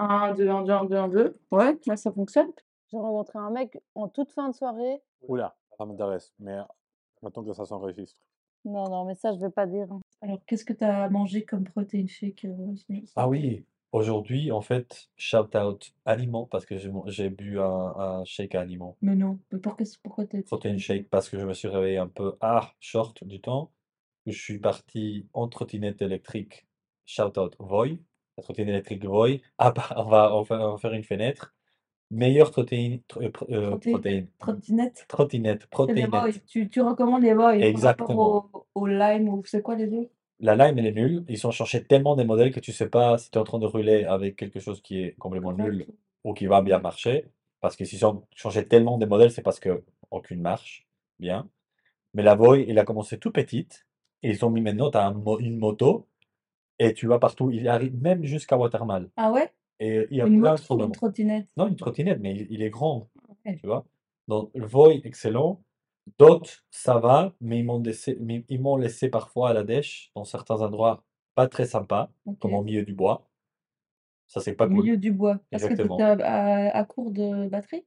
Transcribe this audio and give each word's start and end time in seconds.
1, 0.00 0.34
2, 0.34 0.48
1, 0.48 0.62
2, 0.62 0.72
1, 0.72 0.84
2, 0.86 0.96
1, 0.96 1.08
2. 1.08 1.38
Ouais, 1.50 1.78
là, 1.86 1.96
ça 1.96 2.10
fonctionne. 2.10 2.50
J'ai 2.90 2.96
rencontré 2.96 3.38
un 3.38 3.50
mec 3.50 3.78
en 3.94 4.08
toute 4.08 4.30
fin 4.32 4.48
de 4.48 4.54
soirée. 4.54 5.00
Oula, 5.28 5.54
ça 5.76 5.84
m'intéresse, 5.84 6.32
mais 6.38 6.56
maintenant 7.22 7.44
que 7.44 7.52
ça 7.52 7.64
s'enregistre. 7.64 8.18
Non, 8.64 8.88
non, 8.88 9.04
mais 9.04 9.14
ça, 9.14 9.32
je 9.32 9.38
vais 9.38 9.50
pas 9.50 9.66
dire. 9.66 9.86
hein. 9.92 10.00
Alors, 10.22 10.38
qu'est-ce 10.46 10.64
que 10.64 10.72
tu 10.72 10.84
as 10.84 11.08
mangé 11.08 11.44
comme 11.44 11.64
protéine 11.64 12.08
shake 12.08 12.44
euh, 12.44 12.74
Ah 13.16 13.28
oui, 13.28 13.64
aujourd'hui, 13.92 14.50
en 14.52 14.60
fait, 14.60 15.08
shout 15.16 15.56
out 15.56 15.92
aliments 16.04 16.46
parce 16.46 16.66
que 16.66 16.76
j'ai 16.78 17.30
bu 17.30 17.58
un, 17.60 17.64
un 17.64 18.24
shake 18.24 18.54
à 18.54 18.60
aliments. 18.60 18.96
Mais 19.02 19.14
non, 19.16 19.38
mais 19.52 19.58
pourquoi, 19.58 19.86
pourquoi 20.02 20.26
t'as 20.26 20.42
Protein 20.42 20.78
shake 20.78 21.08
parce 21.08 21.28
que 21.28 21.38
je 21.38 21.46
me 21.46 21.54
suis 21.54 21.68
réveillé 21.68 21.98
un 21.98 22.08
peu 22.08 22.36
ah, 22.40 22.72
short 22.80 23.22
du 23.24 23.40
temps. 23.40 23.70
Je 24.26 24.32
suis 24.32 24.58
parti 24.58 25.26
en 25.32 25.48
trottinette 25.48 26.02
électrique. 26.02 26.66
Shout 27.06 27.38
out 27.38 27.56
Voy. 27.58 28.00
La 28.36 28.42
trottinette 28.42 28.70
électrique 28.70 29.04
Voy. 29.04 29.42
Ah 29.58 29.70
bah, 29.70 29.88
on 29.96 30.04
va, 30.04 30.34
on 30.34 30.42
va, 30.42 30.68
on 30.68 30.72
va 30.72 30.78
faire 30.78 30.92
une 30.92 31.04
fenêtre. 31.04 31.54
Meilleure 32.10 32.50
protéine, 32.50 33.00
tr- 33.08 33.22
euh, 33.22 33.30
euh. 33.50 33.76
Trottinette 33.76 35.06
Trottinette. 35.08 36.46
Tu, 36.46 36.68
tu 36.68 36.80
recommandes 36.80 37.22
les 37.22 37.34
par 37.34 37.52
Exactement. 37.54 38.40
rapport 38.40 38.66
au, 38.74 38.82
au 38.82 38.86
lime 38.86 39.28
ou 39.28 39.42
c'est 39.44 39.62
quoi 39.62 39.76
les 39.76 39.86
deux? 39.86 40.08
La 40.40 40.56
lime, 40.56 40.78
elle 40.78 40.86
est 40.86 40.92
nulle. 40.92 41.24
Ils 41.28 41.46
ont 41.46 41.50
changé 41.50 41.84
tellement 41.84 42.16
des 42.16 42.24
modèles 42.24 42.52
que 42.52 42.60
tu 42.60 42.72
sais 42.72 42.88
pas 42.88 43.18
si 43.18 43.30
tu 43.30 43.38
es 43.38 43.40
en 43.40 43.44
train 43.44 43.58
de 43.58 43.66
rouler 43.66 44.04
avec 44.04 44.36
quelque 44.36 44.58
chose 44.58 44.80
qui 44.82 45.02
est 45.02 45.12
complètement 45.18 45.52
nul 45.52 45.86
ou 46.24 46.34
qui 46.34 46.46
va 46.46 46.62
bien 46.62 46.78
marcher. 46.78 47.26
Parce 47.60 47.76
que 47.76 47.84
s'ils 47.84 48.04
ont 48.06 48.24
changé 48.34 48.66
tellement 48.66 48.98
des 48.98 49.06
modèles, 49.06 49.30
c'est 49.30 49.42
parce 49.42 49.60
que 49.60 49.84
aucune 50.10 50.40
marche 50.40 50.86
bien. 51.18 51.48
Mais 52.14 52.22
la 52.22 52.34
Voy, 52.34 52.64
il 52.66 52.78
a 52.78 52.84
commencé 52.84 53.18
tout 53.18 53.30
petite. 53.30 53.86
Et 54.22 54.30
ils 54.30 54.44
ont 54.44 54.50
mis 54.50 54.62
maintenant, 54.62 54.90
tu 54.90 54.98
as 54.98 55.14
une 55.40 55.58
moto 55.58 56.06
et 56.80 56.94
tu 56.94 57.06
vas 57.06 57.18
partout. 57.20 57.50
Il 57.52 57.68
arrive 57.68 57.96
même 58.02 58.24
jusqu'à 58.24 58.56
Watermal. 58.56 59.10
Ah 59.16 59.30
ouais? 59.30 59.52
Et 59.78 60.06
il 60.10 60.16
y 60.16 60.20
a 60.20 60.26
Une 60.26 60.40
plein 60.40 60.52
moto 60.52 60.76
de 60.76 60.84
une 60.84 60.92
trottinette 60.92 61.48
Non, 61.56 61.68
une 61.68 61.76
trottinette, 61.76 62.18
mais 62.20 62.34
il, 62.34 62.46
il 62.50 62.62
est 62.62 62.70
grand. 62.70 63.08
Ouais. 63.46 63.56
Tu 63.58 63.66
vois? 63.66 63.86
Donc, 64.26 64.50
le 64.54 64.66
Voy, 64.66 65.00
excellent. 65.04 65.62
D'autres, 66.18 66.64
ça 66.70 66.98
va, 66.98 67.34
mais 67.40 67.60
ils 67.60 67.64
m'ont 67.64 67.80
laissé, 67.80 68.16
mais 68.20 68.44
ils 68.48 68.60
m'ont 68.60 68.76
laissé 68.76 69.08
parfois 69.08 69.50
à 69.50 69.52
la 69.52 69.62
dèche, 69.62 70.10
dans 70.16 70.24
certains 70.24 70.60
endroits 70.60 71.04
pas 71.34 71.46
très 71.46 71.66
sympas, 71.66 72.10
comme 72.40 72.54
au 72.54 72.62
milieu 72.62 72.84
du 72.84 72.92
bois. 72.92 73.30
Ça, 74.26 74.40
c'est 74.40 74.54
pas 74.54 74.66
Au 74.66 74.68
cool. 74.68 74.82
milieu 74.82 74.96
du 74.96 75.12
bois. 75.12 75.38
Parce 75.50 75.62
que 75.62 75.68
tu 75.68 75.72
Exactement. 75.82 75.98
à, 75.98 76.76
à, 76.76 76.84
court 76.84 77.10
de 77.10 77.48
batterie? 77.48 77.84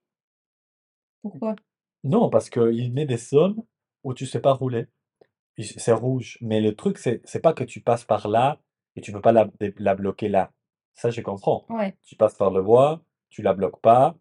Pourquoi? 1.21 1.55
Non, 2.03 2.29
parce 2.29 2.49
qu'il 2.49 2.93
met 2.93 3.05
des 3.05 3.17
zones 3.17 3.63
où 4.03 4.13
tu 4.13 4.25
sais 4.25 4.39
pas 4.39 4.53
rouler. 4.53 4.87
C'est 5.57 5.93
rouge. 5.93 6.37
Mais 6.41 6.61
le 6.61 6.75
truc, 6.75 6.97
c'est 6.97 7.21
c'est 7.25 7.39
pas 7.39 7.53
que 7.53 7.63
tu 7.63 7.81
passes 7.81 8.05
par 8.05 8.27
là 8.27 8.59
et 8.95 9.01
tu 9.01 9.11
peux 9.11 9.21
pas 9.21 9.31
la, 9.31 9.49
la 9.77 9.95
bloquer 9.95 10.29
là. 10.29 10.51
Ça, 10.93 11.09
je 11.09 11.21
comprends. 11.21 11.65
Ouais. 11.69 11.95
Tu 12.03 12.15
passes 12.15 12.35
par 12.35 12.51
le 12.51 12.61
bois, 12.61 13.01
tu 13.29 13.41
la 13.41 13.53
bloques 13.53 13.81
pas, 13.81 14.15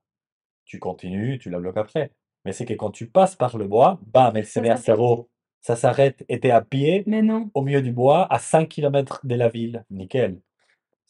tu 0.65 0.79
continues, 0.79 1.39
tu 1.39 1.51
la 1.51 1.59
bloques 1.59 1.77
après. 1.77 2.13
Mais 2.45 2.53
c'est 2.53 2.65
que 2.65 2.75
quand 2.75 2.91
tu 2.91 3.09
passes 3.09 3.37
par 3.37 3.57
le 3.59 3.69
bois, 3.69 4.01
bam, 4.07 4.37
elle 4.37 4.47
se 4.47 4.59
met 4.61 4.71
à 4.71 4.77
zéro. 4.77 5.29
Ça 5.61 5.77
s'arrête 5.77 6.25
et 6.29 6.41
t'es 6.41 6.51
à 6.51 6.61
pied 6.61 7.05
Mais 7.07 7.23
non. 7.23 7.49
au 7.55 7.63
milieu 7.63 7.83
du 7.83 7.93
bois 7.93 8.27
à 8.33 8.39
5 8.41 8.69
km 8.69 9.21
de 9.25 9.35
la 9.37 9.49
ville. 9.49 9.85
Nickel. 9.91 10.41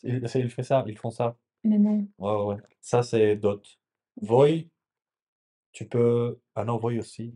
Il, 0.02 0.28
c'est- 0.28 0.40
il 0.40 0.50
fait 0.50 0.62
ça, 0.62 0.84
ils 0.86 0.98
font 0.98 1.10
ça. 1.10 1.36
Mais 1.64 1.78
non. 1.78 2.06
Ouais, 2.18 2.32
ouais, 2.34 2.44
ouais. 2.56 2.62
Ça, 2.82 3.02
c'est 3.02 3.36
Dot. 3.36 3.64
Voy, 4.20 4.68
tu 5.72 5.86
peux. 5.88 6.38
Ah 6.54 6.64
non, 6.64 6.76
Voy 6.76 6.98
aussi. 6.98 7.34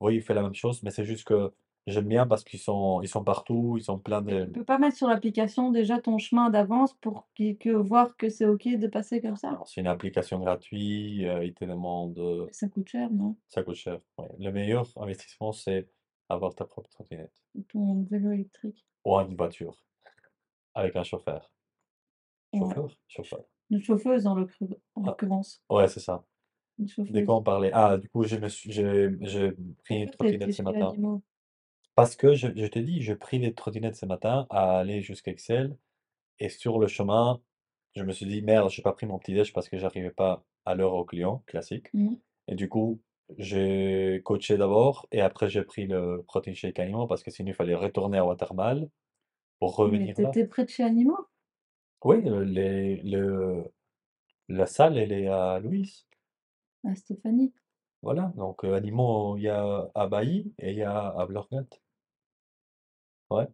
Voy, 0.00 0.16
il 0.16 0.22
fait 0.22 0.32
la 0.34 0.42
même 0.42 0.54
chose, 0.54 0.82
mais 0.82 0.90
c'est 0.90 1.04
juste 1.04 1.24
que 1.26 1.52
j'aime 1.86 2.06
bien 2.08 2.26
parce 2.26 2.44
qu'ils 2.44 2.58
sont, 2.60 3.00
ils 3.02 3.08
sont 3.08 3.22
partout, 3.24 3.76
ils 3.78 3.82
sont 3.84 3.98
plein 3.98 4.22
de. 4.22 4.44
Tu 4.46 4.50
peux 4.52 4.64
pas 4.64 4.78
mettre 4.78 4.96
sur 4.96 5.08
l'application 5.08 5.70
déjà 5.70 6.00
ton 6.00 6.18
chemin 6.18 6.50
d'avance 6.50 6.94
pour 6.94 7.28
que 7.36 7.70
voir 7.70 8.16
que 8.16 8.28
c'est 8.28 8.46
ok 8.46 8.66
de 8.76 8.86
passer 8.88 9.20
comme 9.20 9.36
ça? 9.36 9.60
C'est 9.66 9.80
une 9.80 9.86
application 9.86 10.38
gratuite, 10.40 11.22
euh, 11.24 11.44
ils 11.44 11.54
te 11.54 11.64
demandent. 11.64 12.18
euh, 12.18 12.46
Ça 12.52 12.68
coûte 12.68 12.88
cher, 12.88 13.10
non? 13.10 13.36
Ça 13.48 13.62
coûte 13.62 13.76
cher. 13.76 14.00
ouais. 14.18 14.28
Le 14.38 14.50
meilleur 14.50 14.86
investissement, 14.96 15.52
c'est 15.52 15.88
avoir 16.28 16.54
ta 16.54 16.64
propre 16.64 16.90
trottinette 16.90 17.32
Ton 17.68 18.02
vélo 18.10 18.32
électrique. 18.32 18.84
ou 19.04 19.14
une 19.20 19.36
voiture 19.36 19.76
avec 20.74 20.96
un 20.96 21.04
chauffeur. 21.04 21.50
Ouais. 22.52 22.60
Chauffeur? 22.60 22.98
Chauffeur. 23.08 23.44
Une 23.70 23.80
chauffeuse 23.82 24.26
en 24.26 24.36
Ah. 24.36 25.00
l'occurrence. 25.04 25.62
Ouais, 25.70 25.88
c'est 25.88 26.00
ça. 26.00 26.24
Une 26.78 26.84
De 26.86 26.90
chauffeuse. 26.90 27.24
quoi 27.24 27.36
on 27.36 27.42
parlait? 27.42 27.70
Ah, 27.72 27.96
du 27.96 28.08
coup, 28.08 28.22
je 28.24 28.36
me 28.36 28.48
suis, 28.48 28.70
j'ai, 28.70 29.08
pris 29.84 30.02
une 30.02 30.10
trottinette 30.10 30.52
ce 30.52 30.62
matin. 30.62 30.92
Parce 31.96 32.14
que 32.14 32.34
je, 32.34 32.48
je 32.54 32.66
t'ai 32.66 32.82
dit, 32.82 33.02
j'ai 33.02 33.16
pris 33.16 33.38
les 33.40 33.54
trottinettes 33.54 33.96
ce 33.96 34.06
matin 34.06 34.46
à 34.50 34.78
aller 34.78 35.02
jusqu'à 35.02 35.32
Excel. 35.32 35.76
Et 36.38 36.48
sur 36.50 36.78
le 36.78 36.86
chemin, 36.88 37.40
je 37.94 38.02
me 38.04 38.12
suis 38.12 38.26
dit, 38.26 38.42
merde, 38.42 38.70
j'ai 38.70 38.82
pas 38.82 38.92
pris 38.92 39.06
mon 39.06 39.18
petit 39.18 39.32
déj 39.34 39.52
parce 39.52 39.68
que 39.68 39.78
j'arrivais 39.78 40.10
pas 40.10 40.44
à 40.66 40.74
l'heure 40.74 40.94
au 40.94 41.04
client, 41.04 41.42
classique. 41.46 41.88
Mhm. 41.94 42.18
Et 42.48 42.54
du 42.54 42.68
coup, 42.68 43.00
j'ai 43.38 44.20
coaché 44.24 44.56
d'abord 44.56 45.06
et 45.10 45.20
après 45.20 45.48
j'ai 45.48 45.62
pris 45.62 45.86
le 45.86 46.22
protein 46.28 46.54
shake 46.54 46.78
aliment 46.78 47.08
parce 47.08 47.24
que 47.24 47.30
sinon 47.32 47.48
il 47.48 47.54
fallait 47.54 47.74
retourner 47.74 48.18
à 48.18 48.24
Watermal 48.24 48.88
pour 49.58 49.70
Mais 49.70 49.84
revenir 49.86 50.20
là. 50.20 50.30
t'étais 50.30 50.46
près 50.46 50.64
de 50.64 50.68
chez 50.70 50.84
Animaux 50.84 51.26
Oui, 52.04 52.22
le- 52.22 52.44
les, 52.44 52.96
le, 53.02 53.64
la 54.48 54.66
salle, 54.66 54.96
elle 54.98 55.12
est 55.12 55.26
à 55.28 55.58
Louise. 55.58 56.06
À 56.84 56.94
Stéphanie. 56.94 57.52
Voilà, 58.02 58.32
donc 58.36 58.64
euh, 58.64 58.74
Animaux, 58.74 59.36
il 59.38 59.44
y 59.44 59.48
a 59.48 59.90
à 59.94 60.06
Bailly 60.06 60.52
et 60.60 60.70
il 60.70 60.78
y 60.78 60.82
a 60.82 61.08
à 61.08 61.26
Blorgat. 61.26 61.64
Ouais, 63.30 63.46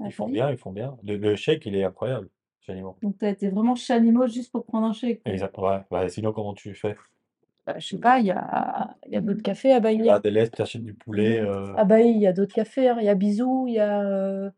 à 0.00 0.06
ils 0.06 0.12
font 0.12 0.28
bien, 0.28 0.50
ils 0.50 0.58
font 0.58 0.72
bien. 0.72 0.96
Le, 1.02 1.16
le 1.16 1.36
shake, 1.36 1.66
il 1.66 1.76
est 1.76 1.84
incroyable 1.84 2.28
chez 2.60 2.72
Animaux. 2.72 2.96
Donc 3.02 3.18
t'as 3.18 3.30
été 3.30 3.48
vraiment 3.48 3.74
chez 3.74 3.92
Animaux 3.92 4.26
juste 4.26 4.50
pour 4.52 4.64
prendre 4.64 4.86
un 4.86 4.92
shake. 4.92 5.22
quoi. 5.22 5.32
Exact, 5.32 5.56
ouais. 5.58 5.80
Bah, 5.90 6.08
sinon, 6.08 6.32
comment 6.32 6.54
tu 6.54 6.74
fais? 6.74 6.96
Bah, 7.66 7.78
je 7.78 7.86
sais 7.88 7.98
pas, 7.98 8.18
il 8.18 8.26
y 8.26 8.30
a, 8.30 8.96
il 9.06 9.12
y 9.12 9.16
a 9.16 9.20
d'autres 9.20 9.42
cafés 9.42 9.72
à 9.72 9.76
Tu 9.76 9.82
Bailly. 9.82 10.06
vas 10.06 10.14
à 10.14 10.18
Deleuze, 10.20 10.50
tu 10.50 10.62
achètes 10.62 10.82
du 10.82 10.94
poulet. 10.94 11.40
euh, 11.40 11.74
À 11.76 11.84
Bailly, 11.84 12.10
il 12.10 12.20
y 12.20 12.26
a 12.26 12.32
d'autres 12.32 12.54
cafés. 12.54 12.88
hein. 12.88 12.96
Il 13.00 13.04
y 13.04 13.08
a 13.08 13.14
Bisou, 13.14 13.66
il 13.68 13.74
y 13.74 13.78
a 13.78 14.00
euh, 14.02 14.50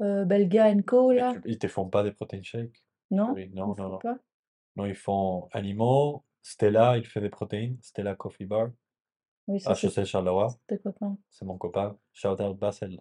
euh, 0.00 0.24
Belga 0.24 0.74
Co. 0.82 1.10
mais 1.10 1.16
là. 1.20 1.32
tu- 1.32 1.42
ils 1.46 1.58
te 1.58 1.68
font 1.68 1.88
pas 1.88 2.02
des 2.02 2.12
protein 2.12 2.42
shakes? 2.42 2.82
Non? 3.10 3.32
Oui, 3.32 3.50
non, 3.54 3.74
non, 3.78 3.88
non. 3.90 3.98
pas? 3.98 4.18
Non, 4.76 4.86
ils 4.86 4.94
font 4.94 5.48
Animaux. 5.52 6.24
Stella, 6.42 6.98
il 6.98 7.06
fait 7.06 7.20
des 7.20 7.30
protéines. 7.30 7.78
Stella 7.80 8.14
Coffee 8.16 8.44
Bar. 8.46 8.68
Oui, 9.46 9.60
ça 9.60 9.70
À 9.70 9.74
c'est 9.74 9.82
Chaussée 9.88 10.04
Charleroi. 10.04 10.48
tes 10.66 10.78
copains. 10.78 11.16
C'est 11.30 11.44
mon 11.44 11.56
copain. 11.56 11.96
Shout 12.12 12.40
out 12.40 12.58
Basel. 12.58 13.00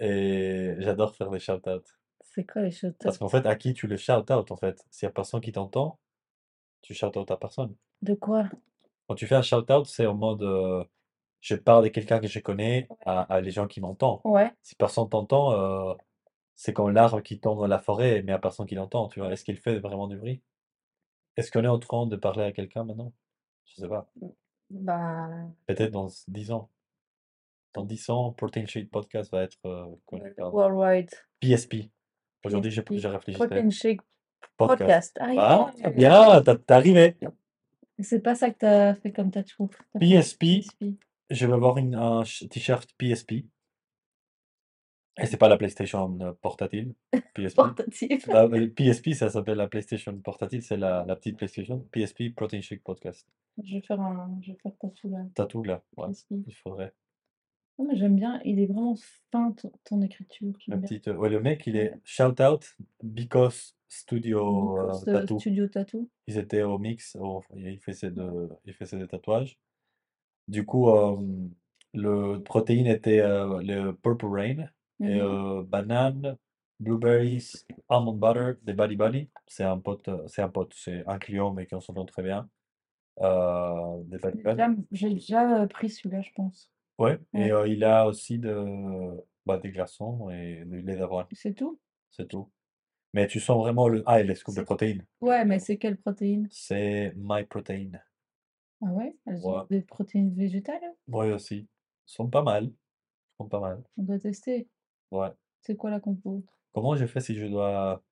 Et 0.00 0.74
j'adore 0.78 1.14
faire 1.14 1.30
des 1.30 1.38
shout 1.38 1.68
out. 1.68 1.84
C'est 2.22 2.44
quoi 2.44 2.62
les 2.62 2.70
shout 2.70 2.94
Parce 3.00 3.18
qu'en 3.18 3.28
fait, 3.28 3.46
à 3.46 3.56
qui 3.56 3.74
tu 3.74 3.86
le 3.86 3.96
shout 3.96 4.30
out 4.30 4.50
en 4.50 4.56
fait? 4.56 4.84
S'il 4.90 5.06
y 5.06 5.08
a 5.08 5.12
personne 5.12 5.40
qui 5.40 5.52
t'entend, 5.52 5.98
tu 6.82 6.94
shout 6.94 7.16
out 7.18 7.30
à 7.30 7.36
personne. 7.36 7.74
De 8.02 8.14
quoi? 8.14 8.48
Quand 9.08 9.14
tu 9.14 9.26
fais 9.26 9.34
un 9.34 9.42
shout 9.42 9.70
out, 9.72 9.86
c'est 9.86 10.06
en 10.06 10.14
mode 10.14 10.42
euh, 10.42 10.84
je 11.40 11.54
parle 11.56 11.84
de 11.84 11.88
quelqu'un 11.88 12.20
que 12.20 12.28
je 12.28 12.38
connais 12.40 12.88
à, 13.04 13.22
à 13.22 13.40
les 13.40 13.50
gens 13.50 13.66
qui 13.66 13.80
m'entendent. 13.80 14.20
Ouais. 14.24 14.52
Si 14.62 14.74
personne 14.74 15.08
t'entend, 15.08 15.52
euh, 15.52 15.94
c'est 16.54 16.72
comme 16.72 16.90
l'arbre 16.90 17.20
qui 17.22 17.38
tombe 17.40 17.58
dans 17.58 17.66
la 17.66 17.78
forêt, 17.78 18.16
mais 18.16 18.22
n'y 18.24 18.32
a 18.32 18.38
personne 18.38 18.66
qui 18.66 18.74
l'entend, 18.74 19.08
tu 19.08 19.20
vois. 19.20 19.32
Est-ce 19.32 19.44
qu'il 19.44 19.56
fait 19.56 19.78
vraiment 19.78 20.08
du 20.08 20.16
bruit? 20.16 20.42
Est-ce 21.36 21.52
qu'on 21.52 21.64
est 21.64 21.68
en 21.68 21.78
train 21.78 22.06
de 22.06 22.16
parler 22.16 22.42
à 22.42 22.52
quelqu'un 22.52 22.84
maintenant? 22.84 23.12
Je 23.64 23.76
sais 23.76 23.88
pas. 23.88 24.10
Bah, 24.70 25.28
Peut-être 25.66 25.92
dans 25.92 26.08
10 26.26 26.50
ans. 26.52 26.68
Dans 27.78 27.84
10 27.84 28.10
ans, 28.10 28.32
Protein 28.32 28.66
Shake 28.66 28.90
Podcast 28.90 29.30
va 29.30 29.44
être 29.44 29.58
euh, 29.64 29.86
worldwide. 30.38 31.10
PSP. 31.40 31.90
Aujourd'hui, 32.44 32.70
j'ai 32.72 32.82
PSP. 32.82 33.06
réfléchi. 33.06 33.38
Protein 33.38 33.70
Shake 33.70 34.00
Podcast. 34.56 35.16
Podcast. 35.16 35.18
Ah, 35.20 35.70
Ah, 35.84 35.90
bien, 35.90 36.42
t'es 36.42 36.72
arrivé. 36.72 37.16
C'est 38.00 38.20
pas 38.20 38.34
ça 38.34 38.50
que 38.50 38.58
t'as 38.58 38.94
fait 38.94 39.12
comme 39.12 39.30
t'as 39.30 39.44
trouvé. 39.44 39.72
PSP, 40.00 40.44
je 41.30 41.46
vais 41.46 41.52
avoir 41.52 41.78
une, 41.78 41.94
un 41.94 42.22
t-shirt 42.50 42.90
PSP. 42.98 43.44
Et 45.20 45.26
c'est 45.26 45.36
pas 45.36 45.48
la 45.48 45.56
PlayStation 45.56 46.16
euh, 46.20 46.32
portatile. 46.40 46.94
PSP. 47.34 47.56
Portatif. 47.56 48.28
Bah, 48.28 48.44
euh, 48.44 48.68
PSP, 48.68 49.14
ça 49.14 49.30
s'appelle 49.30 49.56
la 49.58 49.66
PlayStation 49.68 50.16
portatile, 50.18 50.62
c'est 50.62 50.76
la, 50.76 51.04
la 51.06 51.16
petite 51.16 51.36
PlayStation. 51.36 51.84
PSP, 51.92 52.34
Protein 52.36 52.60
Shake 52.60 52.82
Podcast. 52.84 53.26
Je 53.62 53.74
vais 53.74 53.80
faire 53.82 54.00
un, 54.00 54.38
je 54.42 54.52
vais 54.52 54.58
faire 54.62 54.72
tatou 54.80 55.10
là. 55.10 55.18
T'as 55.34 55.46
tout 55.46 55.64
là. 55.64 55.82
Ouais, 55.96 56.08
PSP. 56.08 56.30
il 56.46 56.54
faudrait. 56.54 56.92
Non, 57.78 57.86
mais 57.86 57.96
j'aime 57.96 58.16
bien, 58.16 58.40
il 58.44 58.58
est 58.58 58.66
vraiment 58.66 58.96
fin 59.30 59.52
ton, 59.52 59.70
ton 59.84 60.02
écriture. 60.02 60.52
Petite, 60.68 61.08
euh, 61.08 61.14
ouais, 61.14 61.28
le 61.28 61.40
mec, 61.40 61.66
il 61.66 61.76
est 61.76 61.94
shout 62.04 62.40
out 62.42 62.76
because 63.02 63.76
Studio 63.88 64.76
euh, 64.78 64.86
Because, 64.86 65.08
euh, 65.08 65.12
Tattoo. 65.20 65.38
Studio 65.38 65.68
Tattoo. 65.68 66.08
Ils 66.26 66.38
étaient 66.38 66.62
au 66.62 66.78
mix, 66.78 67.16
au- 67.18 67.42
il 67.56 67.78
faisait 67.78 68.10
de, 68.10 68.48
il 68.64 68.74
faisait 68.74 68.98
des 68.98 69.06
tatouages. 69.06 69.58
Du 70.48 70.66
coup, 70.66 70.90
euh, 70.90 71.16
le 71.94 72.38
protéine 72.42 72.86
était 72.86 73.20
euh, 73.20 73.62
le 73.62 73.92
Purple 73.94 74.26
Rain 74.26 74.68
et 75.00 75.20
Mhm. 75.20 75.20
euh, 75.22 75.62
banane, 75.62 76.36
blueberries, 76.80 77.52
almond 77.88 78.12
butter, 78.14 78.54
des 78.62 78.72
Buddy 78.74 78.96
Bunny. 78.96 79.30
C'est 79.46 79.64
un 79.64 79.78
pote, 79.78 80.08
euh, 80.08 80.26
c'est 80.26 80.42
un 80.42 80.48
pote, 80.48 80.72
c'est 80.74 81.06
un 81.06 81.18
client 81.18 81.52
mais 81.52 81.66
qu'on 81.66 81.80
s'entend 81.80 82.04
très 82.04 82.22
bien. 82.22 82.48
Euh, 83.20 84.02
des 84.04 84.18
Buddy 84.18 84.38
J'ai 84.42 84.52
déjà, 84.54 84.68
j'ai 84.92 85.10
déjà, 85.10 85.62
euh, 85.62 85.66
pris 85.66 85.88
celui-là, 85.90 86.20
je 86.22 86.30
pense. 86.34 86.70
Ouais, 86.98 87.18
Ouais. 87.32 87.48
et 87.48 87.70
il 87.72 87.84
a 87.84 88.06
aussi 88.06 88.38
de, 88.38 89.24
bah, 89.46 89.58
des 89.58 89.70
glaçons 89.70 90.30
et 90.30 90.64
du 90.66 90.82
lait 90.82 90.96
d'avoine. 90.96 91.26
C'est 91.32 91.54
tout? 91.54 91.80
C'est 92.10 92.26
tout. 92.28 92.50
Mais 93.14 93.26
tu 93.26 93.40
sens 93.40 93.58
vraiment 93.58 93.88
le. 93.88 94.02
Ah, 94.06 94.20
et 94.20 94.24
les 94.24 94.34
scoops 94.34 94.56
de 94.56 94.60
C'est 94.60 94.64
protéines. 94.66 95.06
ouais, 95.20 95.44
mais 95.44 95.58
c'est 95.60 95.78
quelle 95.78 95.96
protéine? 95.96 96.48
C'est 96.50 97.12
MyProtein. 97.16 97.92
Ah 98.82 98.92
ouais? 98.92 99.16
Elles 99.26 99.46
ont 99.46 99.58
Ouais. 99.60 99.64
des 99.70 99.80
protéines 99.82 100.34
végétales? 100.34 100.82
Ouais, 101.08 101.32
aussi. 101.32 101.68
Sont 102.04 102.28
pas 102.28 102.42
mal. 102.42 102.70
Sont 103.38 103.48
pas 103.48 103.60
mal. 103.60 103.82
On 103.96 104.02
doit 104.02 104.18
tester. 104.18 104.68
Ouais. 105.10 105.30
C'est 105.62 105.76
quoi 105.76 105.90
la 105.90 106.00
compo? 106.00 106.44
Comment 106.74 106.94
je 106.96 107.06
fais 107.06 107.20
si 107.20 107.34
je 107.34 107.46
dois 107.46 108.02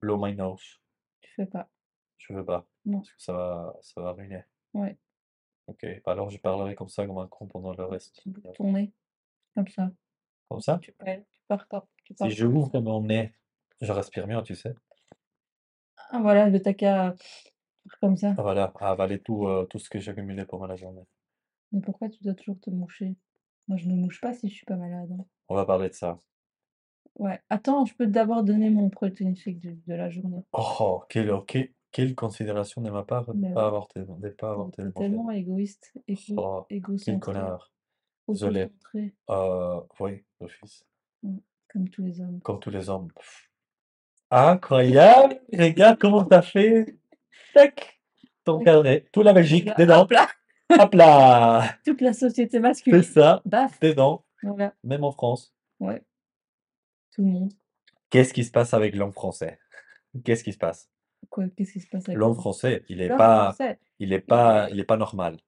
blow 0.00 0.18
my 0.24 0.34
nose? 0.36 0.80
Tu 1.20 1.32
fais 1.34 1.46
pas. 1.46 1.70
Je 2.18 2.32
veux 2.34 2.44
pas. 2.44 2.66
Non. 2.84 2.98
Parce 2.98 3.12
que 3.12 3.22
ça 3.22 3.32
va, 3.32 3.76
ça 3.80 4.00
va 4.02 4.12
ruiner. 4.12 4.42
Ouais. 4.74 4.96
Ok. 5.66 5.86
bah 6.04 6.12
Alors 6.12 6.30
je 6.30 6.38
parlerai 6.38 6.74
comme 6.74 6.88
ça, 6.88 7.06
comme 7.06 7.18
un 7.18 7.26
con 7.28 7.46
pendant 7.46 7.72
le 7.72 7.84
reste. 7.84 8.20
Tu 8.22 8.30
bouges 8.30 8.52
ton 8.54 8.72
nez. 8.72 8.92
Comme 9.54 9.68
ça. 9.68 9.90
Comme 10.48 10.60
ça? 10.60 10.78
Tu 10.82 10.92
parles, 10.92 11.24
tu 11.32 11.40
pars 11.48 11.66
pas. 11.68 11.86
Tu 12.04 12.12
Si 12.12 12.18
parles 12.18 12.30
je 12.30 12.46
ouvre 12.46 12.80
mon 12.80 13.02
nez, 13.02 13.32
je 13.80 13.92
respire 13.92 14.26
mieux, 14.26 14.42
tu 14.42 14.54
sais. 14.54 14.74
Ah 16.10 16.20
voilà, 16.20 16.48
le 16.50 16.58
faire 16.58 17.14
comme 18.00 18.16
ça. 18.16 18.34
Ah, 18.36 18.42
Voilà, 18.42 18.72
à 18.80 18.90
avaler 18.90 19.18
tout, 19.20 19.46
euh, 19.46 19.64
tout 19.66 19.78
ce 19.78 19.88
que 19.88 19.98
j'ai 19.98 20.10
accumulé 20.10 20.44
pendant 20.44 20.66
la 20.66 20.76
journée. 20.76 21.02
Mais 21.72 21.80
pourquoi 21.80 22.08
tu 22.08 22.22
dois 22.22 22.34
toujours 22.34 22.60
te 22.60 22.70
moucher? 22.70 23.16
Moi, 23.68 23.78
je 23.78 23.88
me 23.88 23.94
mouche 23.94 24.20
pas 24.20 24.34
si 24.34 24.48
je 24.48 24.54
suis 24.54 24.66
pas 24.66 24.76
malade. 24.76 25.10
hein. 25.12 25.24
On 25.48 25.54
va 25.54 25.64
parler 25.64 25.88
de 25.88 25.94
ça. 25.94 26.18
Ouais. 27.18 27.40
Attends, 27.50 27.84
je 27.84 27.94
peux 27.94 28.06
d'abord 28.06 28.42
donner 28.42 28.70
mon 28.70 28.90
protein 28.90 29.34
shake 29.34 29.60
de, 29.60 29.76
de 29.86 29.94
la 29.94 30.10
journée. 30.10 30.44
Oh, 30.52 31.02
quelle, 31.08 31.30
ok, 31.30 31.58
quelle 31.92 32.14
considération 32.14 32.80
de 32.82 32.90
ma 32.90 33.02
part 33.04 33.26
de 33.26 33.32
Mais 33.34 33.50
ne 33.50 33.54
pas 33.54 33.60
ouais. 33.60 33.66
avoir 33.66 33.88
tes- 33.88 34.00
de 34.00 34.28
pas 34.30 34.50
avoir 34.52 34.70
T'es 34.70 34.90
tellement 34.92 35.30
égoïste, 35.30 35.92
égo, 36.08 36.34
Oh, 36.38 36.66
quel 36.68 36.78
égocentré, 36.78 37.20
connard. 37.20 37.72
Désolé. 38.28 38.62
autocentré, 38.64 39.14
Euh, 39.30 39.80
oui, 40.00 40.24
d'office. 40.40 40.84
comme 41.68 41.88
tous 41.90 42.02
les 42.02 42.20
hommes. 42.20 42.40
Comme 42.40 42.60
tous 42.60 42.70
les 42.70 42.88
hommes. 42.90 43.08
Pff. 43.12 43.50
Incroyable! 44.30 45.40
Regarde 45.52 45.98
comment 45.98 46.24
t'as 46.24 46.42
fait. 46.42 46.98
Tac! 47.54 48.00
Ton 48.44 48.60
carnet. 48.64 49.04
Tout 49.12 49.22
la 49.22 49.32
Belgique, 49.32 49.66
Là, 49.66 49.74
dedans. 49.78 50.02
hop 50.02 50.10
là, 50.12 50.28
Hop 50.78 50.94
là! 50.94 51.62
toute 51.84 52.00
la 52.00 52.12
société 52.14 52.52
C'est 52.52 52.60
masculine. 52.60 53.02
ça, 53.02 53.42
Baf, 53.44 53.78
dedans. 53.80 54.24
voilà. 54.42 54.74
Même 54.82 55.04
en 55.04 55.12
France. 55.12 55.54
Ouais. 55.80 56.02
Tout 57.12 57.22
le 57.22 57.28
monde. 57.28 57.52
Qu'est-ce 58.10 58.32
qui 58.32 58.42
se 58.44 58.50
passe 58.50 58.72
avec 58.74 58.94
l'homme 58.96 59.12
français? 59.12 59.58
Qu'est-ce 60.24 60.42
qui 60.44 60.52
se 60.52 60.58
passe? 60.58 60.88
Quoi, 61.30 61.48
qu'est-ce 61.48 61.72
qui 61.72 61.80
se 61.80 61.88
passe 61.88 62.08
avec 62.08 62.18
L'homme 62.18 62.34
français, 62.34 62.84
il 62.88 63.00
est 63.00 63.08
l'homme 63.08 63.18
pas, 63.18 63.52
français 63.52 63.78
il 63.98 64.12
est 64.12 64.20
pas, 64.20 64.68
il 64.70 64.80
est 64.80 64.84
pas 64.84 64.96
normal. 64.96 65.38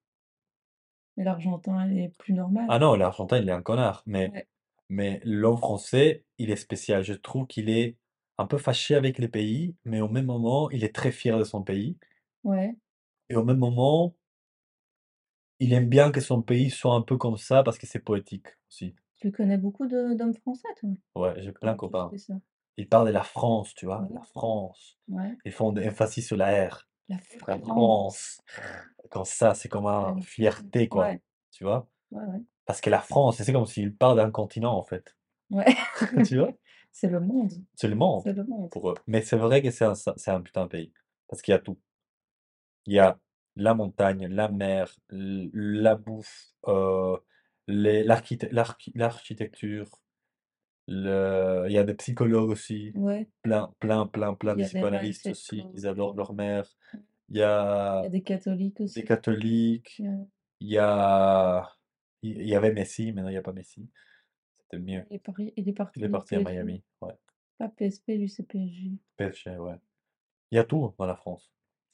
Et 1.17 1.25
l'argentin, 1.25 1.87
il 1.89 1.99
est 2.01 2.09
plus 2.19 2.33
normal. 2.35 2.67
Ah 2.69 2.79
non, 2.79 2.95
l'Argentin, 2.95 3.39
il 3.39 3.49
est 3.49 3.53
un 3.53 3.63
connard. 3.63 4.03
Mais, 4.07 4.31
Ouais. 4.31 4.49
mais 4.89 5.21
l'homme 5.25 5.59
français, 5.59 6.25
il 6.39 6.51
est 6.51 6.57
spécial. 6.57 7.03
Je 7.05 7.13
trouve 7.13 7.47
qu'il 7.47 7.71
est 7.71 7.97
un 8.39 8.47
peu 8.47 8.59
fâché 8.59 8.95
avec 8.97 9.19
les 9.19 9.29
pays, 9.29 9.77
mais 9.85 10.01
au 10.01 10.09
même 10.09 10.27
moment, 10.27 10.71
il 10.71 10.83
est 10.85 10.95
très 10.95 11.13
fier 11.13 11.39
de 11.39 11.45
son 11.45 11.63
pays. 11.63 11.97
Ouais. 12.43 12.75
Et 13.29 13.37
au 13.37 13.45
même 13.45 13.59
moment, 13.59 14.15
il 15.61 15.73
aime 15.73 15.89
bien 15.89 16.11
que 16.11 16.21
son 16.21 16.43
pays 16.43 16.71
soit 16.71 16.95
un 16.95 17.01
peu 17.03 17.17
comme 17.17 17.37
ça 17.37 17.63
parce 17.63 17.79
que 17.79 17.87
c'est 17.87 18.01
poétique 18.01 18.49
aussi. 18.71 18.95
Tu 19.17 19.31
connais 19.31 19.57
beaucoup 19.57 19.87
de- 19.87 20.15
d'hommes 20.15 20.35
français, 20.35 20.69
toi? 20.81 20.91
Ouais, 21.15 21.35
j'ai 21.43 21.53
plein 21.53 21.73
de 21.73 21.77
tu 21.77 21.81
copains. 21.81 22.11
fais 22.11 22.19
ça? 22.19 22.35
Ils 22.77 22.89
parlent 22.89 23.07
de 23.07 23.13
la 23.13 23.23
France, 23.23 23.75
tu 23.75 23.87
vois, 23.87 24.01
Ouais. 24.03 24.09
la 24.15 24.23
France. 24.23 24.99
Ouais. 25.09 25.37
Ils 25.45 25.53
font 25.53 25.73
des 25.73 25.87
emphasis 25.89 26.27
sur 26.27 26.37
la 26.37 26.69
R. 26.69 26.89
La 27.09 27.17
La 27.47 27.59
France. 27.59 27.67
France. 27.67 28.41
Comme 29.11 29.25
ça, 29.25 29.55
c'est 29.55 29.69
comme 29.69 29.87
une 29.87 30.23
fierté, 30.23 30.89
quoi. 30.89 31.05
Ouais. 31.07 31.23
Tu 31.53 31.65
vois? 31.65 31.89
Ouais, 32.11 32.25
ouais. 32.25 32.43
Parce 32.67 32.81
que 32.81 32.91
la 32.91 33.01
France, 33.01 33.37
c'est 33.43 33.53
comme 33.53 33.67
s'il 33.67 33.95
parle 33.95 34.17
d'un 34.17 34.31
continent, 34.31 34.77
en 34.77 34.85
fait. 34.85 35.15
Ouais. 35.51 35.67
Tu 36.27 36.39
vois? 36.39 36.53
C'est 36.97 37.09
le 37.09 37.19
monde. 37.21 37.53
C'est 37.75 37.89
le 37.89 37.97
monde 37.97 38.23
C'est 38.25 38.33
le 38.33 38.45
monde. 38.45 38.71
pour 38.71 38.89
eux. 38.91 38.95
Mais 39.09 39.21
c'est 39.23 39.37
vrai 39.37 39.61
que 39.63 39.71
c'est 39.73 39.85
un, 39.85 39.95
c'est 39.95 40.31
un 40.31 40.41
putain 40.41 40.63
de 40.65 40.69
pays. 40.69 40.93
Parce 41.29 41.43
qu'il 41.43 41.51
y 41.53 41.55
a 41.57 41.59
tout. 41.59 41.77
Il 42.87 42.95
y 42.95 42.99
a 43.01 43.19
la 43.57 43.75
montagne, 43.75 44.27
la 44.29 44.49
mer, 44.49 44.95
la 45.11 45.97
bouffe, 45.97 46.53
euh, 46.69 47.17
les, 47.67 48.05
l'architect- 48.05 48.53
l'archi- 48.53 48.93
l'architecture. 48.95 49.91
Le, 50.87 51.65
il 51.69 51.73
y 51.73 51.79
a 51.79 51.85
des 51.85 51.95
psychologues 51.95 52.51
aussi. 52.51 52.93
Ouais. 52.95 53.29
Plein, 53.43 53.73
plein, 53.81 54.07
plein, 54.07 54.35
plein 54.35 54.53
Il 54.53 54.57
de 54.57 54.61
y 54.61 54.65
a 54.65 54.69
des 54.69 54.71
psychanalystes 54.75 55.27
aussi. 55.29 55.65
Ils 55.75 55.87
adorent 55.87 56.15
leur 56.15 56.35
mère. 56.35 56.67
Il 57.31 57.37
y 57.37 57.39
Il 57.39 57.43
a 57.43 58.03
y 58.03 58.07
a 58.07 58.09
des 58.11 58.23
catholiques 58.23 58.77
des 58.79 58.85
aussi. 58.85 59.05
catholiques. 59.05 59.97
Ouais. 60.01 60.27
Il 60.61 60.69
y 60.69 60.79
a, 60.79 61.69
il 62.23 62.41
il 62.43 62.49
y 62.49 62.55
avait 62.55 62.73
Messi, 62.73 63.13
maintenant 63.13 63.31
il 63.31 63.33
n'y 63.33 63.39
a 63.39 63.43
pas 63.43 63.53
Messi. 63.53 63.89
C'était 64.59 64.79
mieux. 64.83 65.05
Il 65.11 65.17
est, 65.17 65.19
pari- 65.19 65.53
il 65.57 65.69
est 65.69 65.73
parti. 65.73 66.01
Il 66.01 66.05
est 66.05 66.09
parti 66.11 66.35
à 66.37 66.39
PSG. 66.41 66.53
Miami. 66.55 66.83
Ouais. 67.01 67.13
Pas 67.59 67.69
PSP, 67.69 68.09
lui, 68.19 68.29
c'est 68.29 68.43
PSG. 68.43 68.93
PSG, 69.17 69.57
ouais. 69.59 69.77
Il 70.51 70.57
y 70.57 70.59
a 70.59 70.65
tout 70.65 70.93
dans 70.99 71.07
la 71.07 71.17
France. 71.17 71.51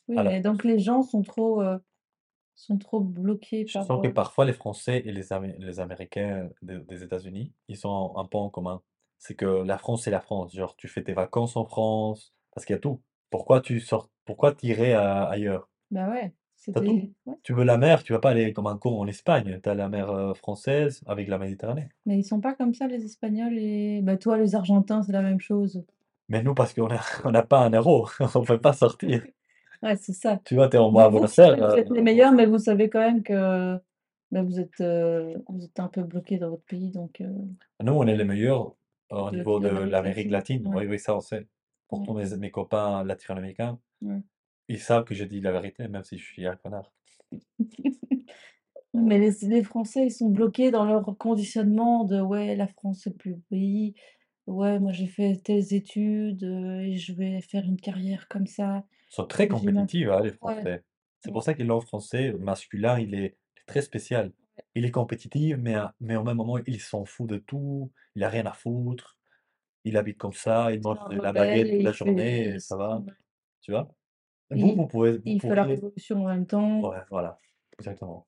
Oui, 0.08 0.19
À 0.19 0.25
la 0.25 0.31
mais 0.31 0.40
donc 0.40 0.64
les 0.64 0.78
gens 0.81 1.02
sont 1.02 1.22
trop, 1.22 1.62
euh, 1.62 1.78
sont 2.55 2.79
trop 2.79 3.00
bloqués 3.00 3.67
Je 3.67 3.73
par. 3.73 3.85
sens 3.87 4.02
que 4.02 4.08
parfois 4.08 4.44
les 4.44 4.52
Français 4.52 5.02
et 5.05 5.12
les, 5.12 5.32
Amé- 5.32 5.56
les 5.58 5.81
Américains 5.81 6.49
des, 6.62 6.79
des 6.81 7.02
États-Unis, 7.02 7.52
ils 7.69 7.76
sont 7.76 8.12
un 8.17 8.25
peu 8.26 8.38
en 8.38 8.50
commun. 8.50 8.82
C'est 9.19 9.35
que 9.35 9.47
la 9.64 9.79
France, 9.79 10.02
c'est 10.05 10.11
la 10.11 10.20
France. 10.20 10.55
Genre, 10.55 10.76
tu 10.76 10.88
fais 10.88 11.02
tes 11.02 11.12
vacances 11.12 11.56
en 11.56 11.64
France, 11.64 12.32
parce 12.55 12.64
qu'il 12.64 12.75
y 12.75 12.79
a 12.79 12.81
tout. 12.81 13.00
Pourquoi 13.31 13.61
tu 13.61 13.81
sors, 13.81 14.08
pourquoi 14.25 14.52
t'irais 14.55 14.93
à- 14.93 15.25
ailleurs? 15.25 15.69
Bah 15.91 16.08
ouais. 16.11 16.32
T'as 16.73 16.73
C'était. 16.81 16.87
tout. 16.87 17.14
ouais. 17.26 17.37
Tu 17.43 17.55
veux 17.55 17.64
la 17.64 17.79
mer, 17.79 18.02
tu 18.02 18.12
vas 18.12 18.19
pas 18.19 18.31
aller 18.31 18.53
comme 18.53 18.67
un 18.67 18.76
con 18.76 19.00
en 19.00 19.06
Espagne. 19.06 19.61
T'as 19.62 19.75
la 19.75 19.88
mer 19.88 20.11
euh, 20.11 20.35
française 20.35 21.00
avec 21.06 21.26
la 21.29 21.38
Méditerranée. 21.38 21.88
Mais 22.05 22.19
ils 22.19 22.25
sont 22.25 22.41
pas 22.41 22.53
comme 22.55 22.75
ça, 22.75 22.87
les 22.87 23.05
Espagnols 23.05 23.56
et. 23.58 24.00
Bah 24.03 24.17
toi, 24.19 24.37
les 24.37 24.55
Argentins, 24.55 25.03
c'est 25.03 25.12
la 25.12 25.23
même 25.23 25.41
chose. 25.41 25.82
Mais 26.29 26.43
nous, 26.43 26.55
parce 26.55 26.75
qu'on 26.75 26.88
a, 26.91 27.00
on 27.25 27.31
n'a 27.31 27.43
pas 27.43 27.61
un 27.61 27.70
euro, 27.70 28.08
on 28.35 28.43
peut 28.44 28.61
pas 28.61 28.73
sortir. 28.75 29.25
Ouais, 29.82 29.97
c'est 29.97 30.12
ça. 30.12 30.41
Tu 30.44 30.55
vois, 30.55 30.69
t'es 30.69 30.79
en 30.79 30.91
Vous, 30.91 30.99
à 31.00 31.09
vous, 31.09 31.21
vous 31.21 31.41
Aires. 31.41 31.75
êtes 31.77 31.91
les 31.91 32.00
euh, 32.00 32.03
meilleurs, 32.03 32.32
mais 32.32 32.47
vous 32.47 32.59
savez 32.59 32.91
quand 32.91 33.00
même 33.00 33.23
que 33.23 33.77
bah, 34.31 34.43
vous 34.43 34.61
êtes, 34.61 34.81
euh, 34.81 35.37
vous 35.49 35.65
êtes 35.65 35.81
un 35.81 35.88
peu 35.88 36.03
bloqués 36.03 36.38
dans 36.38 36.50
votre 36.50 36.65
pays, 36.65 36.91
donc. 36.91 37.21
euh, 37.21 37.29
Nous, 37.82 37.93
on 37.93 38.06
est 38.06 38.17
les 38.17 38.25
meilleurs 38.25 38.75
euh, 39.12 39.17
au 39.17 39.31
niveau 39.31 39.59
de 39.59 39.69
l'Amérique 39.69 40.31
latine. 40.31 40.67
Ouais. 40.69 40.82
Oui, 40.82 40.87
oui, 40.87 40.99
ça, 40.99 41.17
on 41.17 41.21
sait. 41.21 41.37
ouais, 41.38 41.47
Pourtant, 41.88 42.15
mes, 42.15 42.37
mes 42.37 42.50
copains 42.50 43.03
latino-américains, 43.05 43.79
ouais. 44.03 44.21
ils 44.69 44.79
savent 44.81 45.05
que 45.05 45.15
je 45.15 45.25
dis 45.25 45.41
la 45.41 45.53
vérité, 45.53 45.88
même 45.88 46.05
si 46.05 46.19
je 46.19 46.25
suis 46.25 46.47
un 46.47 46.56
connard. 46.56 46.93
Mais 48.94 49.19
les, 49.19 49.31
les 49.43 49.62
Français, 49.62 50.06
ils 50.06 50.11
sont 50.11 50.29
bloqués 50.29 50.71
dans 50.71 50.85
leur 50.85 51.17
conditionnement 51.19 52.05
de 52.05 52.21
ouais, 52.21 52.56
la 52.56 52.67
France, 52.67 53.00
c'est 53.05 53.17
plus 53.17 53.37
pays. 53.50 53.94
Ouais, 54.47 54.81
moi 54.81 54.91
j'ai 54.93 55.06
fait 55.06 55.37
telles 55.44 55.75
études 55.75 56.43
euh, 56.43 56.81
et 56.81 56.97
je 56.97 57.12
vais 57.12 57.41
faire 57.41 57.65
une 57.65 57.81
carrière 57.81 58.27
comme 58.29 58.47
ça. 58.47 58.85
Ils 59.10 59.14
sont 59.14 59.26
très 59.26 59.48
compétitifs, 59.48 60.08
hein, 60.08 60.20
les 60.22 60.30
Ouais, 60.30 60.36
Français. 60.36 60.84
C'est 61.20 61.32
pour 61.32 61.43
ça 61.43 61.55
que 61.55 61.62
l'homme 61.62 61.81
français 61.82 62.32
masculin, 62.32 62.98
il 62.98 63.14
est 63.14 63.36
très 63.67 63.82
spécial. 63.82 64.32
Il 64.74 64.84
est 64.84 64.90
compétitif, 64.90 65.56
mais, 65.58 65.76
mais 66.00 66.17
au 66.17 66.24
même 66.24 66.36
moment, 66.36 66.58
il 66.67 66.81
s'en 66.81 67.05
fout 67.05 67.29
de 67.29 67.38
tout. 67.38 67.90
Il 68.14 68.24
a 68.24 68.29
rien 68.29 68.46
à 68.46 68.52
foutre. 68.52 69.19
Il 69.84 69.96
habite 69.96 70.19
comme 70.19 70.32
ça, 70.32 70.72
il 70.72 70.81
mange 70.82 70.98
de 71.10 71.17
la 71.17 71.32
baguette 71.32 71.69
et 71.69 71.76
toute 71.76 71.84
la 71.84 71.93
fait, 71.93 71.96
journée, 72.05 72.44
et 72.55 72.58
ça 72.60 72.76
va. 72.76 72.98
ouais. 72.98 73.12
Tu 73.62 73.72
vois? 73.72 73.88
Et 74.50 74.60
Vous, 74.60 74.74
vous 74.74 74.86
pouvez, 74.86 75.12
vous 75.12 75.22
il 75.26 75.40
fait 75.40 75.55
la 75.55 75.64
révolution 75.64 76.24
en 76.24 76.29
même 76.29 76.46
temps. 76.46 76.81
Ouais, 76.81 76.98
voilà, 77.10 77.38
exactement. 77.79 78.26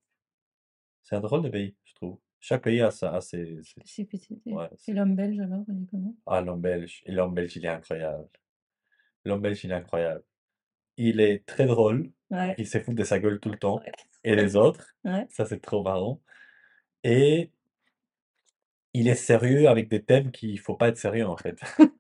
C'est 1.03 1.17
un 1.17 1.21
drôle 1.21 1.43
de 1.43 1.49
pays, 1.49 1.77
je 1.85 1.95
trouve. 1.95 2.19
Chaque 2.41 2.63
pays 2.65 2.81
a, 2.81 2.91
sa, 2.91 3.15
a 3.15 3.21
ses, 3.21 3.61
ses-. 3.63 4.03
Ouais, 4.47 4.69
Et 4.73 4.77
c'est- 4.77 4.93
l'homme 4.93 5.15
belge 5.15 5.39
alors, 5.41 5.65
il 5.69 5.83
est 5.83 5.87
comment? 5.87 6.15
Ah, 6.27 6.41
l'homme 6.41 6.61
belge. 6.61 7.03
L'homme 7.07 7.35
belge, 7.35 7.57
il 7.57 7.65
est 7.65 7.69
incroyable. 7.69 8.29
L'homme 9.25 9.41
belge, 9.43 9.65
il 9.65 9.73
est 9.73 9.75
incroyable. 9.75 10.25
Il 10.97 11.21
est 11.21 11.45
très 11.47 11.67
drôle. 11.67 12.11
Ouais, 12.31 12.55
Il 12.59 12.67
se 12.67 12.79
fout 12.81 12.95
de 12.95 13.05
sa 13.05 13.19
gueule 13.19 13.41
tout 13.41 13.51
le 13.51 13.59
temps. 13.59 13.77
ouais, 13.81 13.93
Et 14.25 14.35
les 14.37 14.57
autres. 14.57 14.95
ouais. 15.05 15.27
Ça, 15.31 15.45
c'est 15.47 15.61
trop 15.61 15.83
marrant. 15.83 16.21
Et 17.05 17.51
il 18.95 19.09
est 19.09 19.15
sérieux 19.15 19.69
avec 19.69 19.89
des 19.91 20.03
thèmes 20.03 20.31
qu'il 20.33 20.59
faut 20.59 20.75
pas 20.77 20.89
être 20.89 20.97
sérieux, 20.99 21.27
en 21.27 21.37
fait. 21.37 21.59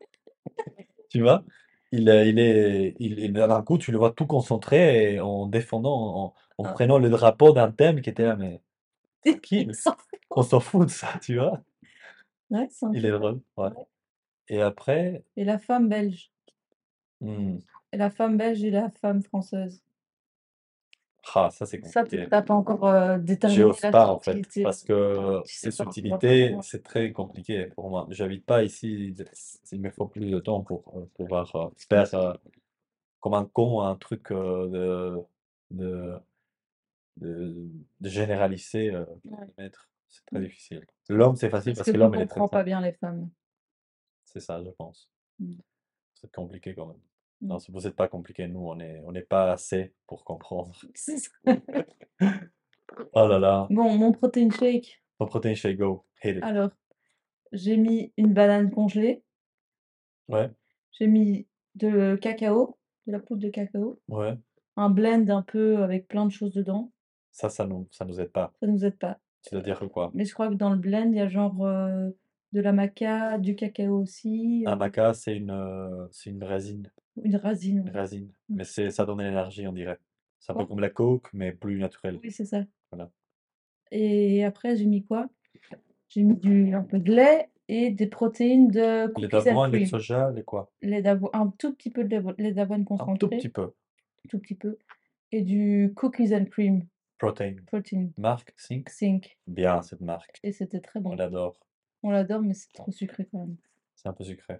Tu 1.10 1.20
vois? 1.22 1.44
Il, 1.92 2.08
est- 2.08 2.28
il 2.30 2.38
est, 2.38 2.96
il, 2.98 3.32
d'un 3.32 3.62
coup, 3.62 3.76
tu 3.78 3.92
le 3.92 3.98
vois 3.98 4.12
tout 4.12 4.26
concentré 4.26 5.14
et 5.14 5.20
en 5.20 5.46
défendant, 5.46 5.92
en, 6.24 6.34
en 6.58 6.64
Ah. 6.64 6.72
prenant 6.72 6.98
le 6.98 7.10
drapeau 7.10 7.52
d'un 7.52 7.70
thème 7.70 8.00
qui 8.00 8.08
était 8.10 8.24
là, 8.24 8.36
mais 8.36 8.60
on 10.30 10.42
s'en 10.42 10.60
fout 10.60 10.86
de 10.86 10.90
ça, 10.90 11.08
tu 11.22 11.36
vois? 11.36 11.60
Ouais, 12.50 12.68
Il 12.94 13.04
est 13.04 13.10
drôle, 13.10 13.40
ouais. 13.56 13.70
Et 14.48 14.60
après, 14.62 15.24
Et 15.36 15.44
la 15.44 15.58
femme 15.58 15.88
belge? 15.88 16.30
Et 17.22 17.58
la 17.92 18.10
femme 18.10 18.36
belge 18.36 18.62
et 18.64 18.70
la 18.70 18.90
femme 18.90 19.22
française. 19.22 19.82
ah, 21.34 21.50
ça 21.50 21.66
c'est 21.66 21.80
Ça, 21.86 22.02
tu 22.04 22.16
compliqué. 22.16 22.28
n'as 22.30 22.42
pas 22.42 22.54
encore 22.54 22.84
euh, 22.86 23.18
déterminé 23.18 23.62
J'ose 23.62 23.80
la 23.82 23.90
pas 23.92 24.08
en 24.08 24.18
fait, 24.20 24.32
subtilité. 24.32 24.62
parce 24.62 24.82
que 24.82 25.40
Tu 25.44 25.54
sais 25.54 25.70
ces 25.70 25.76
pas 25.76 25.84
subtilités, 25.84 26.56
c'est 26.62 26.82
très 26.82 27.12
compliqué 27.12 27.66
pour 27.66 27.88
moi. 27.90 28.06
J'habite 28.10 28.44
pas 28.44 28.62
ici, 28.64 29.14
il 29.72 29.80
me 29.80 29.90
faut 29.90 30.06
plus 30.06 30.30
de 30.30 30.38
temps 30.40 30.62
pour 30.62 30.92
euh, 30.96 31.06
pouvoir 31.14 31.54
euh, 31.56 31.68
faire 31.88 32.12
euh, 32.14 32.34
comme 33.20 33.34
un 33.34 33.44
con 33.46 33.82
un 33.82 33.96
truc 33.96 34.32
euh, 34.32 34.68
de, 34.68 35.18
de, 35.70 36.18
de, 37.18 37.70
de 38.00 38.08
généraliser, 38.08 38.90
euh, 38.94 39.04
Ouais. 39.24 39.46
mettre. 39.58 39.88
C'est 40.08 40.24
très 40.26 40.40
difficile. 40.40 40.86
L'homme, 41.08 41.36
c'est 41.36 41.50
facile 41.50 41.74
Parce 41.74 41.78
parce 41.78 41.86
que 41.86 41.92
que 41.92 41.96
tu 41.96 41.98
l'homme, 41.98 42.14
il 42.14 42.20
est 42.22 42.26
très 42.26 42.40
comprends 42.40 42.48
pas 42.48 42.58
simple. 42.58 42.66
bien 42.66 42.80
les 42.80 42.92
femmes. 42.92 43.30
C'est 44.24 44.40
ça, 44.40 44.60
je 44.64 44.70
pense. 44.70 45.08
Mm. 45.38 45.54
C'est 46.14 46.32
compliqué 46.32 46.74
quand 46.74 46.86
même. 46.86 47.00
Mmh. 47.42 47.46
Non, 47.48 47.58
c'est- 47.58 47.70
vous 47.72 47.86
êtes 47.86 47.96
pas 47.96 48.08
compliqué, 48.08 48.46
nous, 48.48 48.60
on 48.60 48.78
est, 48.80 49.02
on 49.04 49.12
n'est 49.12 49.20
pas 49.22 49.52
assez 49.52 49.92
pour 50.06 50.24
comprendre. 50.24 50.74
C'est 50.94 51.18
ça. 51.18 51.30
Oh 53.14 53.26
là 53.26 53.38
là. 53.38 53.66
Bon, 53.70 53.96
mon 53.96 54.12
protein 54.12 54.50
shake. 54.50 55.02
Ton 55.18 55.26
protein 55.26 55.54
shake, 55.54 55.78
go. 55.78 56.04
Hit 56.22 56.36
it. 56.36 56.42
Alors, 56.42 56.70
j'ai 57.52 57.76
mis 57.78 58.12
une 58.18 58.34
banane 58.34 58.70
congelée. 58.70 59.22
Ouais, 60.28 60.50
J'ai 60.92 61.06
mis 61.06 61.46
de 61.74 62.16
cacao, 62.16 62.78
de 63.06 63.12
la 63.12 63.18
poudre 63.18 63.42
de 63.42 63.48
cacao. 63.48 64.00
ouais. 64.08 64.34
Un 64.76 64.88
blend 64.88 65.28
un 65.28 65.42
peu 65.42 65.82
avec 65.82 66.06
plein 66.08 66.24
de 66.26 66.30
choses 66.32 66.52
dedans. 66.52 66.92
Ça, 67.30 67.48
ça 67.50 67.66
nous, 67.66 67.88
ça 67.90 68.04
nous 68.06 68.20
aide 68.20 68.30
pas. 68.32 68.52
Ça 68.60 68.66
nous 68.66 68.84
aide 68.86 68.98
pas. 68.98 69.18
C'est-à-dire 69.42 69.78
que 69.80 69.84
quoi? 69.86 70.10
Mais 70.14 70.24
je 70.24 70.32
crois 70.32 70.48
que 70.48 70.54
dans 70.54 70.70
le 70.70 70.78
blend, 70.78 71.10
il 71.10 71.16
y 71.16 71.20
a 71.20 71.28
genre 71.28 71.62
euh, 71.64 72.08
de 72.52 72.60
la 72.60 72.72
maca, 72.72 73.38
du 73.38 73.54
cacao 73.54 74.00
aussi, 74.00 74.64
euh, 74.66 74.76
maca, 74.76 75.12
c'est 75.14 75.36
une, 75.36 75.50
euh, 75.50 76.06
c'est 76.10 76.30
une 76.30 76.42
résine. 76.44 76.90
Une 77.22 77.36
racine. 77.36 77.78
Une 77.78 77.84
ouais. 77.94 78.00
résine. 78.00 78.26
Mm. 78.48 78.56
Mais 78.56 78.64
c'est, 78.64 78.90
ça 78.90 79.04
donne 79.04 79.20
l'énergie, 79.22 79.66
on 79.66 79.72
dirait. 79.72 79.98
C'est 80.38 80.52
un 80.52 80.56
peu 80.56 80.66
comme 80.66 80.80
la 80.80 80.90
coke, 80.90 81.28
mais 81.32 81.52
plus 81.52 81.78
naturel. 81.78 82.18
Oui, 82.22 82.30
c'est 82.32 82.44
ça. 82.44 82.64
Voilà. 82.90 83.10
Et 83.90 84.44
après, 84.44 84.76
j'ai 84.76 84.86
mis 84.86 85.04
quoi? 85.04 85.28
J'ai 86.08 86.22
mis 86.22 86.36
du, 86.36 86.74
un 86.74 86.82
peu 86.82 86.98
de 86.98 87.12
lait 87.14 87.48
et 87.68 87.90
des 87.90 88.06
protéines 88.06 88.68
de 88.68 89.06
Les 89.06 89.12
cookies 89.28 89.36
and 89.36 89.42
d'avoine, 89.44 89.72
les 89.72 89.86
soja, 89.86 90.30
les 90.30 90.42
quoi? 90.42 90.70
Lait 90.82 91.00
d'avo- 91.02 91.30
un 91.32 91.48
tout 91.58 91.74
petit 91.74 91.90
peu 91.90 92.04
de 92.04 92.20
lait 92.38 92.52
d'avoine 92.52 92.80
Un 92.80 92.84
tout 92.84 92.88
concentré, 92.96 93.28
petit 93.36 93.48
peu. 93.48 93.72
tout 94.28 94.38
petit 94.38 94.54
peu. 94.54 94.78
Et 95.30 95.42
du 95.42 95.92
cookies 95.94 96.34
and 96.34 96.46
cream 96.46 96.86
Protein. 97.18 97.54
protein, 97.66 98.08
Marque, 98.18 98.52
Sync? 98.56 98.88
zinc. 98.90 99.38
Bien, 99.46 99.80
cette 99.82 100.00
marque. 100.00 100.40
Et 100.42 100.50
c'était 100.52 100.80
très 100.80 100.98
On 100.98 101.02
bon. 101.02 101.14
l'adore. 101.14 101.56
On 102.02 102.10
l'adore, 102.10 102.42
mais 102.42 102.54
c'est 102.54 102.72
trop 102.72 102.90
sucré 102.90 103.28
quand 103.30 103.38
même. 103.38 103.56
C'est 103.94 104.08
un 104.08 104.12
peu 104.12 104.24
sucré. 104.24 104.58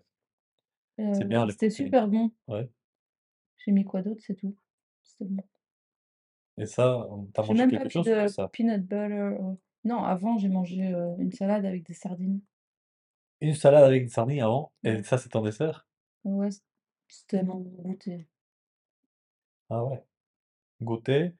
Euh, 1.00 1.14
C'est 1.14 1.28
bien, 1.28 1.46
les 1.46 1.52
c'était 1.52 1.70
super 1.70 2.08
bon. 2.08 2.30
Ouais. 2.48 2.68
J'ai 3.64 3.72
mis 3.72 3.84
quoi 3.84 4.02
d'autre? 4.02 4.20
C'est 4.26 4.34
tout. 4.34 4.54
C'était 5.02 5.24
bon. 5.24 5.42
Et 6.58 6.66
ça, 6.66 7.06
t'as 7.32 7.42
mangé 7.42 7.54
même 7.60 7.70
quelque 7.70 7.84
pas 7.84 7.88
chose 7.88 8.06
de 8.06 8.26
ça? 8.28 8.48
peanut 8.48 8.82
butter. 8.82 9.12
euh, 9.12 9.54
Non, 9.84 10.04
avant, 10.04 10.36
j'ai 10.38 10.48
mangé 10.48 10.92
euh, 10.94 11.16
une 11.18 11.32
salade 11.32 11.64
avec 11.64 11.84
des 11.86 11.94
sardines. 11.94 12.40
Une 13.42 13.54
salade 13.54 13.84
avec 13.84 14.04
des 14.04 14.08
sardines 14.10 14.40
avant? 14.40 14.72
Et 14.84 15.02
ça, 15.02 15.18
c'est 15.18 15.28
ton 15.28 15.42
dessert? 15.42 15.86
Ouais, 16.24 16.48
c'était 17.08 17.42
mon 17.42 17.60
goûter. 17.60 18.26
Ah 19.70 19.82
ouais. 19.84 20.04
Goûter? 20.82 21.34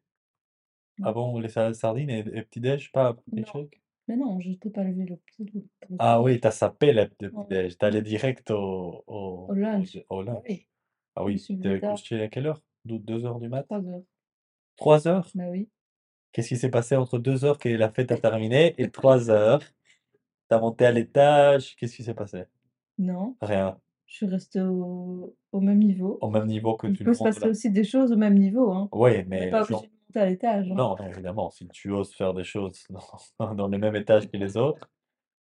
Avant 1.03 1.39
les 1.39 1.49
salades 1.49 1.75
sardines 1.75 2.11
et, 2.11 2.19
et 2.21 2.43
petit-déj, 2.43 2.91
pas 2.93 3.15
petit 3.15 3.43
Non. 3.43 3.69
Mais 4.13 4.19
non, 4.19 4.39
je 4.41 4.53
t'ai 4.53 4.69
pas 4.69 4.85
levé 4.85 5.07
le 5.07 5.17
petit 5.17 5.47
petit 5.47 5.99
Ah 5.99 6.21
déj. 6.21 6.23
oui, 6.23 6.41
t'as 6.41 6.51
sapé 6.51 6.93
le 6.93 7.05
le 7.21 7.31
Ouais. 7.33 7.45
petit-déj. 7.45 7.79
T'es 7.79 7.87
allé 7.87 8.03
direct 8.03 8.51
au, 8.51 9.05
au, 9.07 9.49
Au 9.49 9.55
lunch. 9.55 9.97
au, 10.11 10.17
au 10.19 10.23
Ah 10.29 10.33
lunch. 10.35 10.45
oui, 10.49 10.67
Ah 11.17 11.25
suis 11.39 11.57
t'es 11.61 11.69
levée 11.69 11.81
tard. 11.81 11.99
couché 11.99 12.23
à 12.23 12.29
quelle 12.29 12.47
heure? 12.47 12.63
2 12.85 13.25
heures 13.25 13.41
du 13.41 13.49
mat? 13.49 13.67
3 13.69 13.87
heures. 13.89 14.03
3 14.77 15.09
heures? 15.09 15.29
Bah 15.35 15.49
oui. 15.51 15.69
Qu'est-ce 16.33 16.49
qui 16.49 16.57
s'est 16.59 16.71
passé 16.71 16.97
entre 16.97 17.19
2 17.19 17.45
heures 17.47 17.59
que 17.59 17.69
la 17.71 17.91
fête 17.91 18.13
a 18.13 18.19
terminé 18.19 18.75
et 18.79 18.91
3 18.91 19.31
heures? 19.31 19.63
T'as 20.49 20.61
monté 20.61 20.87
à 20.87 20.93
l'étage? 20.93 21.77
Qu'est-ce 21.77 21.97
qui 21.97 22.05
s'est 22.05 22.15
passé? 22.15 22.45
Non, 22.99 23.37
Rien. 23.43 23.79
je 24.07 24.17
suis 24.17 24.27
restée 24.27 24.63
au, 24.63 25.37
au 25.53 25.61
même 25.61 25.81
niveau. 25.81 26.19
Au 26.23 26.31
même 26.31 26.47
niveau 26.47 26.75
que 26.79 26.87
Il 26.87 26.99
tout 26.99 27.05
peut 27.05 27.13
le 27.13 27.15
se 27.15 27.21
monde 27.21 27.29
passer 27.29 27.49
là. 27.49 27.51
aussi 27.51 27.71
des 27.71 27.85
choses 27.85 28.13
au 28.13 28.19
même 28.19 28.39
niveau, 28.39 28.73
hein. 28.73 28.93
Oui, 28.93 29.25
On 29.39 29.43
n'est 29.43 29.49
mais 29.49 29.49
pas 29.49 29.63
genre, 29.63 29.83
obligé 29.83 29.92
à 30.17 30.27
l'étage, 30.27 30.71
hein. 30.71 30.75
non, 30.75 30.97
non, 30.99 31.07
évidemment, 31.09 31.51
si 31.51 31.67
tu 31.69 31.91
oses 31.93 32.15
faire 32.15 32.35
des 32.35 32.45
choses 32.45 32.85
dans, 33.39 33.55
dans 33.55 33.69
le 33.69 33.79
même 33.79 33.97
étage 33.97 34.29
que 34.31 34.37
les 34.37 34.57
autres, 34.57 34.91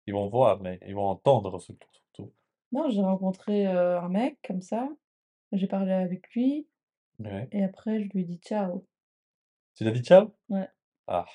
ils 0.06 0.14
vont 0.14 0.28
voir, 0.28 0.60
mais 0.60 0.78
ils 0.86 0.94
vont 0.94 1.06
entendre 1.08 1.58
surtout. 1.60 1.88
surtout. 1.92 2.32
Non, 2.72 2.88
j'ai 2.90 3.02
rencontré 3.02 3.66
euh, 3.66 4.00
un 4.00 4.08
mec 4.08 4.38
comme 4.46 4.62
ça. 4.62 4.88
J'ai 5.52 5.66
parlé 5.66 5.92
avec 5.92 6.28
lui 6.34 6.66
Ouais. 7.18 7.46
et 7.52 7.62
après 7.62 8.02
je 8.02 8.08
lui 8.08 8.22
ai 8.22 8.24
dit 8.24 8.38
ciao. 8.38 8.86
Tu 9.76 9.84
l'as 9.84 9.90
dit 9.92 10.02
ciao? 10.02 10.34
Ouais. 10.48 10.68
Ah, 11.06 11.26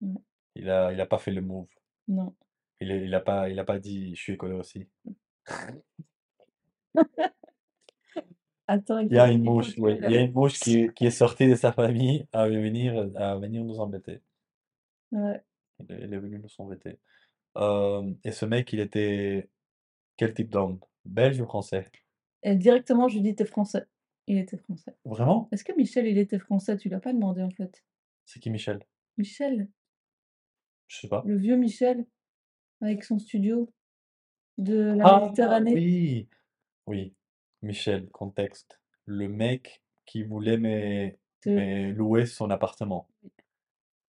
Ouais. 0.00 0.20
il 0.56 0.68
a, 0.68 0.92
il 0.92 1.00
a 1.00 1.06
pas 1.06 1.18
fait 1.18 1.30
le 1.30 1.40
move. 1.40 1.68
Non. 2.08 2.34
Il, 2.80 2.90
est- 2.90 3.04
il 3.04 3.14
a 3.14 3.20
pas, 3.20 3.48
il 3.48 3.58
a 3.58 3.64
pas 3.64 3.78
dit 3.78 4.14
je 4.16 4.20
suis 4.20 4.32
écolo 4.34 4.58
aussi. 4.58 4.88
Attends, 8.72 8.98
il 9.00 9.12
y 9.12 9.18
a 9.18 9.28
une 9.30 9.42
mouche, 9.42 9.74
oui, 9.78 9.98
il 10.00 10.10
y 10.12 10.16
a 10.16 10.20
une 10.20 10.32
mouche 10.32 10.60
qui, 10.60 10.88
qui 10.94 11.06
est 11.06 11.10
sortie 11.10 11.48
de 11.48 11.56
sa 11.56 11.72
famille 11.72 12.26
à 12.32 12.48
venir, 12.48 13.10
à 13.16 13.36
venir 13.36 13.64
nous 13.64 13.80
embêter. 13.80 14.20
Ouais. 15.10 15.42
Il 15.80 15.90
est, 15.92 16.04
il 16.04 16.14
est 16.14 16.18
venu 16.18 16.38
nous 16.38 16.54
embêter. 16.58 16.98
Euh, 17.56 18.12
et 18.22 18.30
ce 18.30 18.46
mec, 18.46 18.72
il 18.72 18.78
était 18.78 19.50
quel 20.16 20.32
type 20.34 20.50
d'homme? 20.50 20.78
Belge 21.04 21.40
ou 21.40 21.46
français? 21.46 21.90
Et 22.44 22.54
directement, 22.54 23.08
je 23.08 23.14
lui 23.16 23.22
dit 23.22 23.34
t'es 23.34 23.44
français. 23.44 23.86
Il 24.28 24.38
était 24.38 24.58
français. 24.58 24.94
Vraiment? 25.04 25.48
Est-ce 25.50 25.64
que 25.64 25.72
Michel, 25.76 26.06
il 26.06 26.18
était 26.18 26.38
français? 26.38 26.76
Tu 26.76 26.88
l'as 26.88 27.00
pas 27.00 27.12
demandé 27.12 27.42
en 27.42 27.50
fait? 27.50 27.82
C'est 28.24 28.38
qui 28.38 28.50
Michel? 28.50 28.78
Michel, 29.18 29.68
Je 30.86 30.98
sais 31.00 31.08
pas. 31.08 31.24
le 31.26 31.36
vieux 31.36 31.56
Michel, 31.56 32.06
avec 32.80 33.02
son 33.02 33.18
studio 33.18 33.72
de 34.58 34.76
la 34.96 35.04
Ah 35.06 35.20
Méditerranée. 35.22 35.74
oui, 35.74 36.28
oui, 36.86 37.14
Michel, 37.62 38.10
contexte. 38.10 38.80
Le 39.06 39.26
mec 39.26 39.82
qui 40.04 40.22
voulait 40.24 40.58
me, 40.58 41.10
me 41.46 41.90
louer 41.92 42.26
son 42.26 42.50
appartement. 42.50 43.08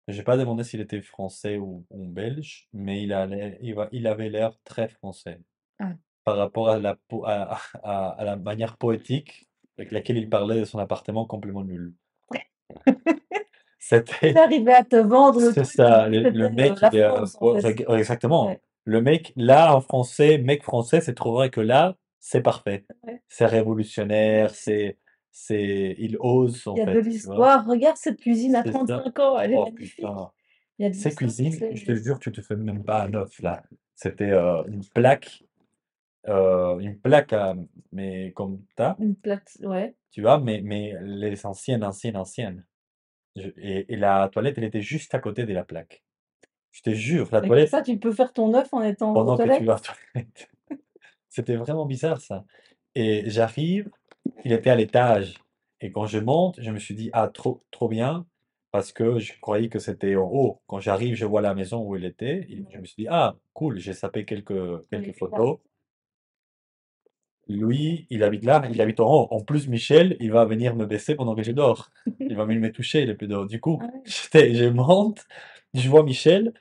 J'ai 0.07 0.23
pas 0.23 0.35
demandé 0.37 0.63
s'il 0.63 0.81
était 0.81 1.01
français 1.01 1.57
ou, 1.57 1.85
ou 1.91 2.07
belge, 2.07 2.67
mais 2.73 3.03
il 3.03 3.13
allait, 3.13 3.57
il, 3.61 3.75
va- 3.75 3.89
il 3.91 4.07
avait 4.07 4.29
l'air 4.29 4.57
très 4.63 4.87
français. 4.89 5.39
Ah. 5.79 5.95
Par 6.25 6.37
rapport 6.37 6.69
à 6.69 6.79
la, 6.79 6.95
po- 7.09 7.25
à, 7.25 7.59
à- 7.83 8.09
à 8.09 8.23
la 8.25 8.35
manière 8.37 8.77
poétique 8.77 9.47
avec 9.77 9.91
laquelle 9.91 10.17
il 10.17 10.29
parlait 10.29 10.59
de 10.61 10.65
son 10.65 10.79
appartement 10.79 11.25
complètement 11.27 11.63
nul. 11.65 11.93
C'était, 13.79 14.35
Il 14.35 14.37
arrivait 14.37 14.73
à 14.73 14.83
te 14.83 14.95
vendre 14.97 15.39
le 15.39 15.53
c'est 15.53 15.63
truc 15.63 15.69
ça, 15.75 16.07
comme 16.09 16.09
si 16.11 16.19
le, 16.19 16.29
le 16.31 16.49
c'était 16.49 16.49
mec, 16.49 16.71
euh, 16.71 16.75
la 16.81 16.91
il 16.91 16.95
est, 16.97 17.03
euh, 17.03 17.25
France 17.25 17.35
en 17.35 17.45
ouais, 17.45 17.59
fait. 17.59 17.61
reg- 17.61 17.87
ouais, 17.89 17.97
exactement. 17.99 18.47
Ouais. 18.47 18.61
Le 18.85 19.01
mec, 19.01 19.33
là, 19.35 19.75
en 19.75 19.81
français, 19.81 20.37
mec 20.37 20.63
français, 20.63 21.01
c'est 21.01 21.15
trop 21.15 21.33
vrai 21.33 21.49
que 21.49 21.61
là, 21.61 21.95
c'est 22.27 22.41
parfait. 22.41 22.85
Ouais. 23.03 23.21
C'est 23.27 23.45
révolutionnaire, 23.45 24.49
c'est, 24.49 24.97
c'est, 25.29 25.95
il 25.99 26.17
ose, 26.19 26.67
en 26.67 26.73
Il 26.73 26.79
y 26.79 26.81
a 26.81 26.85
de 26.87 26.91
fait, 26.93 27.01
l'histoire. 27.01 27.67
Regarde 27.67 27.97
cette 27.97 28.19
cuisine 28.19 28.55
à 28.55 28.63
C'est 28.63 28.71
ça. 28.71 28.79
35 28.79 29.19
ans, 29.19 29.37
elle 29.37 29.51
est 29.51 29.55
Oh 29.55 29.65
magnifique. 29.65 30.03
Il 30.79 30.85
y 30.85 30.89
a 30.89 30.93
Ces 30.93 31.13
cuisines, 31.13 31.53
je 31.53 31.85
te 31.85 31.93
jure, 31.93 32.17
tu 32.17 32.31
te 32.31 32.41
fais 32.41 32.55
même 32.55 32.83
pas 32.83 33.03
un 33.03 33.13
œuf, 33.13 33.39
là. 33.41 33.61
C'était 33.93 34.31
euh, 34.31 34.63
une 34.65 34.83
plaque, 34.85 35.43
euh, 36.27 36.79
une 36.79 36.99
plaque, 36.99 37.31
à- 37.31 37.55
mais 37.91 38.31
comme 38.31 38.65
ça, 38.75 38.97
Une 38.99 39.15
plate, 39.15 39.57
ouais. 39.61 39.95
tu 40.09 40.21
vois, 40.23 40.39
mais, 40.39 40.61
mais 40.63 40.95
les 41.03 41.45
anciennes, 41.45 41.83
anciennes, 41.83 42.17
anciennes. 42.17 42.65
Je- 43.35 43.49
et, 43.57 43.93
et 43.93 43.97
la 43.97 44.29
toilette, 44.29 44.57
elle 44.57 44.63
était 44.63 44.81
juste 44.81 45.13
à 45.13 45.19
côté 45.19 45.45
de 45.45 45.53
la 45.53 45.63
plaque. 45.63 46.03
Je 46.71 46.81
te 46.81 46.89
jure, 46.89 47.29
la 47.31 47.41
comme 47.41 47.49
toilette, 47.49 47.69
ça, 47.69 47.83
tu 47.83 47.99
peux 47.99 48.11
faire 48.11 48.33
ton 48.33 48.51
œuf 48.55 48.73
en 48.73 48.81
étant 48.81 49.11
aux 49.11 49.13
pendant 49.13 49.37
que 49.37 49.57
tu 49.59 49.65
vas 49.65 49.75
aux 49.75 49.79
toilettes. 49.79 50.49
C'était 51.35 51.55
vraiment 51.57 51.85
bizarre, 51.85 52.21
ça. 52.21 52.45
Et 52.95 53.23
j'arrive, 53.29 53.89
il 54.45 54.53
était 54.53 54.69
à 54.69 54.75
l'étage. 54.75 55.35
Et 55.81 55.91
quand 55.91 56.07
je 56.07 56.19
monte, 56.19 56.59
je 56.61 56.71
me 56.71 56.79
suis 56.79 56.95
dit, 56.95 57.09
ah, 57.13 57.27
trop, 57.29 57.63
trop 57.71 57.89
bien, 57.89 58.25
parce 58.71 58.91
que 58.93 59.19
je 59.19 59.33
croyais 59.41 59.69
que 59.69 59.79
c'était 59.79 60.15
en 60.15 60.29
haut. 60.31 60.61
Quand 60.67 60.79
j'arrive, 60.79 61.15
je 61.15 61.25
vois 61.25 61.41
la 61.41 61.55
maison 61.55 61.83
où 61.87 61.95
il 61.97 62.05
était. 62.05 62.47
et 62.49 62.65
je 62.71 62.79
me 62.79 62.85
suis 62.85 63.03
dit, 63.03 63.07
ah, 63.09 63.35
cool, 63.53 63.79
j'ai 63.79 63.93
sapé 63.93 64.25
quelques, 64.25 64.87
quelques 64.89 65.17
photos. 65.17 65.59
Lui, 67.47 68.07
il 68.09 68.23
habite 68.23 68.43
là, 68.43 68.63
il 68.71 68.81
habite 68.81 68.99
en 68.99 69.07
haut. 69.11 69.27
En 69.29 69.41
plus, 69.41 69.67
Michel, 69.67 70.17
il 70.19 70.31
va 70.31 70.45
venir 70.45 70.75
me 70.75 70.85
baisser 70.85 71.13
pendant 71.15 71.35
que 71.35 71.43
je 71.43 71.51
dors. 71.51 71.91
Il 72.19 72.35
va 72.35 72.45
venir 72.45 72.59
me 72.61 72.71
toucher, 72.71 73.03
il 73.03 73.09
est 73.11 73.13
plus 73.15 73.27
dehors. 73.27 73.45
Du 73.45 73.59
coup, 73.61 73.77
Ah 73.81 73.87
j'étais- 74.03 74.55
je 74.55 74.65
monte, 74.65 75.25
je 75.75 75.87
vois 75.89 76.01
Michel, 76.03 76.53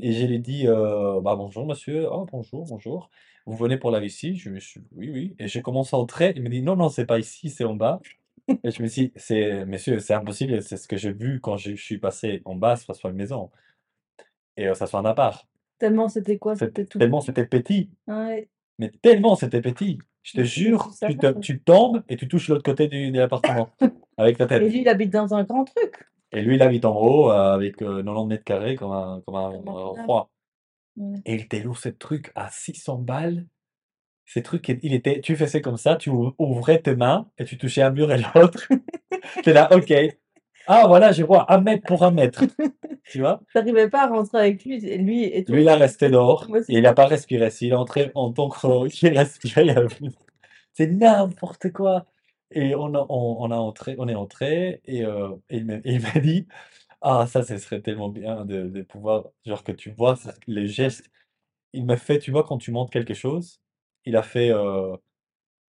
et 0.00 0.12
je 0.12 0.26
lui 0.26 0.40
dis, 0.40 0.66
euh, 0.66 1.20
bah 1.20 1.36
bonjour 1.36 1.64
monsieur, 1.64 2.08
oh 2.10 2.26
bonjour, 2.30 2.64
bonjour. 2.66 3.08
Vous 3.46 3.56
venez 3.56 3.76
pour 3.76 3.90
la 3.90 4.00
vessie? 4.00 4.36
Je 4.36 4.50
me 4.50 4.60
suis, 4.60 4.80
oui, 4.92 5.10
oui. 5.12 5.34
Et 5.38 5.48
je 5.48 5.60
commence 5.60 5.92
à 5.94 5.96
entrer, 5.98 6.32
il 6.36 6.42
me 6.42 6.48
dit, 6.48 6.62
non, 6.62 6.76
non, 6.76 6.88
c'est 6.88 7.06
pas 7.06 7.18
ici, 7.18 7.50
c'est 7.50 7.64
en 7.64 7.74
bas. 7.74 8.00
Et 8.48 8.70
je 8.70 8.82
me 8.82 8.86
suis 8.88 9.06
dit, 9.08 9.12
c'est, 9.16 9.64
monsieur, 9.66 9.98
c'est 9.98 10.14
impossible, 10.14 10.62
c'est 10.62 10.76
ce 10.76 10.86
que 10.88 10.96
j'ai 10.96 11.12
vu 11.12 11.40
quand 11.40 11.56
je 11.56 11.74
suis 11.74 11.98
passé 11.98 12.42
en 12.44 12.54
bas, 12.54 12.76
ça 12.76 12.94
soit 12.94 13.10
une 13.10 13.16
maison. 13.16 13.50
Et 14.56 14.68
euh, 14.68 14.74
ça 14.74 14.86
soit 14.86 15.00
un 15.00 15.04
appart. 15.04 15.46
Tellement 15.78 16.08
c'était 16.08 16.38
quoi? 16.38 16.54
C'est- 16.54 16.66
C'était 16.66 16.84
tout 16.86 16.98
Tellement 16.98 17.20
c'était 17.20 17.46
petit. 17.46 17.90
Ouais. 18.06 18.48
Mais 18.78 18.90
tellement 19.02 19.34
c'était 19.36 19.60
petit. 19.60 19.98
Je 20.22 20.34
te 20.38 20.44
jure, 20.44 20.90
tu, 21.08 21.16
te- 21.18 21.38
tu 21.40 21.60
tombes 21.60 22.02
et 22.08 22.16
tu 22.16 22.28
touches 22.28 22.48
l'autre 22.48 22.62
côté 22.62 22.86
du, 22.86 23.10
de 23.10 23.18
l'appartement 23.18 23.70
avec 24.16 24.38
ta 24.38 24.44
Et 24.44 24.48
tête. 24.48 24.62
lui, 24.62 24.82
il 24.82 24.88
habite 24.88 25.10
dans 25.10 25.34
un 25.34 25.42
grand 25.42 25.64
truc. 25.64 26.08
Et 26.30 26.42
lui, 26.42 26.54
il 26.54 26.62
habite 26.62 26.84
en 26.84 26.96
haut 26.96 27.30
euh, 27.30 27.54
avec 27.54 27.82
euh, 27.82 28.02
90 28.02 28.28
mètres 28.28 28.44
carrés 28.44 28.76
comme 28.76 28.92
un, 28.92 29.20
comme 29.26 29.34
un 29.34 29.48
un 29.50 29.52
euh, 29.66 29.84
roi. 30.06 30.30
Et 31.24 31.34
il 31.34 31.48
te 31.48 31.56
loue 31.56 31.74
ce 31.74 31.88
truc 31.88 32.32
à 32.34 32.48
600 32.50 32.98
balles. 32.98 33.46
Ces 34.26 34.42
trucs, 34.42 34.68
il 34.68 34.94
était, 34.94 35.20
tu 35.20 35.36
faisais 35.36 35.60
comme 35.60 35.76
ça, 35.76 35.96
tu 35.96 36.10
ou- 36.10 36.34
ouvrais 36.38 36.80
tes 36.80 36.96
mains 36.96 37.28
et 37.38 37.44
tu 37.44 37.58
touchais 37.58 37.82
un 37.82 37.90
mur 37.90 38.12
et 38.12 38.18
l'autre. 38.34 38.68
T'es 39.42 39.52
là, 39.52 39.68
ok. 39.74 39.92
Ah 40.66 40.86
voilà, 40.86 41.12
je 41.12 41.24
vois 41.24 41.52
un 41.52 41.60
mètre 41.60 41.84
pour 41.86 42.04
un 42.04 42.12
mètre. 42.12 42.44
Tu 43.04 43.20
vois? 43.20 43.40
T'arrivais 43.52 43.88
pas 43.88 44.04
à 44.04 44.06
rentrer 44.06 44.38
avec 44.38 44.64
lui. 44.64 44.84
Et 44.86 44.96
lui 44.98 45.24
et 45.24 45.44
Lui, 45.48 45.62
il 45.62 45.68
a 45.68 45.76
resté 45.76 46.08
dehors 46.08 46.46
Moi, 46.48 46.60
et 46.60 46.62
c'est 46.62 46.72
il 46.74 46.82
n'a 46.82 46.94
pas 46.94 47.06
respiré. 47.06 47.50
S'il 47.50 47.70
est 47.72 47.74
entré 47.74 48.12
en 48.14 48.32
tant 48.32 48.48
qu'il 48.88 49.18
respirait, 49.18 49.66
il 49.66 49.70
a 49.70 49.84
C'est 50.74 50.86
n'importe 50.86 51.72
quoi. 51.72 52.06
Et 52.50 52.74
on 52.74 52.94
a, 52.94 53.06
on, 53.08 53.36
on 53.40 53.50
a 53.50 53.56
entré, 53.56 53.96
on 53.98 54.08
est 54.08 54.14
entré 54.14 54.80
et, 54.84 55.04
euh, 55.04 55.30
et 55.50 55.58
il 55.58 56.00
m'a 56.02 56.20
dit, 56.20 56.46
ah 57.02 57.26
ça, 57.26 57.42
ce 57.42 57.58
serait 57.58 57.80
tellement 57.82 58.08
bien 58.08 58.44
de, 58.44 58.68
de 58.68 58.82
pouvoir, 58.82 59.24
genre 59.44 59.64
que 59.64 59.72
tu 59.72 59.90
vois 59.92 60.16
ça- 60.16 60.34
les 60.46 60.66
gestes. 60.66 61.10
Il 61.74 61.86
m'a 61.86 61.96
fait, 61.96 62.18
tu 62.18 62.30
vois, 62.32 62.44
quand 62.44 62.58
tu 62.58 62.72
montres 62.72 62.90
quelque 62.92 63.14
chose, 63.14 63.60
il 64.04 64.16
a 64.16 64.22
fait, 64.22 64.50
euh, 64.52 64.96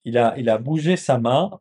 il 0.04 0.18
a, 0.18 0.36
il 0.38 0.48
a 0.50 0.58
bougé 0.58 0.96
sa 0.96 1.18
main 1.18 1.60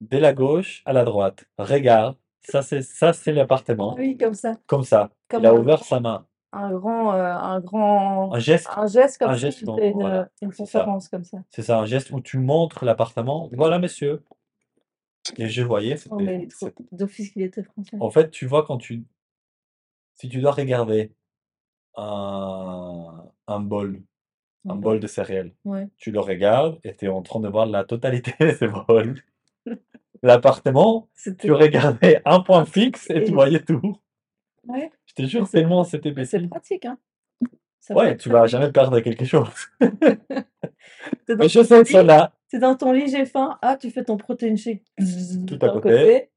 de 0.00 0.18
la 0.18 0.32
gauche 0.32 0.82
à 0.86 0.92
la 0.92 1.04
droite. 1.04 1.44
Regarde, 1.58 2.16
ça 2.42 2.62
c'est, 2.62 2.82
ça 2.82 3.12
c'est 3.12 3.32
Ah 3.32 3.34
l'appartement. 3.36 3.94
oui, 3.96 4.16
comme 4.16 4.34
ça. 4.34 4.54
Comme 4.66 4.84
ça. 4.84 5.10
Comme 5.28 5.42
Il 5.42 5.46
a 5.46 5.54
un 5.54 5.58
ouvert 5.58 5.84
sa 5.84 6.00
main. 6.00 6.26
un 6.52 6.72
grand, 6.72 7.14
euh, 7.14 7.32
un 7.34 7.60
grand, 7.60 8.32
Un 8.34 8.38
geste, 8.38 8.68
un 8.76 8.86
geste 8.86 9.18
comme 9.18 9.30
un 9.30 9.32
ça, 9.34 9.38
geste, 9.38 9.62
une, 9.62 9.92
voilà, 9.92 10.28
une 10.42 10.50
c'est 10.52 10.56
ça. 10.66 10.80
conférence 10.80 11.08
comme 11.08 11.24
ça. 11.24 11.38
C'est 11.50 11.62
ça, 11.62 11.78
un 11.78 11.86
geste 11.86 12.10
où 12.10 12.20
tu 12.20 12.38
montres 12.38 12.84
l'appartement. 12.84 13.48
Voilà, 13.52 13.78
monsieur. 13.78 14.22
Et 15.38 15.48
je 15.48 15.62
voyais, 15.62 15.96
Oh, 16.10 16.16
c'était, 16.18 16.24
mais 16.24 16.36
il 16.38 16.42
est 16.44 16.50
trop- 16.50 16.66
c'est- 16.66 16.96
d'office 16.96 17.30
qu'il 17.30 17.42
était 17.42 17.62
français. 17.62 17.96
en 17.98 18.10
fait, 18.10 18.30
tu 18.30 18.46
vois, 18.46 18.64
quand 18.64 18.78
tu, 18.78 19.04
si 20.14 20.28
tu 20.28 20.40
dois 20.40 20.52
regarder 20.52 21.12
un, 21.96 23.24
un 23.46 23.60
bol, 23.60 24.00
Un 24.68 24.76
bol. 24.76 25.00
de 25.00 25.06
céréales, 25.06 25.52
Ouais. 25.64 25.88
tu 25.96 26.10
le 26.10 26.20
regardes 26.20 26.78
et 26.84 26.94
tu 26.94 27.06
es 27.06 27.08
en 27.08 27.22
train 27.22 27.40
de 27.40 27.48
voir 27.48 27.66
la 27.66 27.84
totalité 27.84 28.32
de 28.40 28.52
ce 28.52 28.64
bol. 28.64 29.20
L'appartement, 30.22 31.08
tu 31.38 31.52
regardais 31.52 32.22
un 32.24 32.40
point 32.40 32.64
fixe 32.64 33.10
et 33.10 33.24
tu 33.24 33.32
voyais 33.32 33.60
tout. 33.62 33.96
Ouais. 34.68 34.90
Je 35.06 35.14
te 35.14 35.22
jure, 35.22 35.40
Mais 35.42 35.46
c'est 35.46 35.58
tellement 35.58 35.84
c'était 35.84 36.12
mais 36.12 36.24
c'est 36.24 36.38
petit. 36.38 36.48
pratique, 36.48 36.84
hein. 36.84 36.98
Ça 37.80 37.94
Ouais, 37.94 38.16
tu 38.16 38.28
vas 38.28 38.46
jamais 38.46 38.70
perdre 38.70 39.00
quelque 39.00 39.24
chose. 39.24 39.48
Chaussettes 41.48 41.88
sont 41.88 42.00
lit, 42.00 42.06
là, 42.06 42.32
t'es 42.48 42.58
dans 42.60 42.76
ton 42.76 42.92
lit, 42.92 43.08
j'ai 43.08 43.24
faim. 43.26 43.58
Ah, 43.60 43.76
tu 43.76 43.90
fais 43.90 44.04
ton 44.04 44.16
protein 44.16 44.54
shake 44.56 44.84
tout 45.46 45.58
à 45.60 45.68
côté. 45.70 46.30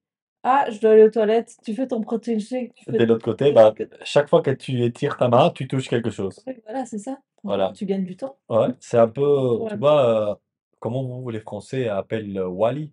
Ah, 0.48 0.66
je 0.70 0.80
dois 0.80 0.92
aller 0.92 1.04
aux 1.04 1.10
toilettes. 1.10 1.58
Tu 1.66 1.74
fais 1.74 1.88
ton 1.88 2.02
protein 2.02 2.38
shake. 2.38 2.75
Tu 2.75 2.86
fais 2.86 2.92
De 2.92 3.04
l'autre 3.04 3.25
côté, 3.25 3.52
bah, 3.52 3.74
chaque 4.04 4.30
fois 4.30 4.44
que 4.44 4.52
tu 4.52 4.84
étires 4.84 5.18
ta 5.18 5.28
main, 5.28 5.50
tu 5.50 5.68
touches 5.68 5.90
quelque 5.90 6.12
chose. 6.12 6.40
Voilà, 6.66 6.86
c'est 6.86 7.00
ça. 7.00 7.18
Voilà. 7.44 7.72
Tu 7.75 7.88
gagnes 7.88 8.04
du 8.04 8.16
temps. 8.16 8.38
Ouais, 8.48 8.68
c'est 8.80 9.00
un 9.00 9.08
peu, 9.08 9.58
tu 9.70 9.75
vois, 9.78 10.30
euh, 10.32 10.36
comment 10.80 11.04
vous, 11.04 11.28
les 11.32 11.40
Français, 11.40 11.88
appellent 11.88 12.38
euh, 12.38 12.48
Wally? 12.48 12.92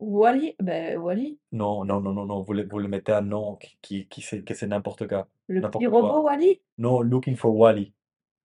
Wally, 0.00 0.56
ben 0.60 0.96
Wally, 0.98 1.38
Non, 1.52 1.84
non, 1.84 2.00
non, 2.00 2.12
non, 2.12 2.26
non, 2.26 2.42
vous 2.42 2.52
le, 2.52 2.66
vous 2.68 2.78
le 2.80 2.88
mettez 2.88 3.12
un 3.12 3.20
nom 3.20 3.56
qui, 3.56 3.78
qui, 3.80 4.06
qui 4.08 4.20
c'est, 4.20 4.42
que 4.42 4.54
c'est 4.54 4.66
n'importe 4.66 5.06
quoi. 5.08 5.28
le 5.46 5.60
petit 5.60 5.86
robot 5.86 6.22
Wally. 6.22 6.60
Non, 6.78 7.00
looking 7.00 7.36
for 7.36 7.54
Wally. 7.54 7.92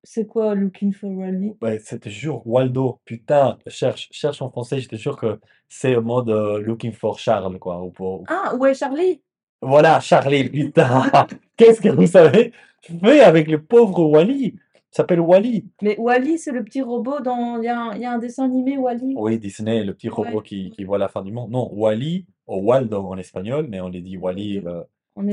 C'est 0.05 0.27
quoi 0.27 0.55
Looking 0.55 0.93
for 0.93 1.11
Wally? 1.11 1.55
Ouais, 1.63 1.79
c'est, 1.79 1.97
je 1.97 2.01
te 2.01 2.09
jure, 2.09 2.47
Waldo, 2.47 3.01
putain, 3.05 3.59
cherche, 3.69 4.09
cherche 4.11 4.43
en 4.43 4.51
français, 4.51 4.81
je 4.81 4.89
te 4.89 4.97
jure 4.97 5.17
que 5.17 5.39
c'est 5.69 5.95
au 5.95 6.03
mode 6.03 6.29
euh, 6.29 6.61
looking 6.61 6.93
for 6.93 7.19
Charles, 7.19 7.59
quoi. 7.59 7.81
Ou 7.83 7.91
pour... 7.91 8.25
Ah, 8.29 8.55
où 8.57 8.67
est 8.67 8.75
Charlie? 8.75 9.23
Voilà, 9.61 10.01
Charlie, 10.01 10.49
putain, 10.49 11.05
qu'est-ce 11.57 11.81
que 11.81 11.89
vous 11.89 12.07
savez 12.07 12.53
fait 12.83 13.21
avec 13.21 13.49
le 13.49 13.63
pauvre 13.63 14.03
Wally? 14.03 14.55
Il 14.55 14.97
s'appelle 14.97 15.21
Wally. 15.21 15.67
Mais 15.81 15.97
Wally, 15.99 16.37
c'est 16.39 16.51
le 16.53 16.65
petit 16.65 16.83
robot 16.83 17.21
dans. 17.21 17.59
Il 17.59 17.65
y 17.65 17.69
a 17.69 17.81
un, 17.81 17.95
il 17.95 18.03
y 18.03 18.05
a 18.05 18.13
un 18.13 18.19
dessin 18.19 18.45
animé 18.45 18.77
Wally. 18.77 19.15
Oui, 19.17 19.39
Disney, 19.39 19.85
le 19.85 19.95
petit 19.95 20.09
robot 20.09 20.39
Ouais, 20.39 20.43
qui, 20.43 20.65
ouais. 20.65 20.71
qui 20.71 20.85
voit 20.85 20.99
la 20.99 21.09
fin 21.09 21.23
du 21.23 21.33
monde. 21.33 21.51
Non, 21.51 21.71
Wally, 21.73 22.27
ou 22.47 22.57
Waldo 22.57 22.99
en 23.07 23.17
espagnol, 23.17 23.69
mais 23.71 23.81
on 23.81 23.89
les 23.89 24.01
dit 24.03 24.17
Wally. 24.19 24.59
Euh, 24.67 24.83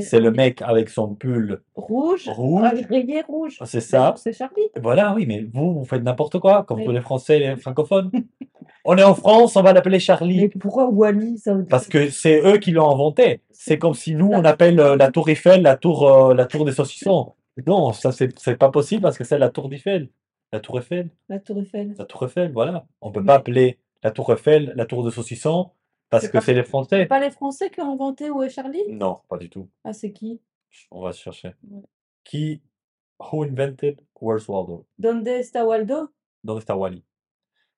c'est 0.00 0.20
le 0.20 0.30
mec 0.30 0.62
avec 0.62 0.88
son 0.90 1.14
pull 1.14 1.62
rouge, 1.74 2.28
rouge. 2.28 2.86
rayé 2.88 3.22
rouge. 3.22 3.58
C'est 3.64 3.78
Ben 3.78 3.80
ça. 3.80 4.06
donc 4.08 4.18
c'est 4.18 4.32
Charlie. 4.32 4.68
Voilà, 4.80 5.14
oui, 5.14 5.24
mais 5.26 5.46
vous, 5.52 5.74
vous 5.74 5.84
faites 5.84 6.02
n'importe 6.02 6.38
quoi, 6.38 6.64
comme 6.64 6.80
tous 6.82 6.88
Mais, 6.88 6.94
les 6.94 7.00
Français 7.00 7.36
et 7.40 7.48
les 7.48 7.56
francophones. 7.56 8.10
On 8.84 8.96
est 8.96 9.02
en 9.02 9.14
France, 9.14 9.56
on 9.56 9.62
va 9.62 9.74
l'appeler 9.74 9.96
mais 9.96 10.00
Charlie. 10.00 10.48
pourquoi 10.48 10.88
Wally? 10.88 11.36
Ça, 11.36 11.54
Parce 11.68 11.86
que 11.86 12.08
c'est 12.08 12.40
eux 12.42 12.56
qui 12.56 12.70
l'ont 12.70 12.90
inventé. 12.90 13.42
C'est 13.50 13.72
c'est 13.72 13.78
comme 13.78 13.92
si 13.92 14.14
nous, 14.14 14.30
on 14.32 14.42
appelle 14.44 14.80
euh, 14.80 14.96
la 14.96 15.10
tour 15.10 15.28
Eiffel 15.28 15.60
la 15.60 15.76
tour, 15.76 16.08
euh, 16.08 16.34
la 16.34 16.46
tour 16.46 16.64
des 16.64 16.72
saucissons. 16.72 17.34
Non, 17.66 17.92
ça, 17.92 18.10
c'est 18.10 18.38
c'est 18.38 18.56
pas 18.56 18.70
possible 18.70 19.02
parce 19.02 19.18
que 19.18 19.24
c'est 19.24 19.38
la 19.38 19.50
tour 19.50 19.68
d'Eiffel. 19.68 20.08
La 20.50 20.60
tour 20.60 20.78
Eiffel. 20.78 21.10
La 21.28 21.38
Tour 21.38 21.58
Eiffel. 21.60 21.94
La 21.98 22.04
tour 22.06 22.24
Eiffel, 22.24 22.52
voilà. 22.52 22.86
On 23.02 23.12
peut 23.12 23.22
pas 23.22 23.34
Mais 23.34 23.38
appeler 23.38 23.78
la 24.02 24.10
tour 24.12 24.32
Eiffel 24.32 24.72
la 24.76 24.86
tour 24.86 25.04
de 25.04 25.10
saucisson 25.10 25.70
parce 26.10 26.28
que 26.28 26.40
c'est 26.40 26.54
les 26.54 26.62
c'est 26.62 26.68
Français. 26.68 27.06
pas 27.06 27.20
les 27.20 27.30
Français 27.30 27.70
qui 27.70 27.80
ont 27.80 27.92
inventé 27.92 28.30
Où 28.30 28.42
est 28.42 28.50
Charlie? 28.50 28.82
Non, 28.88 29.20
pas 29.28 29.38
du 29.38 29.48
tout. 29.48 29.68
Ah, 29.84 29.92
c'est 29.92 30.12
qui? 30.12 30.40
On 30.90 31.02
va 31.02 31.12
chercher. 31.12 31.54
Ouais. 31.68 31.82
Qui, 32.24 32.60
who 33.18 33.44
invented 33.44 34.00
Where's 34.20 34.48
Waldo? 34.48 34.86
Donde 34.98 35.28
está 35.28 35.64
Waldo? 35.64 36.10
¿Dónde 36.44 36.60
está 36.60 36.76
Wally? 36.76 37.02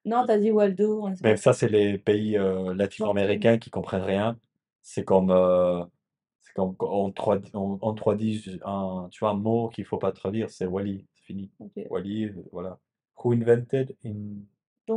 Non, 0.04 0.24
t'as 0.26 0.38
dit 0.38 0.50
Waldo 0.50 1.02
en 1.06 1.14
Mais 1.22 1.36
ça, 1.36 1.52
c'est 1.52 1.68
les 1.68 1.96
pays 1.98 2.36
euh, 2.36 2.74
latino-américains 2.74 3.58
qui 3.58 3.70
comprennent 3.70 4.02
rien. 4.02 4.36
C'est 4.82 5.04
comme, 5.04 5.30
euh, 5.30 5.84
c'est 6.40 6.52
comme 6.54 6.74
on, 6.80 7.10
trad- 7.10 7.48
on, 7.54 7.78
on 7.80 7.94
traduit 7.94 8.58
un, 8.64 9.08
tu 9.12 9.20
vois, 9.20 9.30
un 9.30 9.34
mot 9.34 9.68
qu'il 9.68 9.84
faut 9.84 9.98
pas 9.98 10.10
traduire, 10.10 10.50
c'est 10.50 10.66
Wally, 10.66 11.06
c'est 11.14 11.22
fini. 11.24 11.50
Ok. 11.60 11.72
Wally, 11.88 12.24
euh, 12.24 12.44
voilà. 12.50 12.78
Who 13.22 13.32
invented, 13.32 13.96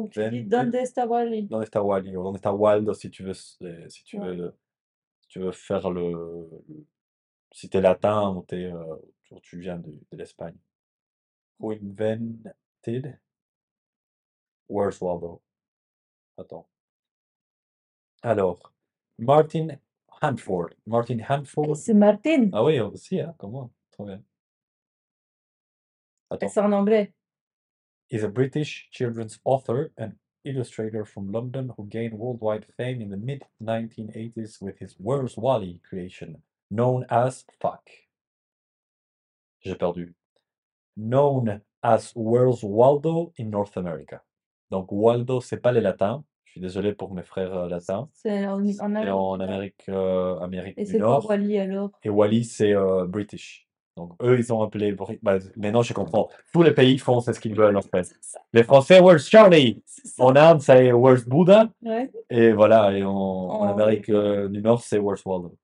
Donc 0.02 0.12
tu 0.12 0.30
dis 0.30 0.44
Donde 0.44 0.76
está 0.76 1.06
Wally? 1.06 1.48
¿dónde 1.48 1.64
está 1.66 1.82
Wally? 1.82 2.16
Ou 2.16 2.24
¿dónde 2.24 2.38
está 2.38 2.52
Waldo 2.52 2.94
si 2.94 3.10
tu 3.10 3.24
veux, 3.24 3.34
euh, 3.62 3.90
si 3.90 4.04
tu 4.04 4.18
Ouais. 4.20 4.36
veux, 4.36 4.54
si 5.22 5.28
tu 5.30 5.40
veux 5.40 5.52
faire 5.52 5.90
le, 5.90 6.50
si 7.52 7.70
t'es 7.70 7.82
latin 7.82 8.36
ou 8.36 8.42
t'es, 8.44 8.66
euh, 8.66 8.96
tu 9.42 9.60
viens 9.60 9.78
de, 9.78 9.92
de 10.12 10.18
l'Espagne. 10.18 10.58
Who 11.60 11.72
invented 11.72 13.18
Where's 14.68 15.00
Waldo? 15.00 15.42
Attends. 16.38 16.68
Alors, 18.24 18.74
Martin 19.18 19.80
Hanford. 20.22 20.72
Martin 20.86 21.20
Hanford. 21.30 21.76
C'est 21.78 21.94
Martin. 21.94 22.50
Ah 22.52 22.64
oui, 22.64 22.80
aussi, 22.80 23.22
hein, 23.22 23.34
comment? 23.38 23.72
Trop 23.92 24.06
bien. 24.06 24.22
Attends. 26.30 26.50
C'est 26.50 26.60
en 26.60 26.72
anglais. 26.72 27.14
Is 28.10 28.24
a 28.24 28.30
British 28.30 28.88
children's 28.92 29.40
author 29.44 29.92
and 29.98 30.14
illustrator 30.44 31.06
from 31.06 31.32
London 31.32 31.72
who 31.76 31.86
gained 31.88 32.14
worldwide 32.14 32.66
fame 32.78 33.02
in 33.02 33.10
the 33.10 33.18
mid 33.18 33.44
1980s 33.62 34.62
with 34.62 34.78
his 34.80 34.96
Where's 34.98 35.36
Wally 35.38 35.82
creation, 35.88 36.38
known 36.70 37.06
as 37.10 37.44
Fuck. 37.60 37.90
J'ai 39.64 39.76
perdu. 39.76 40.14
Known 40.96 41.62
as 41.84 42.12
Where's 42.16 42.64
Waldo 42.64 43.34
in 43.38 43.50
North 43.50 43.78
America. 43.78 44.22
Donc 44.70 44.92
Waldo, 44.92 45.42
c'est 45.42 45.58
pas 45.58 45.72
les 45.72 45.82
latins. 45.82 46.24
Je 46.46 46.52
suis 46.52 46.62
désolé 46.62 46.94
pour 46.94 47.14
mes 47.14 47.24
frères 47.24 47.54
euh, 47.54 47.68
latins. 47.68 48.08
C'est 48.14 48.46
en, 48.48 48.64
en 48.64 48.96
Amérique 48.96 49.14
en. 49.14 49.40
Amérique, 49.40 49.84
euh, 49.90 50.40
Amérique 50.40 50.78
Et 50.78 50.86
du 50.86 50.98
Nord. 51.00 51.28
Wally 51.28 51.58
alors? 51.58 51.92
Et 52.04 52.10
Wally, 52.10 52.46
c'est 52.46 52.74
euh, 52.74 53.06
British. 53.06 53.65
Donc 53.98 54.14
eux, 54.22 54.38
ils 54.38 54.52
ont 54.52 54.62
appelé. 54.62 54.96
Bah, 55.22 55.38
maintenant, 55.56 55.82
je 55.82 55.94
comprends. 55.94 56.30
Tous 56.54 56.64
les 56.64 56.72
pays 56.74 56.98
font 56.98 57.22
ce 57.22 57.32
qu'ils 57.40 57.56
veulent 57.56 57.78
en 57.78 57.82
fait. 57.82 58.14
Les 58.54 58.64
Français, 58.64 59.00
Where's 59.00 59.28
Charlie? 59.30 59.82
En 60.18 60.36
Inde, 60.36 60.62
c'est 60.62 60.92
Where's 60.92 61.26
Buddha? 61.26 61.70
Ouais. 61.82 62.12
Et 62.30 62.52
voilà, 62.52 62.92
et 62.92 63.04
en, 63.04 63.12
en 63.12 63.50
En 63.62 63.68
Amérique 63.70 64.10
euh, 64.10 64.50
du 64.50 64.62
Nord, 64.62 64.82
c'est 64.82 64.98
Where's 65.00 65.24
Waldo? 65.26 65.56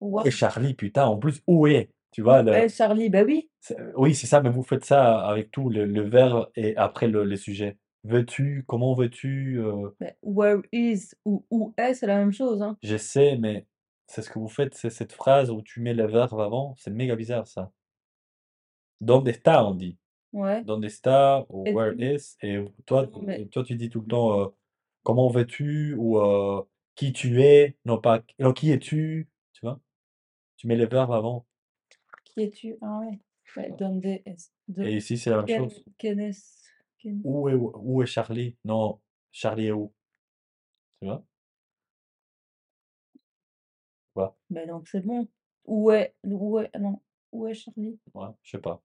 Wa- 0.00 0.22
Et 0.26 0.30
Charlie, 0.30 0.74
putain, 0.74 1.06
en 1.06 1.16
plus, 1.16 1.42
où 1.46 1.66
est? 1.66 1.90
Tu 2.12 2.22
vois, 2.22 2.42
le, 2.42 2.50
Ouais, 2.50 2.68
Charlie, 2.68 3.08
bah 3.08 3.22
oui. 3.24 3.48
oui, 3.96 4.14
c'est 4.14 4.26
ça, 4.26 4.40
mais 4.40 4.50
vous 4.50 4.62
faites 4.62 4.84
ça 4.84 5.20
avec 5.20 5.50
tout, 5.50 5.70
le, 5.70 5.84
le 5.84 6.02
verbe 6.02 6.50
et 6.56 6.76
après 6.76 7.06
le, 7.06 7.24
les 7.24 7.36
sujets. 7.36 7.76
Veux-tu? 8.04 8.64
Comment 8.66 8.94
veux-tu? 8.94 9.60
euh, 9.60 9.90
Mais 10.00 10.16
where 10.22 10.62
is 10.72 11.10
ou 11.24 11.44
où 11.50 11.72
est, 11.76 11.94
c'est 11.94 12.06
la 12.06 12.16
même 12.16 12.32
chose, 12.32 12.62
hein. 12.62 12.76
j'essaie, 12.82 13.36
mais 13.38 13.66
c'est 14.10 14.22
ce 14.22 14.30
que 14.30 14.38
vous 14.38 14.48
faites, 14.48 14.74
c'est 14.74 14.90
cette 14.90 15.12
phrase 15.12 15.50
où 15.50 15.62
tu 15.62 15.80
mets 15.80 15.94
le 15.94 16.06
verbe 16.06 16.40
avant. 16.40 16.74
C'est 16.78 16.90
méga 16.90 17.14
bizarre, 17.16 17.46
ça. 17.46 17.70
Donde 19.00 19.28
está, 19.28 19.64
on 19.64 19.74
dit. 19.74 19.96
Ouais. 20.32 20.62
Donde 20.64 20.84
está 20.84 21.46
ou 21.48 21.66
Et 21.66 21.72
where 21.72 21.96
tu? 21.96 22.14
is. 22.14 22.36
Et 22.42 22.64
toi, 22.86 23.08
mais 23.22 23.46
toi 23.46 23.62
tu 23.64 23.74
dis 23.76 23.88
tout 23.88 24.00
le 24.00 24.06
temps 24.06 24.40
euh, 24.40 24.48
comment 25.02 25.28
veux-tu 25.28 25.94
ou 25.96 26.18
euh, 26.18 26.62
qui 26.94 27.12
tu 27.12 27.42
es, 27.42 27.76
non 27.84 27.98
pas 27.98 28.22
non, 28.38 28.52
qui 28.52 28.70
es-tu, 28.70 29.28
tu 29.52 29.60
vois? 29.62 29.80
Tu 30.56 30.66
mets 30.66 30.76
les 30.76 30.86
verbes 30.86 31.12
avant. 31.12 31.46
qui 32.24 32.42
es-tu? 32.42 32.76
Ah 32.82 32.98
ouais. 33.00 33.18
Ouais, 33.56 33.72
donde 33.78 34.04
est 34.04 34.24
de 34.68 34.84
Et 34.84 34.96
ici, 34.98 35.18
c'est 35.18 35.30
la 35.30 35.38
même 35.38 35.46
quel 35.46 35.60
chose. 35.62 35.84
quel 35.98 36.20
est 36.20 36.38
quel- 36.98 37.18
Où 37.24 37.48
est, 37.48 37.54
où 37.54 38.02
est 38.02 38.06
Charlie? 38.06 38.56
Non, 38.64 39.00
Charlie 39.32 39.66
est 39.66 39.72
où? 39.72 39.92
Tu 41.00 41.06
vois? 41.08 41.24
Voilà. 44.20 44.34
Bah 44.50 44.66
donc 44.66 44.88
c'est 44.88 45.00
bon. 45.00 45.28
Où 45.66 45.90
est 45.92 46.14
où 46.24 46.58
est 46.58 46.70
non, 46.78 47.00
est 47.48 47.54
Charlie? 47.54 47.98
Ouais, 48.14 48.28
je 48.42 48.50
sais 48.50 48.58
pas. 48.58 48.82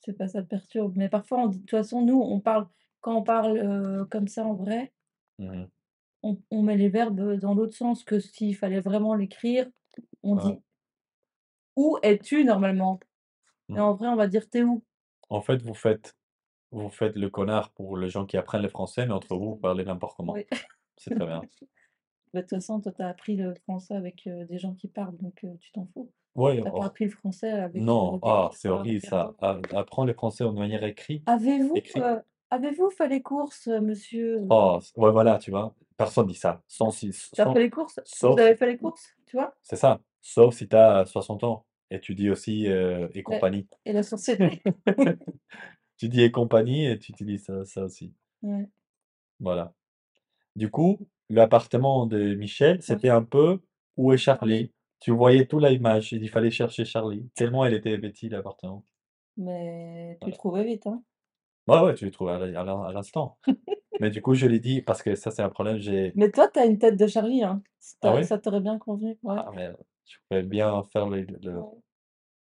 C'est 0.00 0.16
pas 0.16 0.28
ça 0.28 0.40
le 0.40 0.46
perturbe. 0.46 0.96
Mais 0.96 1.08
parfois 1.08 1.38
on 1.38 1.46
dit 1.46 1.58
de 1.58 1.62
toute 1.62 1.70
façon 1.70 2.02
nous 2.04 2.20
on 2.20 2.40
parle 2.40 2.66
quand 3.00 3.16
on 3.16 3.22
parle 3.22 3.56
euh, 3.58 4.04
comme 4.06 4.28
ça 4.28 4.44
en 4.44 4.54
vrai, 4.54 4.92
Mhm. 5.38 5.68
on, 6.22 6.36
on 6.50 6.62
met 6.62 6.76
les 6.76 6.88
verbes 6.90 7.34
dans 7.38 7.54
l'autre 7.54 7.74
sens 7.74 8.04
que 8.04 8.20
s'il 8.20 8.54
fallait 8.56 8.80
vraiment 8.80 9.14
l'écrire, 9.14 9.70
on 10.22 10.36
Ouais. 10.36 10.42
dit 10.42 10.60
où 11.76 11.98
es-tu 12.02 12.44
normalement? 12.44 13.00
Et 13.70 13.74
Mm. 13.74 13.78
en 13.78 13.94
vrai 13.94 14.08
on 14.08 14.16
va 14.16 14.26
dire 14.26 14.48
t'es 14.50 14.62
où? 14.62 14.82
En 15.28 15.40
fait, 15.40 15.62
vous 15.62 15.74
faites 15.74 16.16
vous 16.72 16.88
faites 16.90 17.16
le 17.16 17.30
connard 17.30 17.72
pour 17.72 17.96
les 17.96 18.08
gens 18.10 18.26
qui 18.26 18.36
apprennent 18.36 18.62
le 18.62 18.68
français, 18.68 19.06
mais 19.06 19.12
entre 19.12 19.36
vous, 19.36 19.50
vous 19.54 19.56
parlez 19.60 19.84
n'importe 19.84 20.16
comment. 20.16 20.32
Oui. 20.34 20.46
C'est 20.96 21.14
très 21.14 21.26
bien. 21.26 21.40
Bah, 22.32 22.40
de 22.40 22.46
toute 22.46 22.50
façon, 22.58 22.80
toi, 22.80 22.92
tu 22.92 23.02
as 23.02 23.08
appris 23.08 23.36
le 23.36 23.54
français 23.54 23.94
avec 23.94 24.26
euh, 24.26 24.44
des 24.46 24.58
gens 24.58 24.74
qui 24.74 24.88
parlent, 24.88 25.16
donc 25.18 25.42
euh, 25.44 25.54
tu 25.60 25.72
t'en 25.72 25.86
fous. 25.92 26.10
Oui, 26.36 26.60
T'as 26.62 26.70
oh, 26.72 26.78
pas 26.78 26.86
appris 26.86 27.04
le 27.06 27.10
français 27.10 27.50
avec 27.50 27.82
euh, 27.82 27.84
non, 27.84 28.12
des 28.14 28.20
ah, 28.22 28.50
c'est 28.54 28.68
horrible 28.68 29.00
ça. 29.00 29.34
toi. 29.40 29.60
A- 29.72 29.78
Apprendre 29.78 30.06
le 30.08 30.14
français 30.14 30.44
de 30.44 30.50
manière 30.50 30.84
écrite, 30.84 31.24
Avez-vous 31.26 31.74
écrite. 31.74 32.02
euh, 32.02 32.20
avez-vous 32.50 32.90
fait 32.90 33.08
les 33.08 33.20
courses, 33.20 33.66
euh, 33.66 33.80
monsieur? 33.80 34.40
Oh, 34.48 34.78
c- 34.80 34.92
ouais, 34.96 35.10
voilà, 35.10 35.38
tu 35.38 35.50
vois. 35.50 35.74
Personne 35.96 36.28
dit 36.28 36.34
ça. 36.34 36.62
Sans, 36.68 36.90
si, 36.92 37.10
T'as 37.34 37.44
sans- 37.44 37.52
fait 37.52 37.60
les 37.60 37.70
courses? 37.70 37.96
Vous 37.98 38.04
sauf, 38.06 38.40
avez 38.40 38.54
fait 38.54 38.66
les 38.66 38.78
courses, 38.78 39.08
tu 39.26 39.36
vois? 39.36 39.54
c'est 39.62 39.76
ça. 39.76 40.00
Sauf 40.22 40.54
si 40.54 40.68
tu 40.68 40.76
as 40.76 41.04
60 41.06 41.42
ans 41.44 41.66
et 41.90 41.98
tu 42.00 42.14
dis 42.14 42.30
aussi 42.30 42.68
euh, 42.68 43.08
et 43.12 43.18
Ouais. 43.18 43.22
compagnie. 43.24 43.66
Et 43.84 43.92
la 43.92 44.02
société. 44.04 44.62
Tu 45.96 46.08
dis 46.08 46.22
et 46.22 46.30
compagnie 46.30 46.86
et 46.86 46.98
tu 46.98 47.12
utilises 47.12 47.44
ça, 47.44 47.62
ça 47.66 47.84
aussi. 47.84 48.14
Ouais. 48.42 48.66
Voilà. 49.38 49.74
Du 50.56 50.70
coup, 50.70 50.98
l'appartement 51.30 52.06
de 52.06 52.34
Michel, 52.34 52.82
c'était 52.82 53.08
un 53.10 53.22
peu 53.24 53.60
où 53.96 54.12
est 54.12 54.18
Charlie? 54.18 54.72
Tu 55.00 55.12
voyais 55.12 55.46
toute 55.46 55.62
l'image, 55.64 56.12
il 56.12 56.28
fallait 56.28 56.50
chercher 56.50 56.84
Charlie. 56.84 57.28
Tellement 57.34 57.64
elle 57.64 57.74
était 57.74 57.96
petit, 57.98 58.28
l'appartement. 58.28 58.84
Mais 59.36 60.18
tu 60.20 60.26
le 60.26 60.32
Voilà. 60.32 60.36
trouvais 60.36 60.64
vite, 60.64 60.86
hein? 60.86 61.02
Ouais, 61.66 61.80
ouais, 61.80 61.94
tu 61.94 62.04
le 62.04 62.10
trouves 62.10 62.28
à 62.30 62.38
l'in- 62.38 62.54
à 62.54 62.64
l'in- 62.64 62.82
à 62.82 62.92
l'instant. 62.92 63.38
Mais 64.00 64.10
du 64.10 64.22
coup, 64.22 64.34
je 64.34 64.46
l'ai 64.46 64.60
dit, 64.60 64.82
parce 64.82 65.02
que 65.02 65.14
ça, 65.14 65.30
c'est 65.30 65.42
un 65.42 65.50
problème, 65.50 65.78
j'ai... 65.78 66.12
Mais 66.16 66.30
toi, 66.30 66.48
t'as 66.48 66.66
une 66.66 66.78
tête 66.78 66.96
de 66.96 67.06
Charlie, 67.06 67.42
hein? 67.44 67.62
Ah 68.02 68.22
Ça 68.22 68.22
ça 68.24 68.38
t'aurait 68.38 68.60
bien 68.60 68.78
convenu. 68.78 69.18
Ouais. 69.22 69.36
Ah, 69.38 69.50
mais 69.54 69.70
je 70.06 70.16
pouvais 70.28 70.42
bien 70.42 70.82
faire 70.92 71.06
le, 71.08 71.22
le- 71.22 71.52
Ouais. 71.52 71.78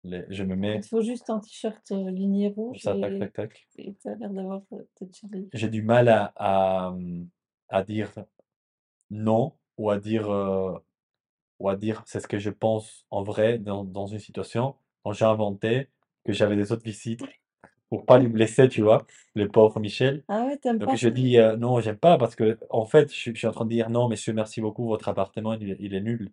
les- 0.04 0.24
Je 0.30 0.42
me 0.44 0.54
Il 0.54 0.58
mets 0.60 0.80
te 0.80 0.86
faut 0.86 1.00
juste 1.00 1.30
un 1.30 1.40
t-shirt 1.40 1.82
euh, 1.92 2.10
ligné 2.10 2.48
rouge 2.48 2.80
ça, 2.80 2.94
tac, 2.94 3.12
et 3.12 3.18
tac, 3.18 3.32
tac. 3.32 3.68
et 3.78 3.94
t'as 3.94 4.14
l'air 4.16 4.30
d'avoir 4.30 4.62
ta 4.68 4.76
tête 4.96 5.08
de 5.08 5.14
Charlie. 5.14 5.48
J'ai 5.54 5.68
du 5.68 5.82
mal 5.82 6.08
à, 6.08 6.32
à, 6.36 6.88
hum, 6.90 7.28
à 7.68 7.82
dire 7.82 8.12
non 9.14 9.54
ou 9.78 9.90
à 9.90 9.98
dire, 9.98 10.30
euh, 10.30 10.74
ou 11.60 11.68
à 11.68 11.76
dire 11.76 12.02
c'est 12.06 12.20
ce 12.20 12.28
que 12.28 12.38
je 12.38 12.50
pense 12.50 13.06
en 13.10 13.22
vrai 13.22 13.58
dans, 13.58 13.84
dans 13.84 14.06
une 14.06 14.18
situation. 14.18 14.76
Quand 15.04 15.12
j'ai 15.12 15.24
inventé 15.24 15.88
que 16.24 16.32
j'avais 16.32 16.56
des 16.56 16.72
autres 16.72 16.84
visites 16.84 17.22
pour 17.90 18.06
pas 18.06 18.18
lui 18.18 18.28
blesser, 18.28 18.68
tu 18.68 18.82
vois, 18.82 19.06
le 19.34 19.48
pauvre 19.48 19.80
Michel. 19.80 20.24
Ah 20.28 20.44
ouais, 20.44 20.58
t'aimes 20.58 20.80
Donc 20.80 20.90
pas? 20.90 20.96
je 20.96 21.08
dis 21.08 21.38
euh, 21.38 21.56
non, 21.56 21.80
j'aime 21.80 21.98
pas 21.98 22.18
parce 22.18 22.36
que 22.36 22.58
en 22.70 22.86
fait, 22.86 23.10
je, 23.12 23.16
suis 23.18 23.32
je 23.34 23.38
suis 23.38 23.46
en 23.48 23.52
train 23.52 23.64
de 23.66 23.70
dire 23.70 23.90
non, 23.90 24.08
monsieur, 24.08 24.32
merci 24.34 24.60
beaucoup, 24.62 24.86
votre 24.88 25.08
appartement, 25.08 25.54
il, 25.54 25.70
est- 25.72 25.76
il 25.80 25.94
est 25.94 26.00
nul. 26.02 26.32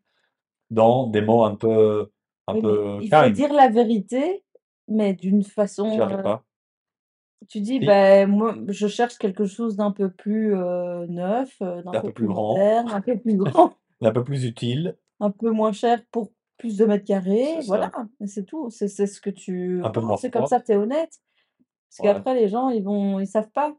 Dans 0.71 1.07
des 1.07 1.21
mots 1.21 1.43
un 1.45 1.55
peu, 1.55 2.11
un 2.47 2.53
Oui, 2.53 2.61
mais 2.63 2.63
peu 2.63 2.99
il 2.99 3.11
faut 3.13 3.29
dire 3.29 3.53
la 3.53 3.69
vérité, 3.69 4.43
mais 4.87 5.13
d'une 5.13 5.43
façon. 5.43 6.01
arrive 6.01 6.17
euh, 6.17 6.21
pas. 6.23 6.43
Tu 7.47 7.59
dis, 7.59 7.79
ben 7.79 8.29
moi, 8.29 8.55
je 8.67 8.87
cherche 8.87 9.17
quelque 9.17 9.45
chose 9.45 9.75
d'un 9.75 9.91
peu 9.91 10.09
plus 10.09 10.55
euh, 10.55 11.05
neuf, 11.07 11.55
euh, 11.61 11.81
d'un 11.83 11.91
un 11.91 12.01
peu 12.01 12.07
peu 12.07 12.13
plus 12.13 12.27
grand, 12.27 12.53
moderne, 12.53 12.89
un 12.91 13.01
peu 13.01 13.17
plus 13.17 13.35
grand, 13.35 13.73
un 14.01 14.11
peu 14.11 14.23
plus 14.23 14.45
utile, 14.45 14.95
un 15.19 15.31
peu 15.31 15.49
moins 15.51 15.71
cher 15.71 16.01
pour 16.11 16.31
plus 16.57 16.77
de 16.77 16.85
mètres 16.85 17.05
carrés. 17.05 17.47
c'est 17.61 17.67
Voilà, 17.67 17.91
c'est 18.25 18.45
tout. 18.45 18.69
C'est 18.69 18.87
c'est 18.87 19.07
ce 19.07 19.19
que 19.19 19.29
tu 19.29 19.81
Un 19.83 19.89
peu 19.89 19.99
moins 19.99 20.09
penses, 20.11 20.21
c'est 20.21 20.31
comme 20.31 20.45
ça, 20.47 20.59
tu 20.59 20.71
es 20.71 20.75
honnête. 20.75 21.19
Parce 21.89 22.07
Ouais. 22.07 22.13
qu'après, 22.13 22.35
les 22.35 22.47
gens, 22.47 22.69
ils 22.69 22.83
vont, 22.83 23.19
ils 23.19 23.27
savent 23.27 23.51
pas. 23.51 23.75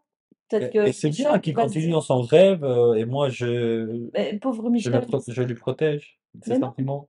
Peut-être 0.48 0.74
Et, 0.74 0.78
que 0.78 0.88
et 0.88 0.92
c'est 0.92 1.08
bien 1.08 1.38
qu'il 1.38 1.54
continue 1.54 1.90
dans 1.92 2.02
son 2.02 2.20
rêve 2.20 2.62
euh, 2.62 2.92
et 2.94 3.06
moi 3.06 3.30
je, 3.30 4.08
mais 4.12 4.38
pauvre 4.38 4.64
je, 4.64 4.70
Michel, 4.70 5.00
pro- 5.00 5.22
je 5.26 5.42
lui 5.42 5.54
protège 5.54 6.20
ses 6.42 6.50
mais 6.50 6.58
non. 6.58 6.66
sentiments. 6.66 7.08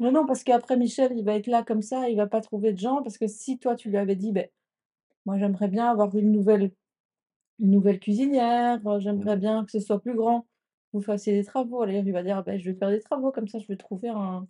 Mais 0.00 0.10
non, 0.10 0.24
parce 0.26 0.44
qu'après, 0.44 0.76
Michel, 0.76 1.12
il 1.16 1.24
va 1.24 1.34
être 1.34 1.46
là 1.46 1.62
comme 1.62 1.82
ça, 1.82 2.08
il 2.08 2.16
va 2.16 2.26
pas 2.26 2.40
trouver 2.40 2.72
de 2.72 2.78
gens, 2.78 3.02
parce 3.02 3.18
que 3.18 3.26
si 3.26 3.58
toi, 3.58 3.74
tu 3.74 3.90
lui 3.90 3.98
avais 3.98 4.16
dit, 4.16 4.32
ben, 4.32 4.46
moi, 5.26 5.38
j'aimerais 5.38 5.68
bien 5.68 5.90
avoir 5.90 6.14
une 6.16 6.32
nouvelle, 6.32 6.72
une 7.60 7.70
nouvelle 7.70 8.00
cuisinière, 8.00 8.86
euh, 8.86 9.00
j'aimerais 9.00 9.36
Mm. 9.36 9.40
bien 9.40 9.64
que 9.64 9.72
ce 9.72 9.80
soit 9.80 10.00
plus 10.00 10.14
grand, 10.16 10.46
vous 10.92 11.02
fassiez 11.02 11.34
des 11.34 11.44
travaux. 11.44 11.82
Alors, 11.82 11.94
il 11.96 12.12
va 12.12 12.22
dire, 12.22 12.42
ben, 12.44 12.58
je 12.60 12.70
vais 12.70 12.76
faire 12.78 12.90
des 12.90 13.00
travaux, 13.00 13.32
comme 13.32 13.48
ça, 13.48 13.58
je 13.58 13.66
vais 13.68 13.76
trouver 13.76 14.08
un, 14.10 14.46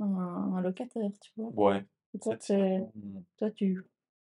un, 0.00 0.06
un 0.06 0.62
locataire, 0.62 1.10
tu 1.22 1.32
vois? 1.36 1.52
Ouais, 1.54 1.84
Et 2.14 2.20
toi, 2.20 2.34
cette 2.34 2.42
c'est, 2.42 2.80
situation, 2.80 3.26
toi, 3.38 3.50
tu, 3.52 3.82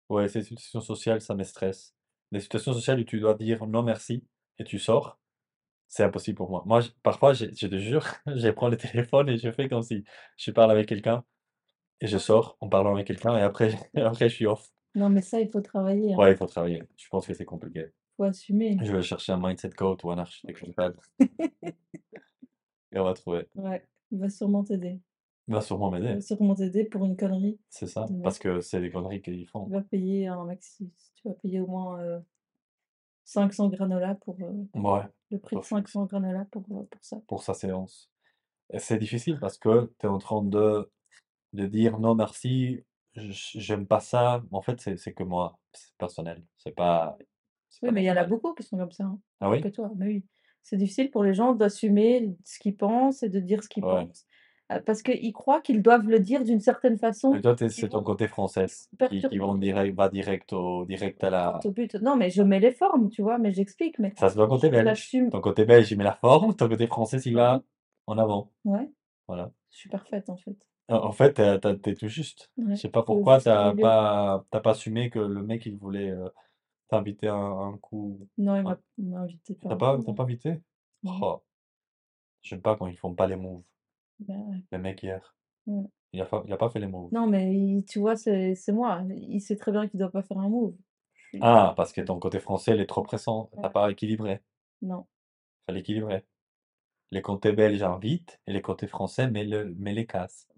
ouais, 0.08 0.28
ces 0.28 0.42
situations 0.42 0.80
sociales, 0.80 1.20
ça 1.20 1.34
me 1.34 1.44
stresse. 1.44 1.94
Les 2.32 2.40
situations 2.40 2.72
sociales 2.72 3.00
où 3.00 3.04
tu 3.04 3.20
dois 3.20 3.34
dire 3.34 3.66
non 3.66 3.82
merci 3.82 4.24
et 4.58 4.64
tu 4.64 4.78
sors, 4.78 5.18
c'est 5.88 6.04
impossible 6.04 6.36
pour 6.38 6.50
moi. 6.50 6.62
Moi, 6.66 6.80
je- 6.82 6.90
parfois, 7.02 7.34
je, 7.34 7.46
je 7.54 7.66
te 7.68 7.78
jure, 7.78 8.06
je 8.26 8.50
prends 8.50 8.68
le 8.68 8.76
téléphone 8.78 9.30
et 9.30 9.38
je 9.38 9.50
fais 9.52 9.68
comme 9.68 9.82
si 9.82 10.04
je 10.38 10.50
parle 10.50 10.70
avec 10.72 10.88
quelqu'un 10.88 11.24
et 12.00 12.06
je 12.08 12.18
sors 12.18 12.56
en 12.60 12.68
parlant 12.68 12.94
avec 12.94 13.06
quelqu'un 13.08 13.36
et 13.38 13.42
après, 13.42 13.74
après 13.96 14.28
je 14.28 14.34
suis 14.36 14.46
off. 14.46 14.70
Non, 14.94 15.08
mais 15.10 15.22
ça, 15.22 15.40
il 15.40 15.48
faut 15.50 15.60
travailler, 15.60 16.14
hein. 16.14 16.16
Ouais, 16.18 16.32
il 16.32 16.36
faut 16.36 16.46
travailler. 16.46 16.82
Je 16.96 17.08
pense 17.08 17.26
que 17.26 17.34
c'est 17.34 17.44
compliqué. 17.44 17.86
faut 18.16 18.24
assumer. 18.24 18.78
Je 18.82 18.92
vais 18.92 19.02
chercher 19.02 19.32
un 19.32 19.40
mindset 19.40 19.70
coach 19.70 20.04
ou 20.04 20.10
un 20.10 20.18
architecte 20.18 20.66
mental 20.66 20.94
et 22.92 22.98
on 22.98 23.04
va 23.04 23.14
trouver. 23.14 23.48
Ouais, 23.56 23.86
il 24.10 24.18
va 24.18 24.28
sûrement 24.30 24.64
t'aider. 24.64 25.00
Il 25.48 25.54
va 25.54 25.60
sûrement 25.60 25.94
Il 25.94 26.00
m'aider. 26.02 26.14
va 26.14 26.20
sûrement 26.20 26.54
t'aider 26.54 26.84
pour 26.84 27.04
une 27.04 27.16
connerie 27.16 27.58
C'est 27.68 27.86
ça, 27.86 28.06
parce 28.22 28.38
que 28.38 28.60
c'est 28.60 28.80
des 28.80 28.90
conneries 28.90 29.20
qu'ils 29.20 29.40
Tu 29.44 29.46
font. 29.46 29.66
vas 29.66 29.82
payer 29.82 30.26
un 30.28 30.44
maxi, 30.44 30.90
tu 31.16 31.28
vas 31.28 31.34
payer 31.34 31.60
au 31.60 31.66
moins 31.66 32.00
euh, 32.00 32.20
500 33.24 33.68
granola 33.68 34.14
pour 34.14 34.36
euh, 34.40 34.64
Ouais, 34.80 35.02
le 35.30 35.38
prix 35.38 35.56
de 35.56 35.60
d'office, 35.60 35.68
500 35.70 36.06
granola 36.06 36.46
pour, 36.50 36.62
euh, 36.70 36.84
pour 36.90 37.04
ça. 37.04 37.20
pour 37.26 37.42
sa 37.42 37.52
séance. 37.54 38.10
Et 38.72 38.78
c'est 38.78 38.98
difficile 38.98 39.38
parce 39.38 39.58
que 39.58 39.92
tu 39.98 40.06
es 40.06 40.08
en 40.08 40.18
train 40.18 40.42
de, 40.42 40.90
de 41.52 41.66
dire 41.66 41.98
non 41.98 42.14
merci, 42.14 42.82
j'aime 43.16 43.86
pas 43.86 44.00
ça. 44.00 44.42
En 44.50 44.60
fait, 44.62 44.80
c'est 44.80 44.96
c'est 44.96 45.12
que 45.12 45.22
moi, 45.22 45.58
c'est 45.72 45.94
personnel, 45.98 46.42
c'est 46.56 46.74
pas, 46.74 47.16
c'est 47.68 47.82
Oui, 47.82 47.88
pas 47.88 47.92
mais 47.94 48.02
il 48.02 48.06
y 48.06 48.10
en 48.10 48.16
a 48.16 48.24
beaucoup 48.24 48.54
qui 48.54 48.62
sont 48.62 48.76
comme 48.78 48.92
ça, 48.92 49.04
hein. 49.04 49.18
Ah 49.40 49.50
oui? 49.50 49.60
que 49.60 49.68
toi, 49.68 49.90
mais 49.96 50.06
oui. 50.06 50.24
C'est 50.62 50.76
difficile 50.78 51.10
pour 51.10 51.22
les 51.24 51.34
gens 51.34 51.52
d'assumer 51.54 52.34
ce 52.44 52.58
qu'ils 52.58 52.76
pensent 52.76 53.22
et 53.22 53.28
de 53.28 53.38
dire 53.40 53.62
ce 53.62 53.68
qu'ils 53.68 53.84
Ouais. 53.84 54.06
pensent. 54.06 54.26
Euh, 54.72 54.80
Parce 54.80 55.02
qu'ils 55.02 55.32
croient 55.34 55.60
qu'ils 55.60 55.82
doivent 55.82 56.08
le 56.08 56.18
dire 56.20 56.42
d'une 56.42 56.60
certaine 56.60 56.94
Et 56.94 56.98
façon, 56.98 57.38
toi, 57.42 57.54
t'es- 57.54 57.68
qui 57.68 57.82
c'est 57.82 57.90
ton 57.90 57.98
vont 57.98 58.04
côté 58.04 58.28
française 58.28 58.88
qui, 58.88 58.96
qui 58.96 58.96
perturber. 58.96 59.38
vont 59.38 59.54
direct, 59.56 59.94
va 59.94 60.08
direct 60.08 60.52
au, 60.54 60.86
direct 60.86 61.22
à 61.22 61.28
la. 61.28 61.60
Au 61.62 61.70
but. 61.70 61.94
Non, 61.96 62.16
mais 62.16 62.30
je 62.30 62.42
mets 62.42 62.60
les 62.60 62.72
formes, 62.72 63.10
tu 63.10 63.20
vois, 63.20 63.36
mais 63.36 63.52
j'explique, 63.52 63.98
mais 63.98 64.14
Ça, 64.16 64.30
c'est 64.30 64.36
ton 64.36 64.48
côté 64.48 64.70
belge. 64.70 65.10
Ton 65.30 65.40
côté 65.42 65.66
belge, 65.66 65.92
il 65.92 65.98
met 65.98 66.04
la 66.04 66.14
forme, 66.14 66.56
ton 66.56 66.66
côté 66.68 66.86
français, 66.86 67.18
il 67.26 67.34
va 67.34 67.62
en 68.06 68.16
avant. 68.16 68.50
Ouais, 68.64 68.90
Voilà. 69.28 69.52
je 69.70 69.76
suis 69.80 69.90
parfaite 69.90 70.30
en 70.30 70.36
fait. 70.38 70.56
En 70.88 70.96
en 70.96 71.12
fait, 71.12 71.34
t'as- 71.34 71.58
t'as- 71.58 71.76
t'es 71.76 71.94
tout 71.94 72.08
juste. 72.08 72.50
Je 72.58 72.62
Ouais, 72.64 72.76
sais 72.76 72.88
pas 72.90 73.02
pourquoi 73.02 73.36
juste 73.36 73.44
t'as 73.46 73.70
milieu. 73.72 73.82
pas, 73.82 74.44
t'as 74.50 74.60
pas 74.60 74.70
assumé 74.72 75.10
que 75.10 75.18
le 75.18 75.42
mec, 75.42 75.64
il 75.66 75.76
voulait 75.76 76.10
euh, 76.10 76.28
t'inviter 76.88 77.28
un, 77.28 77.36
un 77.36 77.78
coup. 77.78 78.28
Non, 78.38 78.56
il 78.56 78.62
m'a 78.62 78.78
il 78.98 79.08
m'a 79.08 79.20
invité 79.20 79.56
T'as 79.56 79.76
pas, 79.76 79.98
t'as 80.04 80.12
pas 80.12 80.22
invité? 80.24 80.60
Non. 81.02 81.18
Oh, 81.22 81.42
j'aime 82.42 82.60
pas 82.62 82.76
quand 82.76 82.86
ils 82.86 82.96
font 82.98 83.14
pas 83.14 83.26
les 83.26 83.36
moves. 83.36 83.62
Ouais. 84.28 84.62
Le 84.72 84.78
mec 84.78 85.02
hier, 85.02 85.34
Ouais. 85.66 85.84
il 86.12 86.20
a, 86.20 86.26
fa- 86.26 86.42
il 86.46 86.52
a 86.52 86.56
pas 86.58 86.68
fait 86.70 86.80
les 86.80 86.86
moves. 86.86 87.12
Non, 87.12 87.26
mais 87.26 87.54
il- 87.54 87.84
tu 87.84 87.98
vois, 87.98 88.16
c'est 88.16 88.54
c'est 88.54 88.72
moi. 88.72 89.02
Il 89.10 89.40
sait 89.40 89.56
très 89.56 89.72
bien 89.72 89.88
qu'il 89.88 89.98
doit 90.00 90.10
pas 90.10 90.22
faire 90.22 90.38
un 90.38 90.48
move. 90.48 90.74
Je 91.14 91.28
suis- 91.28 91.38
Ah, 91.42 91.72
parce 91.76 91.92
que 91.92 92.00
ton 92.02 92.18
côté 92.18 92.40
français, 92.40 92.72
il 92.74 92.80
est 92.80 92.86
trop 92.86 93.02
pressant. 93.02 93.50
T'as 93.56 93.62
Ouais. 93.62 93.70
pas 93.72 93.90
équilibré. 93.90 94.40
Non. 94.82 95.06
Fallait 95.66 95.80
équilibrer. 95.80 96.24
Les 97.10 97.22
côtés 97.22 97.52
belges 97.52 97.82
invitent 97.82 98.40
et 98.46 98.52
les 98.52 98.62
côtés 98.62 98.86
français, 98.88 99.30
mais, 99.30 99.44
le, 99.44 99.74
mais 99.78 99.94
les 99.94 100.06
cassent. 100.06 100.48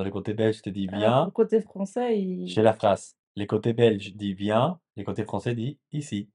Dans 0.00 0.04
les 0.04 0.10
côtés 0.10 0.32
belges, 0.32 0.56
je 0.56 0.62
te 0.62 0.70
dis 0.70 0.86
viens, 0.86 1.26
le 1.26 1.30
côté 1.30 1.60
français, 1.60 2.18
il... 2.18 2.48
j'ai 2.48 2.62
la 2.62 2.72
phrase. 2.72 3.18
Les 3.36 3.46
côtés 3.46 3.74
belges 3.74 4.16
disent 4.16 4.34
viens, 4.34 4.80
les 4.96 5.04
côtés 5.04 5.24
français 5.24 5.54
disent 5.54 5.76
ici. 5.92 6.30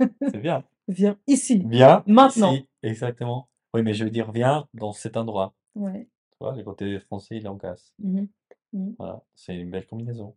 C'est 0.00 0.40
bien. 0.40 0.64
Viens 0.88 1.18
ici, 1.26 1.62
Viens 1.66 2.02
maintenant. 2.06 2.54
ici. 2.54 2.66
Exactement. 2.82 3.50
Oui, 3.74 3.82
mais 3.82 3.92
je 3.92 4.04
veux 4.04 4.10
dire 4.10 4.32
viens 4.32 4.66
dans 4.72 4.92
cet 4.92 5.18
endroit. 5.18 5.54
Ouais. 5.74 6.08
Tu 6.30 6.36
vois, 6.40 6.56
les 6.56 6.64
côtés 6.64 6.98
français, 7.00 7.36
il 7.36 7.46
en 7.46 7.58
casse. 7.58 7.94
Voilà, 8.98 9.22
c'est 9.34 9.54
une 9.54 9.70
belle 9.70 9.86
combinaison. 9.86 10.34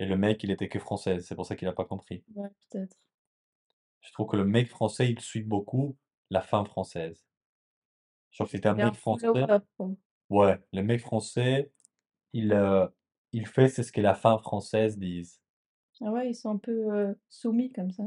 Et 0.00 0.04
le 0.04 0.18
mec, 0.18 0.44
il 0.44 0.50
était 0.50 0.68
que 0.68 0.78
français, 0.78 1.20
c'est 1.20 1.34
pour 1.34 1.46
ça 1.46 1.56
qu'il 1.56 1.66
a 1.66 1.72
pas 1.72 1.86
compris. 1.86 2.22
Ouais, 2.34 2.50
peut-être. 2.68 2.98
Je 4.02 4.12
trouve 4.12 4.26
que 4.26 4.36
le 4.36 4.44
mec 4.44 4.68
français, 4.68 5.10
il 5.10 5.18
suit 5.18 5.44
beaucoup 5.44 5.96
la 6.28 6.42
femme 6.42 6.66
française. 6.66 7.24
Genre, 8.32 8.48
si 8.50 8.60
t'es 8.60 8.68
un 8.68 8.74
mec 8.74 8.92
français. 8.92 9.28
Ouais, 10.32 10.58
le 10.72 10.82
mec 10.82 11.00
français, 11.00 11.70
il, 12.32 12.52
euh, 12.52 12.86
il 13.32 13.46
fait 13.46 13.68
c'est 13.68 13.82
ce 13.84 13.92
que 13.92 14.00
la 14.00 14.14
femme 14.14 14.40
française 14.40 14.98
dise. 14.98 15.40
Ah 16.02 16.10
ouais, 16.12 16.28
ils 16.28 16.34
sont 16.34 16.50
un 16.50 16.58
peu 16.58 16.92
euh, 16.92 17.14
soumis 17.30 17.72
comme 17.72 17.90
ça. 17.92 18.04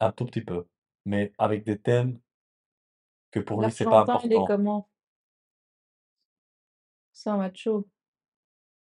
Un 0.00 0.12
tout 0.12 0.26
petit 0.26 0.42
peu. 0.42 0.66
Mais 1.06 1.32
avec 1.38 1.64
des 1.64 1.78
thèmes 1.78 2.20
que 3.32 3.40
pour 3.40 3.60
lui, 3.62 3.72
c'est 3.72 3.88
pas 3.88 4.00
L'Argentin, 4.06 4.20
il 4.24 4.32
est 4.32 4.36
important. 4.36 4.44
comment? 4.44 4.88
C'est 7.12 7.30
un 7.30 7.36
macho. 7.36 7.88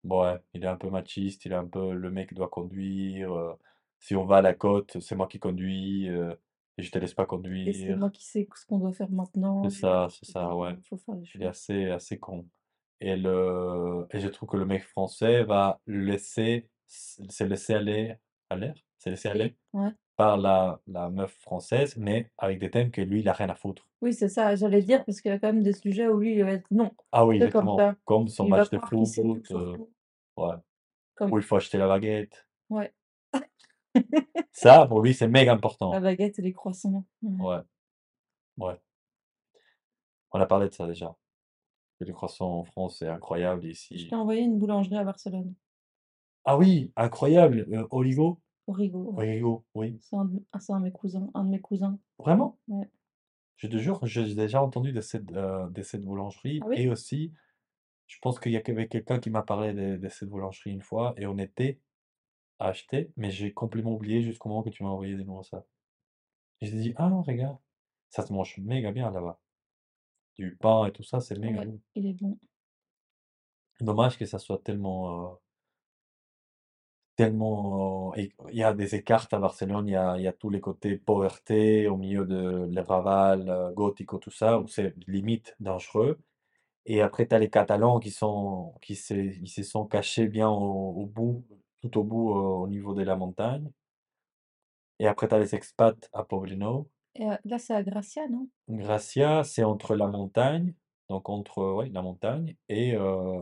Ouais, 0.04 0.40
il 0.54 0.64
est 0.64 0.68
un 0.68 0.78
peu 0.78 0.90
machiste, 0.90 1.46
il 1.46 1.52
est 1.52 1.56
un 1.56 1.68
peu 1.68 1.94
le 1.94 2.10
mec 2.12 2.34
doit 2.34 2.50
conduire. 2.50 3.32
euh, 3.34 3.54
si 4.00 4.16
on 4.16 4.26
va 4.26 4.38
à 4.38 4.42
la 4.42 4.54
côte, 4.54 5.00
c'est 5.02 5.16
moi 5.16 5.28
qui 5.28 5.40
conduis 5.40 6.10
euh, 6.10 6.34
et 6.78 6.84
je 6.84 6.92
te 6.92 7.00
laisse 7.00 7.14
pas 7.14 7.24
Et 7.24 7.26
c'est 7.26 7.28
conduire. 7.30 7.98
moi 7.98 8.10
qui 8.10 8.24
sais 8.26 8.48
ce 8.56 8.66
qu'on 8.66 8.80
doit 8.80 8.94
faire 8.94 9.10
maintenant. 9.12 9.64
C'est 9.70 9.80
ça, 9.82 10.08
c'est 10.12 10.26
ça, 10.32 10.56
ouais. 10.56 10.74
Il 10.78 10.84
faut 10.88 10.98
faire 10.98 11.16
les 11.16 11.26
Il 11.36 11.44
est 11.44 11.48
assez, 11.48 11.86
assez 11.90 12.18
con. 12.20 12.46
Et, 13.00 13.16
le... 13.16 14.08
et 14.12 14.20
je 14.20 14.28
trouve 14.28 14.50
que 14.50 14.58
le 14.58 14.66
mec 14.66 14.84
français 14.84 15.44
va 15.44 15.80
laisser 15.88 16.68
c'est 16.88 17.48
laissé 17.48 17.74
aller 17.74 18.16
à 18.50 18.56
l'air, 18.56 18.74
laissé 19.06 19.30
Oui, 19.30 19.42
aller 19.42 19.56
ouais. 19.74 19.90
par 20.16 20.38
la, 20.38 20.80
la 20.88 21.10
meuf 21.10 21.34
française, 21.40 21.98
mais 21.98 22.32
avec 22.38 22.60
des 22.60 22.72
thèmes 22.72 22.92
que 22.92 23.02
lui, 23.02 23.20
il 23.20 23.28
a 23.30 23.34
rien 23.34 23.50
à 23.50 23.56
foutre. 23.56 23.86
Oui, 24.02 24.14
c'est 24.14 24.30
ça, 24.30 24.56
j'allais 24.56 24.82
dire, 24.82 25.04
parce 25.04 25.20
qu'il 25.22 25.30
y 25.32 25.34
a 25.34 25.40
quand 25.40 25.52
même 25.52 25.64
des 25.64 25.74
sujets 25.74 26.08
où 26.08 26.20
lui, 26.20 26.36
il 26.36 26.44
va 26.44 26.52
être 26.54 26.66
non, 26.72 26.92
Ah 27.12 27.26
oui, 27.26 27.40
c'est 27.42 27.50
comme 27.52 27.68
exactement. 27.68 27.78
ça. 27.78 27.96
Comme 28.06 28.28
son 28.30 28.46
Il 28.46 28.52
va 28.52 28.58
match 28.58 28.70
de 28.70 28.78
croire 28.78 28.90
qu'il 28.92 29.06
sait 29.06 29.22
tout 29.22 29.36
foot, 29.36 29.46
sur 29.48 29.58
euh, 29.60 29.76
tout. 29.76 29.90
ouais. 30.38 30.56
Comme 31.16 31.34
Où 31.34 31.38
il 31.38 31.44
faut 31.44 31.56
acheter 31.58 31.78
la 31.78 31.88
baguette. 31.88 32.48
ouais, 32.70 32.94
Ça, 34.52 34.86
pour 34.88 35.02
lui, 35.02 35.14
c'est 35.14 35.28
méga 35.28 35.52
la 35.52 35.58
important. 35.58 36.00
baguette 36.00 36.40
et 36.40 36.42
les 36.42 36.54
croissants. 36.54 37.06
Ouais. 37.22 37.58
Ouais. 38.58 38.76
On 40.32 40.40
a 40.40 40.46
parlé 40.46 40.68
de 40.70 40.74
ça 40.74 40.88
déjà. 40.88 41.16
Les 42.00 42.12
croissants 42.12 42.60
en 42.60 42.64
France, 42.64 42.98
c'est 43.00 43.08
incroyable 43.08 43.64
Je 43.64 43.70
ici. 43.70 44.08
t'ai 44.10 44.16
envoyé 44.16 44.42
une 44.42 44.60
boulangerie 44.60 44.98
à 44.98 45.04
Barcelone, 45.04 45.54
Ah 46.46 46.58
oui, 46.58 46.92
incroyable. 46.96 47.66
euh, 47.72 47.88
Oligo? 47.92 48.40
Origo, 48.68 49.12
ouais. 49.14 49.30
Oligo, 49.32 49.66
oui. 49.74 49.98
C'est 50.02 50.16
un, 50.16 50.26
de- 50.26 50.44
ah, 50.52 50.60
c'est 50.60 50.74
un 50.74 50.80
de 50.80 50.84
mes 50.86 50.92
cousins, 50.92 51.30
un 51.34 51.44
de 51.46 51.50
mes 51.50 51.60
cousins. 51.62 51.98
Vraiment? 52.20 52.58
Ouais. 52.68 52.88
Je 53.56 53.68
te 53.68 53.78
jure, 53.78 54.00
j'ai 54.06 54.36
déjà 54.36 54.62
entendu 54.62 54.92
de 54.92 55.02
cette, 55.02 55.32
euh, 55.32 55.68
de 55.70 55.82
cette 55.82 56.04
boulangerie 56.04 56.60
Ah 56.64 56.68
oui? 56.68 56.76
et 56.82 56.90
aussi, 56.90 57.34
je 58.06 58.18
pense 58.22 58.40
qu'il 58.40 58.52
y 58.52 58.58
avait 58.58 58.88
quelqu'un 58.88 59.20
qui 59.20 59.32
m'a 59.32 59.42
parlé 59.42 59.74
de, 59.74 59.98
de 59.98 60.10
cette 60.10 60.30
boulangerie 60.30 60.72
une 60.72 60.82
fois 60.82 61.14
et 61.18 61.26
on 61.26 61.38
était 61.40 61.80
à 62.60 62.68
acheter, 62.70 63.12
mais 63.18 63.32
j'ai 63.32 63.54
complètement 63.54 63.94
oublié 63.94 64.22
jusqu'au 64.22 64.50
moment 64.50 64.64
que 64.64 64.70
tu 64.70 64.84
m'as 64.84 64.90
envoyé 64.90 65.14
des 65.14 65.20
numéros 65.24 65.44
ça. 65.44 65.66
J'ai 66.62 66.72
dit, 66.72 66.94
ah 66.98 67.10
non, 67.10 67.24
regarde, 67.24 67.58
ça 68.10 68.26
se 68.26 68.34
mange 68.34 68.58
méga 68.60 68.92
bien 68.92 69.12
là-bas. 69.12 69.40
Du 70.38 70.56
pain 70.58 70.86
et 70.88 70.92
tout 70.94 71.04
ça, 71.04 71.20
c'est 71.20 71.38
méga 71.38 71.60
Ouais, 71.60 71.66
bon. 71.66 71.82
il 71.96 72.06
est 72.08 72.14
bon. 72.14 72.38
Dommage 73.82 74.20
que 74.20 74.26
ça 74.28 74.38
soit 74.38 74.62
tellement, 74.64 75.32
euh, 75.32 75.36
tellement, 77.16 78.12
euh, 78.14 78.16
et- 78.22 78.32
il 78.52 78.56
y 78.58 78.64
a 78.64 78.74
des 78.74 78.96
écarts 78.96 79.28
à 79.32 79.40
Barcelone, 79.40 79.88
il 79.88 79.92
y 79.92 79.96
a, 79.96 80.18
il 80.18 80.24
y 80.24 80.28
a 80.28 80.34
tous 80.34 80.50
les 80.50 80.62
côtés 80.62 80.98
pauvreté 80.98 81.88
au 81.88 81.98
milieu 81.98 82.26
de 82.26 82.68
le 82.72 82.82
Raval, 82.82 83.50
euh, 83.50 83.72
Gótico, 83.74 84.18
tout 84.20 84.32
ça, 84.32 84.60
où 84.60 84.68
c'est 84.68 84.94
limite 85.08 85.56
dangereux. 85.60 86.20
Et 86.86 87.02
après, 87.02 87.28
tu 87.28 87.36
as 87.36 87.40
les 87.40 87.50
Catalans 87.50 88.00
qui 88.00 88.12
sont, 88.12 88.74
qui 88.82 88.96
se, 88.96 89.14
ils 89.16 89.50
se 89.50 89.64
sont 89.64 89.86
cachés 89.88 90.28
bien 90.28 90.50
au, 90.50 90.92
au 91.04 91.06
bout, 91.08 91.46
tout 91.90 92.00
au 92.00 92.04
bout, 92.04 92.32
au 92.32 92.68
niveau 92.68 92.94
de 92.94 93.04
la 93.04 93.16
montagne. 93.16 93.72
Et 95.00 95.08
après, 95.08 95.28
tu 95.28 95.34
as 95.34 95.40
les 95.40 95.56
expats 95.56 96.08
à 96.14 96.24
Poblenou. 96.24 96.92
Et 97.16 97.26
là, 97.44 97.60
c'est 97.60 97.74
à 97.74 97.84
Gracia, 97.84 98.30
non? 98.30 98.50
Gracia, 98.70 99.44
c'est 99.44 99.64
entre 99.64 99.96
la 99.96 100.08
montagne, 100.08 100.74
donc 101.10 101.30
entre, 101.30 101.64
ouais, 101.74 101.90
la 101.90 102.02
montagne, 102.02 102.56
et, 102.70 102.96
euh, 102.96 103.42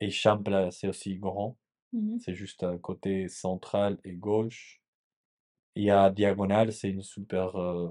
et 0.00 0.10
Champla, 0.10 0.70
c'est 0.72 0.88
aussi 0.88 1.18
grand. 1.18 1.58
Mhm. 1.92 2.18
C'est 2.18 2.34
juste 2.34 2.62
à 2.64 2.78
côté 2.78 3.28
central 3.28 3.98
et 4.04 4.14
gauche. 4.14 4.82
Il 5.76 5.84
y 5.84 5.90
a 5.90 6.10
Diagonale, 6.10 6.72
c'est 6.72 6.90
une 6.90 7.02
super, 7.02 7.56
euh, 7.60 7.90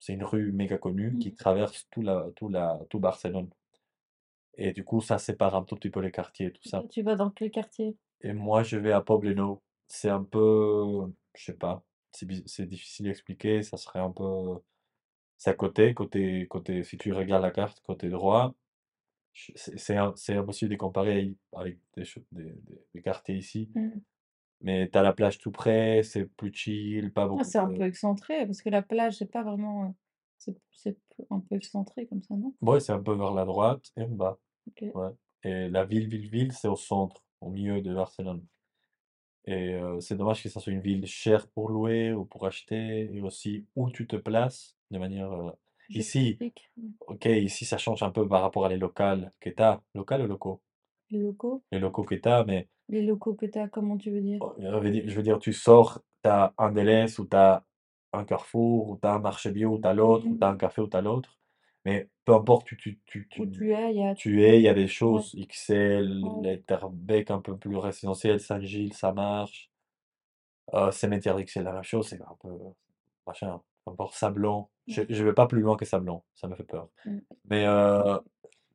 c'est 0.00 0.14
une 0.14 0.24
rue 0.24 0.52
méga 0.52 0.78
connue 0.78 1.18
qui 1.18 1.32
Mhm. 1.32 1.36
traverse 1.36 1.88
tout, 1.90 2.02
la, 2.02 2.28
tout, 2.36 2.48
la, 2.50 2.80
tout 2.90 3.00
Barcelone. 3.00 3.50
Et 4.56 4.72
du 4.72 4.82
coup, 4.82 5.02
ça 5.02 5.18
sépare 5.18 5.54
un 5.54 5.62
tout 5.62 5.74
petit 5.76 5.90
peu 5.90 6.00
les 6.00 6.10
quartiers, 6.10 6.52
tout 6.54 6.62
Et 6.64 6.70
ça. 6.70 6.88
tu 6.88 7.00
vas 7.00 7.16
dans 7.16 7.30
quel 7.30 7.50
quartier? 7.50 7.96
Et 8.22 8.32
moi, 8.32 8.62
je 8.62 8.76
vais 8.76 8.92
à 8.92 9.00
Poblenou. 9.00 9.60
C'est 9.88 10.08
un 10.10 10.22
peu, 10.24 11.12
je 11.34 11.44
sais 11.44 11.54
pas, 11.54 11.82
c'est 12.12 12.26
bi- 12.26 12.42
c'est 12.46 12.66
difficile 12.66 13.08
à 13.08 13.10
expliquer. 13.10 13.62
Ça 13.62 13.76
serait 13.76 13.98
un 14.00 14.10
peu, 14.10 14.58
c'est 15.38 15.50
à 15.50 15.54
côté, 15.54 15.94
côté, 15.94 16.46
côté, 16.48 16.84
si 16.84 16.96
tu 16.98 17.12
regardes 17.12 17.42
la 17.42 17.50
carte, 17.50 17.80
côté 17.82 18.08
droit. 18.08 18.54
je- 19.34 19.52
C'est 19.56 19.78
c'est 19.78 19.96
un- 19.96 20.14
c'est 20.16 20.34
impossible 20.36 20.70
de 20.72 20.76
comparer 20.76 21.34
avec 21.54 21.78
des, 21.96 22.04
cho- 22.04 22.22
des, 22.32 22.44
des- 22.44 22.82
des 22.94 23.02
quartiers 23.02 23.36
ici. 23.36 23.70
Mhm. 23.74 24.02
Mais 24.62 24.88
t'as 24.88 25.02
la 25.02 25.12
plage 25.14 25.38
tout 25.38 25.50
près, 25.52 26.02
c'est 26.04 26.26
plus 26.26 26.52
chill, 26.54 27.12
pas 27.12 27.24
Ah, 27.24 27.26
beaucoup 27.28 27.44
c'est 27.44 27.58
un 27.58 27.68
de... 27.68 27.76
peu 27.78 27.84
excentré, 27.84 28.46
parce 28.46 28.62
que 28.62 28.70
la 28.70 28.82
plage, 28.82 29.16
c'est 29.18 29.30
pas 29.30 29.42
vraiment. 29.42 29.84
euh, 29.86 29.88
C'est 30.38 30.56
c'est 30.72 30.98
un 31.30 31.40
peu 31.40 31.56
excentré 31.56 32.06
comme 32.06 32.22
ça, 32.22 32.34
non? 32.36 32.54
Ouais, 32.62 32.80
c'est 32.80 32.92
un 32.92 33.02
peu 33.02 33.14
vers 33.14 33.32
la 33.34 33.44
droite 33.44 33.92
et 33.96 34.02
en 34.02 34.08
bas. 34.10 34.38
Ok. 34.68 34.84
Ouais. 34.94 35.10
Et 35.44 35.68
la 35.70 35.84
ville, 35.84 36.08
ville, 36.08 36.28
ville, 36.28 36.52
c'est 36.52 36.68
au 36.68 36.76
centre, 36.76 37.24
au 37.42 37.50
milieu 37.50 37.80
de 37.82 37.94
Barcelone. 37.94 38.42
Et 39.44 39.74
euh, 39.74 40.00
c'est 40.00 40.16
dommage 40.16 40.42
que 40.42 40.48
ça 40.48 40.60
soit 40.60 40.72
une 40.72 40.80
ville 40.80 41.04
chère 41.06 41.48
pour 41.48 41.68
louer 41.68 42.12
ou 42.12 42.24
pour 42.24 42.46
acheter, 42.46 43.10
et 43.12 43.20
aussi 43.22 43.66
où 43.74 43.90
tu 43.90 44.06
te 44.06 44.16
places 44.16 44.76
de 44.90 44.98
manière... 44.98 45.32
euh, 45.32 45.50
Ici, 45.90 46.38
ok, 47.06 47.26
ici 47.26 47.64
ça 47.66 47.76
change 47.76 48.02
un 48.02 48.10
peu 48.10 48.26
par 48.26 48.40
rapport 48.42 48.64
à 48.64 48.68
les 48.68 48.78
locales 48.78 49.32
que 49.40 49.50
t'as. 49.50 49.80
Locales 49.94 50.22
ou 50.22 50.26
locaux? 50.26 50.62
Les 51.10 51.18
locaux? 51.18 51.62
Les 51.72 51.80
locaux 51.80 52.04
que 52.04 52.14
t'as, 52.14 52.44
mais 52.44 52.68
Les 52.88 53.02
locaux 53.02 53.34
que 53.34 53.46
t'as, 53.46 53.68
comment 53.68 53.98
tu 53.98 54.10
veux 54.10 54.20
dire? 54.20 54.38
oh, 54.40 54.54
je 54.58 54.66
veux 54.68 54.90
dire, 54.90 55.04
je 55.06 55.14
veux 55.16 55.22
dire, 55.22 55.38
tu 55.38 55.52
sors, 55.52 56.00
t'as 56.22 56.52
un 56.56 56.70
Deleuze 56.72 57.18
ou 57.18 57.24
t'as 57.26 57.64
un 58.12 58.24
Carrefour, 58.24 58.90
ou 58.90 58.96
t'as 58.96 59.14
un 59.14 59.18
marché 59.18 59.50
bio, 59.50 59.70
ou 59.74 59.78
t'as 59.78 59.92
l'autre, 59.92 60.26
ou 60.30 60.36
t'as 60.36 60.48
un 60.48 60.52
Mhm. 60.52 60.58
café, 60.58 60.80
ou 60.82 60.86
t'as 60.86 61.00
l'autre. 61.02 61.36
Mais 61.84 62.08
peu 62.24 62.34
importe, 62.34 62.66
tu, 62.66 62.76
tu, 62.76 63.00
tu, 63.06 63.28
Où 63.38 63.46
tu, 63.46 63.50
tu 63.52 63.72
es, 63.74 63.90
il 63.92 63.96
y 63.98 64.04
a. 64.04 64.14
tu 64.14 64.42
es, 64.44 64.58
il 64.58 64.62
y 64.62 64.68
a 64.68 64.74
des 64.74 64.82
Ouais. 64.82 64.86
choses 64.88 65.34
XL, 65.36 66.22
Ouais. 66.24 66.42
les 66.50 66.62
Terbeek 66.62 67.30
un 67.30 67.40
peu 67.40 67.56
plus 67.56 67.76
résidentiels, 67.76 68.40
Saint-Gilles, 68.40 68.94
ça 68.94 69.12
marche. 69.12 69.70
Euh, 70.74 70.90
Cimetière 70.92 71.36
c'est 71.48 71.62
la 71.62 71.72
même 71.72 71.82
chose, 71.82 72.06
c'est 72.08 72.22
un 72.22 72.36
peu 72.40 72.48
machin, 73.26 73.60
peu 73.84 73.90
importe, 73.92 74.14
Sablon. 74.14 74.68
Je 74.86 75.00
Ouais. 75.02 75.06
ne 75.10 75.24
vais 75.24 75.32
pas 75.32 75.46
plus 75.46 75.60
loin 75.60 75.76
que 75.76 75.84
Sablon, 75.84 76.22
ça 76.34 76.48
me 76.48 76.54
fait 76.54 76.64
peur. 76.64 76.88
Mm. 77.04 77.18
Mais, 77.50 77.66
euh, 77.66 78.18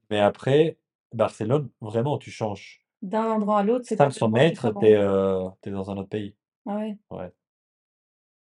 mais 0.09 0.19
après, 0.19 0.77
Barcelone, 1.13 1.69
vraiment, 1.81 2.17
tu 2.17 2.31
changes. 2.31 2.85
D'un 3.01 3.25
endroit 3.31 3.59
à 3.59 3.63
l'autre, 3.63 3.85
c'est 3.87 3.95
500 3.95 4.27
complètement 4.27 4.49
mètres, 4.49 4.67
différent. 4.67 4.79
t'es 4.81 4.95
euh, 4.95 5.49
t'es 5.61 5.71
dans 5.71 5.89
un 5.91 5.97
autre 5.97 6.09
pays. 6.09 6.35
Ah 6.65 6.75
ouais. 6.77 6.97
Ouais, 7.09 7.31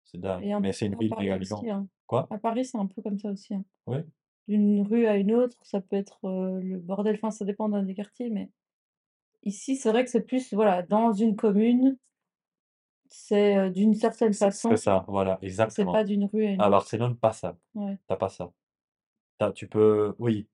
c'est 0.05 0.21
dingue. 0.21 0.45
Et 0.45 0.53
un 0.53 0.61
Mais 0.61 0.69
peu 0.71 0.73
c'est 0.79 0.87
une 0.87 0.95
à 0.95 0.97
ville 0.99 1.09
Paris 1.11 1.23
méga 1.25 1.35
aussi, 1.37 1.53
vivante. 1.55 1.67
hein. 1.71 1.87
Quoi? 2.07 2.27
À 2.31 2.39
Paris, 2.39 2.65
c'est 2.65 2.79
un 2.79 2.87
peu 2.87 3.03
comme 3.03 3.19
ça 3.19 3.31
aussi. 3.31 3.55
hein. 3.55 3.65
Oui, 3.87 3.99
D'une 4.49 4.87
rue 4.87 5.07
à 5.07 5.17
une 5.17 5.35
autre, 5.35 5.57
ça 5.63 5.81
peut 5.81 5.97
être 5.97 6.19
le 6.61 6.79
bordel. 6.79 7.15
Enfin, 7.17 7.31
ça 7.31 7.45
dépend 7.45 7.69
d'un 7.69 7.83
des 7.83 7.95
quartiers, 7.95 8.31
mais 8.31 8.51
ici, 9.43 9.77
c'est 9.77 9.91
vrai 9.91 10.05
que 10.05 10.11
c'est 10.11 10.21
plus, 10.23 10.53
voilà, 10.53 10.83
dans 10.83 11.13
une 11.13 11.35
commune, 11.37 11.97
c'est 13.09 13.71
d'une 13.71 13.95
certaine 13.95 14.33
c'est 14.33 14.45
façon, 14.47 14.71
c'est 14.71 14.77
ça, 14.77 15.05
voilà, 15.09 15.39
c'est 15.41 15.47
exactement. 15.47 15.93
pas 15.93 16.05
d'une 16.05 16.25
rue 16.27 16.45
à 16.47 16.51
une 16.51 16.61
À 16.61 16.65
autre. 16.65 16.71
Barcelone, 16.73 17.17
pas 17.17 17.33
ça. 17.33 17.57
Ouais. 17.75 17.97
T'as 18.07 18.17
pas 18.17 18.29
ça. 18.29 18.53
T'as- 19.39 19.53
tu 19.53 19.69
peux, 19.69 20.15
oui, 20.19 20.47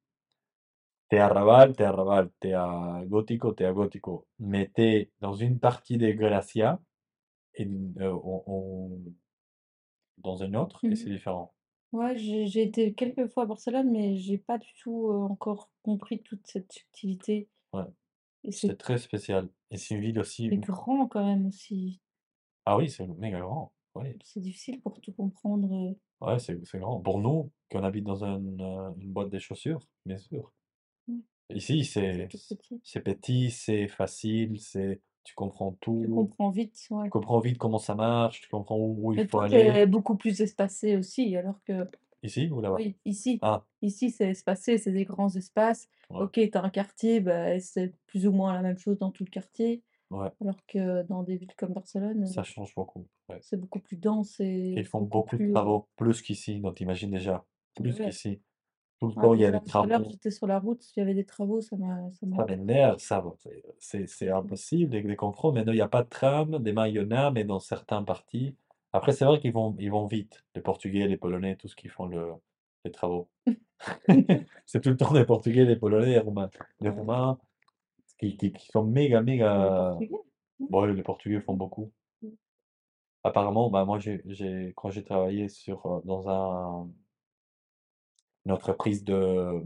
t'es 1.08 1.18
à 1.18 1.28
Raval, 1.28 1.74
t'es 1.74 1.84
à 1.84 1.92
Raval, 1.92 2.30
t'es 2.40 2.52
à 2.52 3.02
Gótico, 3.06 3.52
t'es 3.52 3.64
à 3.64 3.72
Gótico. 3.72 4.26
Mais 4.38 4.70
t'es 4.74 5.10
dans 5.20 5.34
une 5.34 5.58
partie 5.58 5.96
de 5.98 6.10
Gracia 6.12 6.80
et 7.54 7.66
on- 8.00 8.42
on- 8.46 9.00
dans 10.18 10.36
une 10.36 10.56
autre, 10.56 10.84
et 10.84 10.94
c'est 10.94 11.06
Mhm. 11.06 11.12
différent. 11.12 11.54
Ouais, 11.92 12.16
j'ai 12.16 12.46
j'ai 12.46 12.62
été 12.62 12.94
quelques 12.94 13.26
fois 13.32 13.42
à 13.42 13.46
Barcelone, 13.46 13.90
mais 13.90 14.16
j'ai 14.16 14.38
pas 14.38 14.58
du 14.58 14.72
tout 14.74 15.08
encore 15.10 15.70
compris 15.82 16.22
toute 16.22 16.46
cette 16.46 16.70
subtilité. 16.72 17.48
Ouais, 17.72 17.84
Et 18.44 18.52
c'est 18.52 18.68
c'est 18.68 18.76
très 18.76 18.98
spécial. 18.98 19.48
Et 19.70 19.76
c'est 19.76 19.94
une 19.94 20.00
ville 20.00 20.18
aussi. 20.20 20.48
c'est 20.50 20.56
grand 20.58 21.06
quand 21.08 21.24
même 21.24 21.46
aussi. 21.46 22.00
Ah 22.66 22.76
oui, 22.76 22.88
c'est 22.90 23.06
méga 23.06 23.40
grand. 23.40 23.72
Oui, 23.96 24.16
C'est 24.24 24.40
difficile 24.40 24.80
pour 24.80 25.00
tout 25.00 25.12
comprendre. 25.12 25.72
euh. 26.22 26.26
ouais, 26.26 26.38
c'est 26.38 26.64
c'est 26.64 26.78
grand. 26.78 27.00
Pour 27.00 27.18
nous, 27.20 27.50
qu'on 27.70 27.82
habite 27.82 28.04
dans 28.04 28.24
un, 28.24 28.38
une 28.40 29.12
boîte 29.12 29.30
de 29.30 29.38
chaussures, 29.38 29.80
bien 30.06 30.16
sûr. 30.18 30.52
Ouais, 31.08 31.16
Ici, 31.56 31.84
c'est 31.84 32.12
c'est 32.14 32.28
tout 32.28 32.38
petit. 32.56 32.80
c'est 32.84 33.00
petit, 33.00 33.50
c'est 33.50 33.88
facile, 33.88 34.60
c'est 34.60 35.00
tu 35.24 35.34
comprends 35.34 35.72
Tu 36.00 36.08
tout, 36.08 36.10
comprends 36.10 36.50
vite, 36.50 36.74
tu 36.74 37.10
comprends 37.10 37.40
vite 37.40 37.58
comment 37.58 37.78
ça 37.78 37.94
marche, 37.96 38.40
tu 38.42 38.48
comprends 38.50 38.76
où, 38.78 39.08
où 39.10 39.14
il 39.14 39.20
Mais 39.20 39.28
faut 39.28 39.40
tout 39.40 39.40
aller. 39.40 39.80
est 39.80 39.86
beaucoup 39.86 40.16
plus 40.16 40.40
espacé 40.40 40.96
aussi, 40.96 41.36
alors 41.36 41.62
que 41.64 41.88
Ici 42.22 42.48
ou 42.50 42.60
là-bas? 42.62 42.86
oui, 42.86 42.98
ici, 43.06 43.42
Ah, 43.42 43.66
ici 43.82 44.10
c'est 44.10 44.30
espacé, 44.30 44.78
c'est 44.78 44.92
des 44.92 45.04
grands 45.04 45.34
espaces. 45.36 45.88
ouais, 46.08 46.26
Ok, 46.26 46.40
t'as 46.52 46.62
un 46.62 46.70
quartier, 46.70 47.20
bah, 47.20 47.60
c'est 47.60 47.94
plus 48.06 48.26
ou 48.28 48.32
moins 48.32 48.54
la 48.54 48.62
même 48.62 48.78
chose 48.78 48.98
dans 48.98 49.10
tout 49.12 49.24
le 49.24 49.30
quartier, 49.30 49.84
ouais, 50.10 50.32
alors 50.42 50.66
que 50.66 51.02
dans 51.04 51.22
des 51.24 51.36
villes 51.38 51.54
comme 51.56 51.74
Barcelone, 51.74 52.38
ça 52.38 52.44
change 52.44 52.74
beaucoup. 52.74 53.08
ouais. 53.28 53.42
c'est 53.42 53.58
beaucoup 53.58 53.80
plus 53.80 53.98
dense 53.98 54.40
Et 54.74 54.80
ils 54.80 54.86
font 54.86 55.00
beaucoup 55.00 55.28
beaucoup 55.28 55.36
de 55.38 55.42
plus. 55.42 55.56
euh, 55.56 55.62
travaux, 55.62 55.88
plus 55.96 56.22
qu'ici, 56.22 56.58
donc 56.60 56.76
t'imagines 56.76 57.10
déjà, 57.12 57.46
plus 57.76 57.98
Ouais. 57.98 58.00
qu'ici. 58.00 58.42
Tout 59.00 59.08
le 59.08 59.14
temps, 59.14 59.34
il 59.34 59.40
y 59.40 59.44
a 59.46 59.50
des 59.50 59.64
travaux. 59.64 59.88
j'étais 60.10 60.30
sur 60.30 60.46
la 60.46 60.58
route, 60.58 60.84
il 60.94 61.00
y 61.00 61.02
avait 61.02 61.14
des 61.14 61.24
travaux, 61.24 61.60
ça 61.60 61.76
m'a, 61.76 62.10
ça 62.12 62.26
m'a. 62.26 62.36
Ça 62.36 62.44
m'énerve, 62.46 62.98
ça, 62.98 63.20
va, 63.20 63.32
c'est 63.38 63.62
c'est- 63.78 64.06
c'est 64.06 64.30
impossible 64.30 64.90
de, 64.90 65.00
de 65.00 65.14
comprendre. 65.14 65.54
Maintenant, 65.54 65.72
il 65.72 65.76
n'y 65.76 65.80
a 65.82 65.88
pas 65.88 66.02
de 66.02 66.08
tram, 66.08 66.58
des 66.62 66.72
mains, 66.72 66.86
il 66.86 66.94
y 66.96 67.00
en 67.00 67.10
a, 67.10 67.30
mais 67.30 67.44
dans 67.44 67.60
certaines 67.60 68.04
parties. 68.04 68.54
Après, 68.92 69.12
c'est 69.12 69.24
vrai 69.24 69.40
qu'ils 69.40 69.52
vont, 69.52 69.74
ils 69.78 69.90
vont 69.90 70.06
vite, 70.06 70.44
les 70.54 70.60
Portugais, 70.60 71.06
les 71.06 71.16
Polonais, 71.16 71.56
tous 71.56 71.74
qui 71.74 71.88
font 71.88 72.06
le, 72.06 72.32
les 72.84 72.90
travaux. 72.90 73.28
C'est 74.66 74.80
tout 74.80 74.90
le 74.90 74.96
temps 74.96 75.12
les 75.12 75.24
Portugais, 75.24 75.64
les 75.64 75.76
Polonais, 75.76 76.06
les 76.10 76.18
Roumains. 76.18 76.50
Les 76.80 76.90
Ouais. 76.90 76.96
Roumains 76.96 77.38
qui, 78.18 78.36
qui, 78.36 78.52
qui 78.52 78.66
sont 78.68 78.84
méga, 78.84 79.20
Les 79.20 79.24
méga. 79.24 79.90
Portugais. 79.98 80.10
Bon, 80.60 80.84
les 80.84 81.02
Portugais 81.02 81.40
font 81.40 81.54
beaucoup. 81.54 81.90
Mm. 82.22 82.28
Apparemment, 83.24 83.70
bah, 83.70 83.84
moi, 83.84 83.98
j'ai, 83.98 84.22
j'ai, 84.26 84.72
quand 84.76 84.90
j'ai 84.90 85.04
travaillé 85.04 85.48
sur, 85.48 85.84
euh, 85.86 86.00
dans 86.04 86.28
un, 86.28 86.90
une 88.46 88.52
entreprise 88.52 89.04
de, 89.04 89.62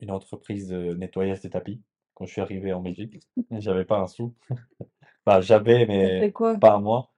une 0.00 0.10
entreprise 0.10 0.68
de 0.68 0.94
nettoyage 0.94 1.40
des 1.40 1.50
tapis, 1.50 1.80
quand 2.14 2.26
je 2.26 2.32
suis 2.32 2.40
arrivé 2.40 2.72
en 2.72 2.80
Belgique. 2.80 3.20
J'avais 3.50 3.84
pas 3.84 3.98
un 4.00 4.06
sou. 4.06 4.34
Enfin, 5.26 5.40
j'avais, 5.40 5.86
mais 5.86 6.32
quoi? 6.32 6.56
pas 6.58 6.74
à 6.74 6.78
moi. 6.78 7.10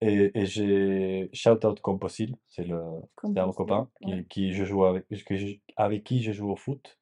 Et, 0.00 0.32
et 0.38 0.46
j'ai 0.46 1.30
shout 1.32 1.64
out 1.66 1.80
Compostil, 1.80 2.36
c'est 2.48 2.64
le, 2.64 2.80
c'est 3.34 3.38
un 3.40 3.52
copain 3.52 3.88
qui, 4.00 4.10
ouais. 4.10 4.24
qui 4.28 4.52
je 4.52 4.64
joue 4.64 4.84
avec, 4.84 5.06
que 5.24 5.36
je- 5.36 5.56
avec 5.76 6.04
qui 6.04 6.22
je 6.22 6.32
joue 6.32 6.50
au 6.50 6.56
foot. 6.56 6.98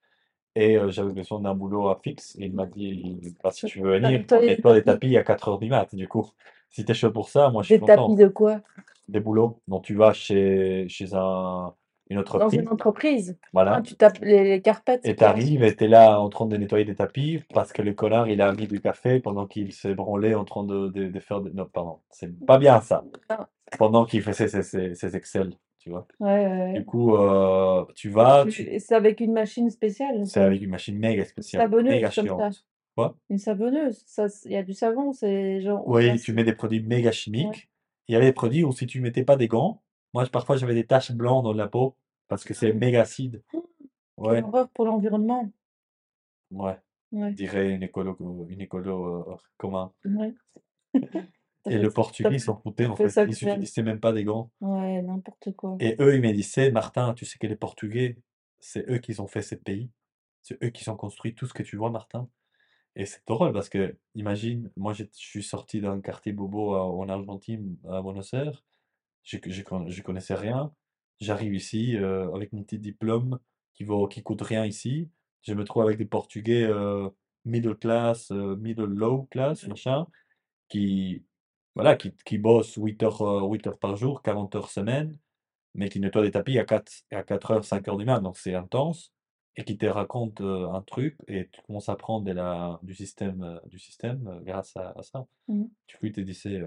Et 0.56 0.76
euh, 0.76 0.90
j'avais 0.90 1.12
besoin 1.12 1.40
d'un 1.40 1.54
boulot 1.54 1.88
à 1.88 2.00
fixe. 2.02 2.36
Et 2.40 2.46
il 2.46 2.54
m'a 2.54 2.66
dit, 2.66 3.20
bah, 3.42 3.50
si 3.52 3.66
tu 3.66 3.80
veux 3.80 3.92
venir, 3.98 4.20
des 4.20 4.26
nettoie 4.48 4.74
des 4.74 4.84
tapis? 4.84 4.84
tapis 4.84 5.16
à 5.16 5.22
4h 5.24 5.58
du 5.58 5.68
mat. 5.68 5.94
Du 5.94 6.08
coup, 6.08 6.26
si 6.70 6.84
t'es 6.84 6.94
chaud 6.94 7.12
pour 7.12 7.28
ça, 7.30 7.50
moi 7.50 7.62
je 7.62 7.68
suis 7.70 7.78
Des 7.78 7.84
tapis 7.86 8.02
content. 8.02 8.16
de 8.16 8.28
quoi? 8.28 8.60
Des 9.08 9.20
boulots 9.20 9.60
dont 9.68 9.80
tu 9.80 9.94
vas 9.94 10.12
chez, 10.12 10.88
chez 10.88 11.14
un, 11.14 11.74
une 12.10 12.22
Dans 12.22 12.48
une 12.48 12.68
entreprise? 12.68 13.38
Ah, 13.42 13.48
Voilà. 13.52 13.82
tu 13.82 13.94
tapes 13.94 14.18
les, 14.20 14.60
carpettes, 14.60 15.06
Et 15.06 15.14
t'arrives 15.16 15.62
et 15.62 15.74
t'es 15.74 15.88
là 15.88 16.20
en 16.20 16.28
train 16.28 16.46
de 16.46 16.56
nettoyer 16.56 16.84
des 16.84 16.96
tapis 16.96 17.42
parce 17.54 17.72
que 17.72 17.82
le 17.82 17.94
connard 17.94 18.28
il 18.28 18.42
a 18.42 18.52
mis 18.52 18.66
du 18.66 18.80
café 18.80 19.20
pendant 19.20 19.46
qu'il 19.46 19.72
s'est 19.72 19.94
branlé 19.94 20.34
en 20.34 20.44
train 20.44 20.64
de, 20.64 20.88
de, 20.88 21.06
de 21.08 21.20
faire. 21.20 21.40
des- 21.40 21.52
Non, 21.52 21.66
pardon, 21.72 22.00
c'est 22.10 22.28
pas 22.44 22.58
bien 22.58 22.80
ça. 22.80 23.04
Non. 23.30 23.36
Pendant 23.78 24.04
qu'il 24.04 24.22
faisait 24.22 24.48
ses, 24.48 24.62
ses, 24.62 24.94
ses 24.96 25.16
Excel, 25.16 25.54
tu 25.78 25.90
vois. 25.90 26.06
Ouais, 26.18 26.46
ouais, 26.46 26.72
Du 26.74 26.84
coup, 26.84 27.14
euh, 27.14 27.84
tu 27.94 28.08
vas, 28.08 28.44
Tu- 28.50 28.80
C'est 28.80 28.94
avec 28.94 29.20
une 29.20 29.32
machine 29.32 29.70
spéciale? 29.70 30.26
c'est 30.26 30.40
avec 30.40 30.60
une 30.62 30.70
machine 30.70 30.98
méga 30.98 31.24
spéciale, 31.24 31.62
savonneuse 31.62 31.92
méga 31.92 32.10
comme 32.12 32.26
ça. 32.26 32.50
Quoi? 32.96 33.16
Une 33.30 33.38
savonneuse? 33.38 34.04
Il 34.46 34.50
y 34.52 34.56
a 34.56 34.64
du 34.64 34.72
savon, 34.74 35.12
c'est 35.12 35.60
genre. 35.60 35.86
Oui, 35.86 36.18
tu 36.18 36.32
mets 36.32 36.42
des 36.44 36.54
produits 36.54 36.82
méga 36.82 37.12
chimiques. 37.12 37.68
Il 38.08 38.14
y 38.14 38.16
avait 38.16 38.26
des 38.26 38.32
produits 38.32 38.64
où 38.64 38.72
si 38.72 38.88
tu 38.88 39.00
mettais 39.00 39.22
pas 39.22 39.36
des 39.36 39.46
gants, 39.46 39.80
moi 40.14 40.26
parfois 40.26 40.56
j'avais 40.56 40.74
des 40.74 40.86
taches 40.86 41.12
blanches 41.12 41.44
dans 41.44 41.52
la 41.52 41.68
peau 41.68 41.96
parce 42.28 42.44
que 42.44 42.54
c'est 42.54 42.72
méga 42.72 43.02
acide. 43.02 43.42
Quelle 43.52 43.62
Ouais, 44.16 44.42
horreur 44.42 44.68
pour 44.70 44.84
l'environnement. 44.84 45.50
ouais, 46.50 46.78
Ouais, 47.12 47.32
dirait 47.32 47.70
une 47.70 47.82
écolo, 47.82 48.46
une 48.48 48.60
écolo 48.60 49.30
euh, 49.32 49.36
commun. 49.56 49.92
ouais. 50.04 50.34
Et 51.70 51.78
le 51.78 51.90
Portugais, 51.94 52.34
ils 52.34 52.40
s'en 52.40 52.56
foutaient 52.56 52.86
en 52.86 52.96
fait 52.96 53.08
Ils 53.26 53.28
n'utilisaient 53.30 53.82
même 53.82 54.00
pas 54.00 54.12
des 54.12 54.24
gants. 54.24 54.50
Ouais, 54.60 55.02
n'importe 55.02 55.52
quoi. 55.56 55.76
Et 55.80 55.96
eux, 56.00 56.14
ils 56.16 56.22
me 56.22 56.32
disaient, 56.32 56.70
Martin, 56.70 57.14
tu 57.14 57.24
sais 57.24 57.38
que 57.38 57.46
les 57.46 57.56
Portugais, 57.56 58.16
c'est 58.60 58.88
eux 58.90 58.98
qui 58.98 59.18
ont 59.20 59.26
fait 59.26 59.42
ce 59.42 59.54
pays. 59.54 59.90
C'est 60.42 60.62
eux 60.64 60.70
qui 60.70 60.88
ont 60.88 60.96
construit 60.96 61.34
tout 61.34 61.46
ce 61.46 61.54
que 61.54 61.62
tu 61.62 61.76
vois, 61.76 61.90
Martin. 61.90 62.28
Et 62.96 63.06
c'est 63.06 63.26
drôle 63.26 63.52
parce 63.52 63.68
que, 63.68 63.96
imagine, 64.14 64.70
moi 64.76 64.92
je 64.92 65.04
suis 65.12 65.42
sorti 65.42 65.80
d'un 65.80 66.00
quartier 66.00 66.32
bobo 66.32 66.74
à- 66.74 66.84
en 66.86 67.08
Argentine, 67.08 67.76
à 67.88 68.02
Buenos 68.02 68.32
Aires. 68.34 68.64
Je, 69.22 69.38
je 69.46 70.02
connaissais 70.02 70.34
rien. 70.34 70.72
J'arrive 71.20 71.54
ici 71.54 71.96
euh, 71.96 72.32
avec 72.34 72.52
mon 72.52 72.62
petit 72.62 72.78
diplôme 72.78 73.38
qui 73.74 73.84
vaut, 73.84 74.08
qui 74.08 74.22
coûte 74.22 74.42
rien 74.42 74.64
ici. 74.64 75.10
Je 75.42 75.54
me 75.54 75.64
trouve 75.64 75.82
avec 75.82 75.98
des 75.98 76.06
Portugais 76.06 76.64
euh, 76.64 77.08
middle 77.44 77.76
class, 77.76 78.30
euh, 78.30 78.56
middle 78.56 78.84
low 78.84 79.24
class, 79.30 79.66
machin, 79.66 80.06
qui, 80.68 81.24
voilà, 81.74 81.96
qui, 81.96 82.14
qui 82.24 82.38
bossent 82.38 82.76
8 82.76 83.02
heures, 83.02 83.22
euh, 83.22 83.48
8 83.48 83.66
heures 83.68 83.78
par 83.78 83.96
jour, 83.96 84.22
40 84.22 84.54
heures 84.56 84.70
semaine, 84.70 85.18
mais 85.74 85.88
qui 85.88 86.00
nettoient 86.00 86.22
des 86.22 86.32
tapis 86.32 86.58
à 86.58 86.64
4, 86.64 86.92
à 87.12 87.22
4 87.22 87.50
heures, 87.52 87.64
5 87.64 87.86
heures 87.88 87.96
du 87.96 88.04
matin, 88.04 88.22
donc 88.22 88.38
c'est 88.38 88.54
intense, 88.54 89.12
et 89.56 89.64
qui 89.64 89.76
te 89.78 89.86
racontent 89.86 90.44
euh, 90.44 90.68
un 90.72 90.82
truc, 90.82 91.16
et 91.28 91.48
tu 91.50 91.60
commences 91.62 91.88
à 91.88 91.92
apprendre 91.92 92.26
de 92.26 92.32
la, 92.32 92.78
du 92.82 92.94
système, 92.94 93.60
du 93.66 93.78
système 93.78 94.40
grâce 94.44 94.76
à, 94.76 94.92
à 94.96 95.02
ça. 95.02 95.26
Mhm. 95.48 95.70
Du 95.88 95.96
coup, 95.96 96.06
il 96.06 96.12
te 96.12 96.20
il 96.20 96.66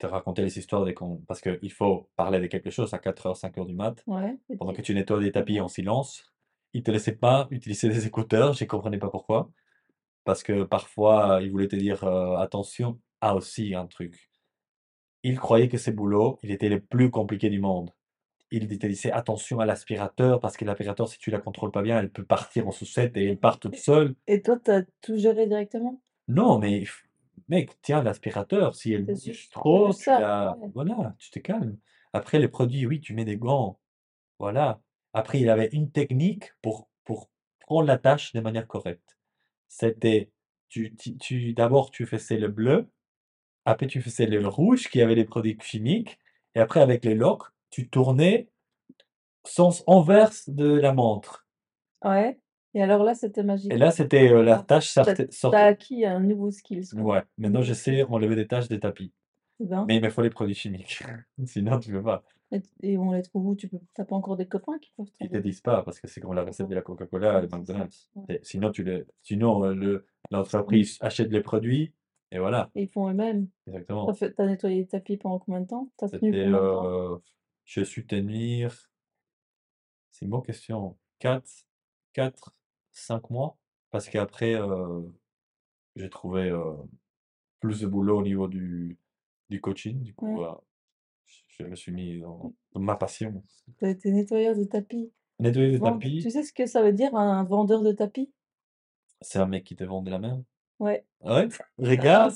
te 0.00 0.06
racontait 0.06 0.42
les 0.42 0.58
histoires 0.58 0.84
des 0.84 0.94
con- 0.94 1.22
parce 1.28 1.40
qu'il 1.40 1.70
faut 1.72 2.08
parler 2.16 2.40
de 2.40 2.46
quelque 2.48 2.70
chose 2.70 2.92
à 2.94 2.98
4 2.98 3.26
heures, 3.26 3.36
5 3.36 3.56
heures 3.58 3.66
du 3.66 3.74
mat, 3.74 4.02
Ouais. 4.08 4.36
pendant 4.58 4.72
tu- 4.72 4.78
que 4.78 4.82
tu 4.86 4.94
nettoies 4.94 5.20
des 5.20 5.32
tapis 5.32 5.60
en 5.60 5.68
silence. 5.68 6.32
Il 6.72 6.82
te 6.82 6.90
laissait 6.90 7.16
pas 7.16 7.46
utiliser 7.52 7.88
des 7.88 8.06
écouteurs, 8.06 8.54
je 8.54 8.64
ne 8.64 8.68
comprenais 8.68 8.98
pas 8.98 9.10
pourquoi. 9.10 9.50
Parce 10.24 10.42
que 10.42 10.64
parfois, 10.64 11.40
il 11.42 11.50
voulait 11.50 11.68
te 11.68 11.76
dire 11.76 12.04
euh, 12.04 12.36
attention, 12.36 13.00
ah 13.20 13.34
aussi 13.36 13.74
un 13.74 13.86
truc. 13.86 14.30
Il 15.22 15.38
croyait 15.38 15.68
que 15.68 15.78
ses 15.78 15.92
boulots, 15.92 16.38
il 16.42 16.50
était 16.50 16.68
le 16.68 16.80
plus 16.80 17.10
compliqué 17.10 17.50
du 17.50 17.60
monde. 17.60 17.90
Il 18.52 18.66
te 18.78 18.86
disait 18.86 19.12
attention 19.12 19.60
à 19.60 19.66
l'aspirateur, 19.66 20.40
parce 20.40 20.56
que 20.56 20.64
l'aspirateur, 20.64 21.08
si 21.08 21.18
tu 21.18 21.30
la 21.30 21.38
contrôles 21.38 21.70
pas 21.70 21.82
bien, 21.82 21.98
elle 22.00 22.10
peut 22.10 22.24
partir 22.24 22.66
en 22.66 22.72
sucette 22.72 23.16
et 23.16 23.26
elle 23.26 23.38
part 23.38 23.60
toute 23.60 23.76
seule. 23.76 24.14
Et 24.26 24.42
toi, 24.42 24.58
t'as 24.62 24.82
tout 25.02 25.16
géré 25.16 25.46
directement? 25.46 26.00
Non, 26.28 26.58
mais 26.58 26.84
mec, 27.50 27.70
tiens, 27.82 28.02
l'aspirateur, 28.02 28.74
si 28.74 28.92
elle 28.92 29.04
bouge 29.04 29.50
trop, 29.50 29.92
tu 29.92 30.04
ça, 30.04 30.20
la... 30.20 30.56
ouais. 30.56 30.70
Voilà, 30.74 31.14
tu 31.18 31.30
te 31.30 31.38
calmes. 31.38 31.76
Après, 32.12 32.38
les 32.38 32.48
produits, 32.48 32.86
oui, 32.86 33.00
tu 33.00 33.12
mets 33.12 33.26
des 33.26 33.36
gants. 33.36 33.78
Voilà. 34.38 34.80
Après, 35.12 35.40
il 35.40 35.50
avait 35.50 35.68
une 35.72 35.90
technique 35.90 36.52
pour, 36.62 36.88
pour 37.04 37.28
prendre 37.60 37.86
la 37.86 37.98
tâche 37.98 38.32
de 38.32 38.40
manière 38.40 38.66
correcte. 38.66 39.18
C'était, 39.68 40.30
tu, 40.68 40.94
tu, 40.96 41.16
tu- 41.18 41.52
d'abord, 41.52 41.90
tu 41.90 42.06
faisais 42.06 42.38
le 42.38 42.48
bleu, 42.48 42.88
après, 43.64 43.86
tu 43.86 44.00
faisais 44.00 44.26
le 44.26 44.46
rouge 44.48 44.88
qui 44.88 45.02
avait 45.02 45.14
les 45.14 45.24
produits 45.24 45.58
chimiques, 45.60 46.18
et 46.54 46.60
après, 46.60 46.80
avec 46.80 47.04
les 47.04 47.14
locks, 47.14 47.44
tu 47.70 47.88
tournais 47.88 48.48
sens 49.44 49.84
inverse 49.86 50.48
de 50.48 50.74
la 50.74 50.92
montre. 50.92 51.46
Ouais. 52.04 52.38
Et 52.74 52.82
alors 52.82 53.02
là, 53.04 53.14
c'était 53.14 53.42
magique. 53.42 53.72
Et 53.72 53.76
là, 53.78 53.90
c'était 53.90 54.32
euh, 54.32 54.42
la 54.42 54.58
tâche 54.62 54.94
T'as 54.94 55.04
sortait. 55.04 55.28
t'as 55.50 55.64
acquis 55.66 56.04
un 56.04 56.20
nouveau 56.20 56.50
skill. 56.50 56.84
quoi. 56.92 57.02
Ouais, 57.02 57.22
maintenant, 57.38 57.62
je 57.62 57.72
sais 57.74 58.02
enlever 58.04 58.36
des 58.36 58.46
taches 58.46 58.68
des 58.68 58.78
tapis. 58.80 59.12
Eh 59.60 59.66
ben, 59.66 59.84
Mais 59.86 59.96
il 59.96 60.02
me 60.02 60.08
faut 60.10 60.22
les 60.22 60.30
produits 60.30 60.54
chimiques. 60.54 61.00
Sinon, 61.44 61.78
tu 61.80 61.90
peux 61.90 62.02
pas. 62.02 62.22
et, 62.52 62.62
et 62.82 62.96
on 62.98 63.12
les 63.12 63.22
trouve 63.22 63.46
où? 63.48 63.54
Tu 63.56 63.68
peux... 63.68 63.78
T'as 63.94 64.04
pas 64.04 64.14
encore 64.16 64.36
des 64.36 64.46
copains 64.46 64.78
qui 64.78 64.92
peuvent 64.96 65.06
Ils 65.20 65.28
te 65.28 65.36
disent 65.38 65.60
pas 65.60 65.82
parce 65.82 66.00
que 66.00 66.06
c'est 66.06 66.20
comme 66.20 66.32
la 66.34 66.44
recette 66.44 66.68
de 66.68 66.74
la 66.74 66.82
Coca-Cola 66.82 67.42
et. 67.42 67.48
McDonald's. 67.48 68.08
Ouais. 68.14 68.38
Sinon, 68.42 68.70
tu 68.70 68.84
les... 68.84 69.04
Sinon 69.22 69.64
euh, 69.64 69.74
le... 69.74 70.06
l'entreprise 70.30 70.96
achète 71.00 71.30
les 71.30 71.40
produits 71.42 71.92
et 72.32 72.38
voilà, 72.38 72.70
Et 72.76 72.82
ils 72.84 72.88
font 72.88 73.10
eux-mêmes. 73.10 73.48
Exactement. 73.66 74.12
t'as 74.14 74.46
nettoyé 74.46 74.76
les 74.82 74.86
tapis 74.86 75.16
pendant 75.16 75.40
combien 75.40 75.60
de 75.62 75.66
temps? 75.66 75.90
T'as 75.96 76.08
tenu 76.08 76.30
combien 76.30 76.46
de 76.46 76.52
temps? 76.52 76.86
euh, 76.86 77.16
Je 77.64 77.80
suis 77.82 78.06
tenir. 78.06 78.88
C'est 80.12 80.24
une 80.26 80.30
bonne 80.30 80.42
question. 80.42 80.96
4, 81.18 81.44
4, 82.12 82.54
5 83.00 83.30
mois. 83.30 83.56
Parce 83.90 84.08
qu'après, 84.08 84.54
euh, 84.54 85.00
j'ai 85.96 86.10
trouvé 86.10 86.50
euh, 86.50 86.74
plus 87.60 87.80
de 87.80 87.86
boulot 87.86 88.18
au 88.18 88.22
niveau 88.22 88.48
du, 88.48 88.98
du 89.48 89.60
coaching. 89.60 90.00
Du 90.02 90.14
coup, 90.14 90.26
Ouais. 90.26 90.36
voilà, 90.36 90.60
je 91.48 91.64
me 91.64 91.74
suis 91.76 91.92
mis 91.92 92.20
dans, 92.20 92.52
dans 92.72 92.80
ma 92.80 92.96
passion. 92.96 93.42
T'as 93.78 93.88
été 93.90 94.12
nettoyeur 94.12 94.56
de 94.56 94.64
tapis. 94.64 95.12
Nettoyer 95.38 95.72
des 95.72 95.78
Vend- 95.78 95.92
tapis, 95.94 96.20
Tu 96.22 96.30
sais 96.30 96.42
ce 96.42 96.52
que 96.52 96.66
ça 96.66 96.82
veut 96.82 96.92
dire 96.92 97.14
un 97.16 97.44
vendeur 97.44 97.82
de 97.82 97.92
tapis? 97.92 98.32
c'est 99.22 99.38
un 99.38 99.46
mec 99.46 99.64
qui 99.64 99.76
te 99.76 99.84
vend 99.84 100.02
de 100.02 100.10
la 100.10 100.18
merde. 100.18 100.44
Ouais. 100.78 101.04
Ouais, 101.20 101.48
Non, 101.48 101.86
regarde. 101.86 102.32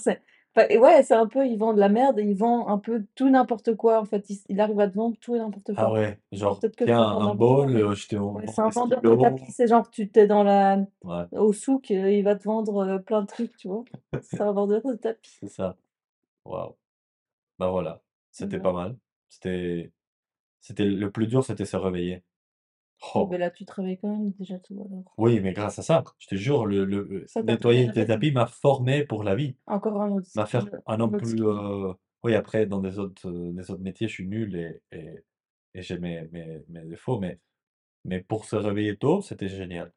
Enfin, 0.56 0.66
et 0.70 0.78
ouais, 0.78 1.02
c'est 1.02 1.14
un 1.14 1.26
peu, 1.26 1.46
il 1.46 1.56
vend 1.58 1.74
de 1.74 1.80
la 1.80 1.88
merde 1.88 2.18
il 2.18 2.34
vend 2.34 2.68
un 2.68 2.78
peu 2.78 3.04
tout 3.14 3.28
n'importe 3.28 3.74
quoi. 3.76 4.00
En 4.00 4.04
fait, 4.04 4.28
il, 4.30 4.38
il 4.48 4.60
arrive 4.60 4.78
à 4.80 4.88
te 4.88 4.94
vendre 4.94 5.16
tout 5.20 5.34
et 5.34 5.38
n'importe 5.38 5.70
Ah 5.76 5.86
quoi. 5.86 5.92
ouais, 5.92 6.18
genre, 6.32 6.60
tiens, 6.84 7.00
un 7.02 7.34
bol, 7.34 7.76
euh, 7.76 7.94
je 7.94 8.08
te 8.08 8.16
vends 8.16 8.34
ouais, 8.34 8.46
c'est 8.46 8.60
un 8.60 8.68
10 8.68 8.74
vendeur 8.74 9.00
de 9.02 9.16
tapis. 9.16 9.52
C'est 9.52 9.66
genre, 9.66 9.90
tu 9.90 10.08
t'es 10.08 10.26
dans 10.26 10.42
la, 10.44 10.78
Ouais, 11.02 11.24
au 11.32 11.52
souk, 11.52 11.90
il 11.90 12.22
va 12.22 12.36
te 12.36 12.44
vendre 12.44 12.76
euh, 12.86 12.98
plein 12.98 13.22
de 13.22 13.26
trucs, 13.26 13.56
tu 13.56 13.68
vois. 13.68 13.84
C'est 14.22 14.40
un 14.40 14.52
vendeur 14.52 14.82
de 14.82 14.94
tapis. 14.94 15.36
c'est 15.40 15.48
ça. 15.48 15.76
Waouh. 16.44 16.74
Bah 17.58 17.68
voilà, 17.70 18.02
c'était 18.30 18.56
Ouais. 18.56 18.62
pas 18.62 18.72
mal. 18.72 18.96
C'était, 19.28 19.92
c'était 20.60 20.84
le 20.84 21.10
plus 21.10 21.26
dur, 21.26 21.44
c'était 21.44 21.64
se 21.64 21.76
réveiller. 21.76 22.22
Oh. 23.14 23.28
mais 23.30 23.38
là, 23.38 23.50
tu 23.50 23.64
travailles 23.64 23.98
quand 23.98 24.08
même 24.08 24.30
déjà 24.32 24.58
tout 24.58 24.74
alors. 24.88 25.04
Oui, 25.18 25.40
mais 25.40 25.52
grâce 25.52 25.78
à 25.78 25.82
ça, 25.82 26.04
je 26.18 26.26
te 26.26 26.34
jure, 26.34 26.66
le, 26.66 26.84
le 26.84 27.24
Ça 27.26 27.42
t'a 27.42 27.52
nettoyer 27.52 27.90
tes 27.92 28.06
tapis 28.06 28.32
m'a 28.32 28.46
formé 28.46 29.04
pour 29.04 29.24
la 29.24 29.34
vie. 29.34 29.56
Encore 29.66 30.00
un 30.00 30.10
autre, 30.12 30.28
M'a 30.36 30.46
faire 30.46 30.66
un 30.86 31.00
autre 31.00 31.18
plus. 31.18 31.42
euh, 31.44 31.92
Oui, 32.22 32.34
après, 32.34 32.66
dans 32.66 32.80
des 32.80 32.98
autres, 32.98 33.28
euh, 33.28 33.52
des 33.52 33.70
autres 33.70 33.82
métiers, 33.82 34.08
je 34.08 34.12
suis 34.14 34.26
nul 34.26 34.56
et, 34.56 34.80
et, 34.92 35.24
et 35.74 35.82
j'ai 35.82 35.98
mes, 35.98 36.28
mes, 36.32 36.62
mes 36.68 36.84
défauts, 36.86 37.18
mais, 37.18 37.38
mais 38.04 38.20
pour 38.20 38.44
se 38.44 38.56
réveiller 38.56 38.96
tôt, 38.96 39.20
c'était 39.20 39.48
génial. 39.48 39.92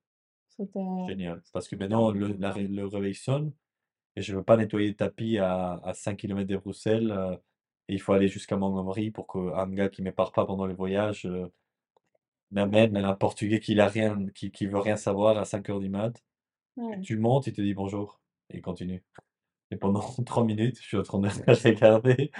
T'a- 0.57 0.63
Génial. 1.07 1.41
Parce 1.53 1.67
que 1.67 1.75
maintenant, 1.75 2.11
le, 2.11 2.35
la 2.39 2.53
le 2.57 2.85
réveil 2.87 3.13
sonne 3.15 3.53
et 4.15 4.21
je 4.23 4.33
ne 4.33 4.37
veux 4.39 4.43
pas 4.43 4.57
nettoyer 4.57 4.89
le 4.89 4.95
tapis 4.95 5.37
à, 5.37 5.73
à 5.83 5.93
5 5.93 6.15
km 6.17 6.47
de 6.47 6.57
Bruxelles. 6.57 7.11
euh, 7.11 7.35
et 7.89 7.93
il 7.93 8.01
faut 8.01 8.13
aller 8.13 8.27
jusqu'à 8.27 8.57
Montgomery 8.57 9.11
pour 9.11 9.27
qu'un 9.27 9.69
gars 9.69 9.89
qui 9.89 10.01
ne 10.01 10.07
me 10.09 10.13
part 10.15 10.33
pas 10.33 10.45
pendant 10.45 10.65
le 10.65 10.73
voyage 10.73 11.25
m'amène 12.51 12.97
un 12.97 13.13
Portugais 13.13 13.59
qui 13.59 13.79
a 13.79 13.87
rien, 13.87 14.25
qui, 14.35 14.51
qui 14.51 14.65
veut 14.67 14.79
rien 14.79 14.97
savoir 14.97 15.37
à 15.37 15.45
5 15.45 15.69
heures 15.69 15.79
du 15.79 15.89
mat. 15.89 16.13
Ouais. 16.77 17.01
Tu 17.01 17.17
montes, 17.17 17.47
il 17.47 17.53
te 17.53 17.61
dit 17.61 17.73
bonjour 17.73 18.21
et 18.49 18.57
il 18.57 18.61
continue. 18.61 19.03
Et 19.71 19.77
pendant 19.77 20.01
3 20.25 20.43
minutes, 20.45 20.77
je 20.81 20.87
suis 20.87 20.97
en 20.97 21.03
train 21.03 21.19
de 21.19 21.27
regarder 21.63 22.31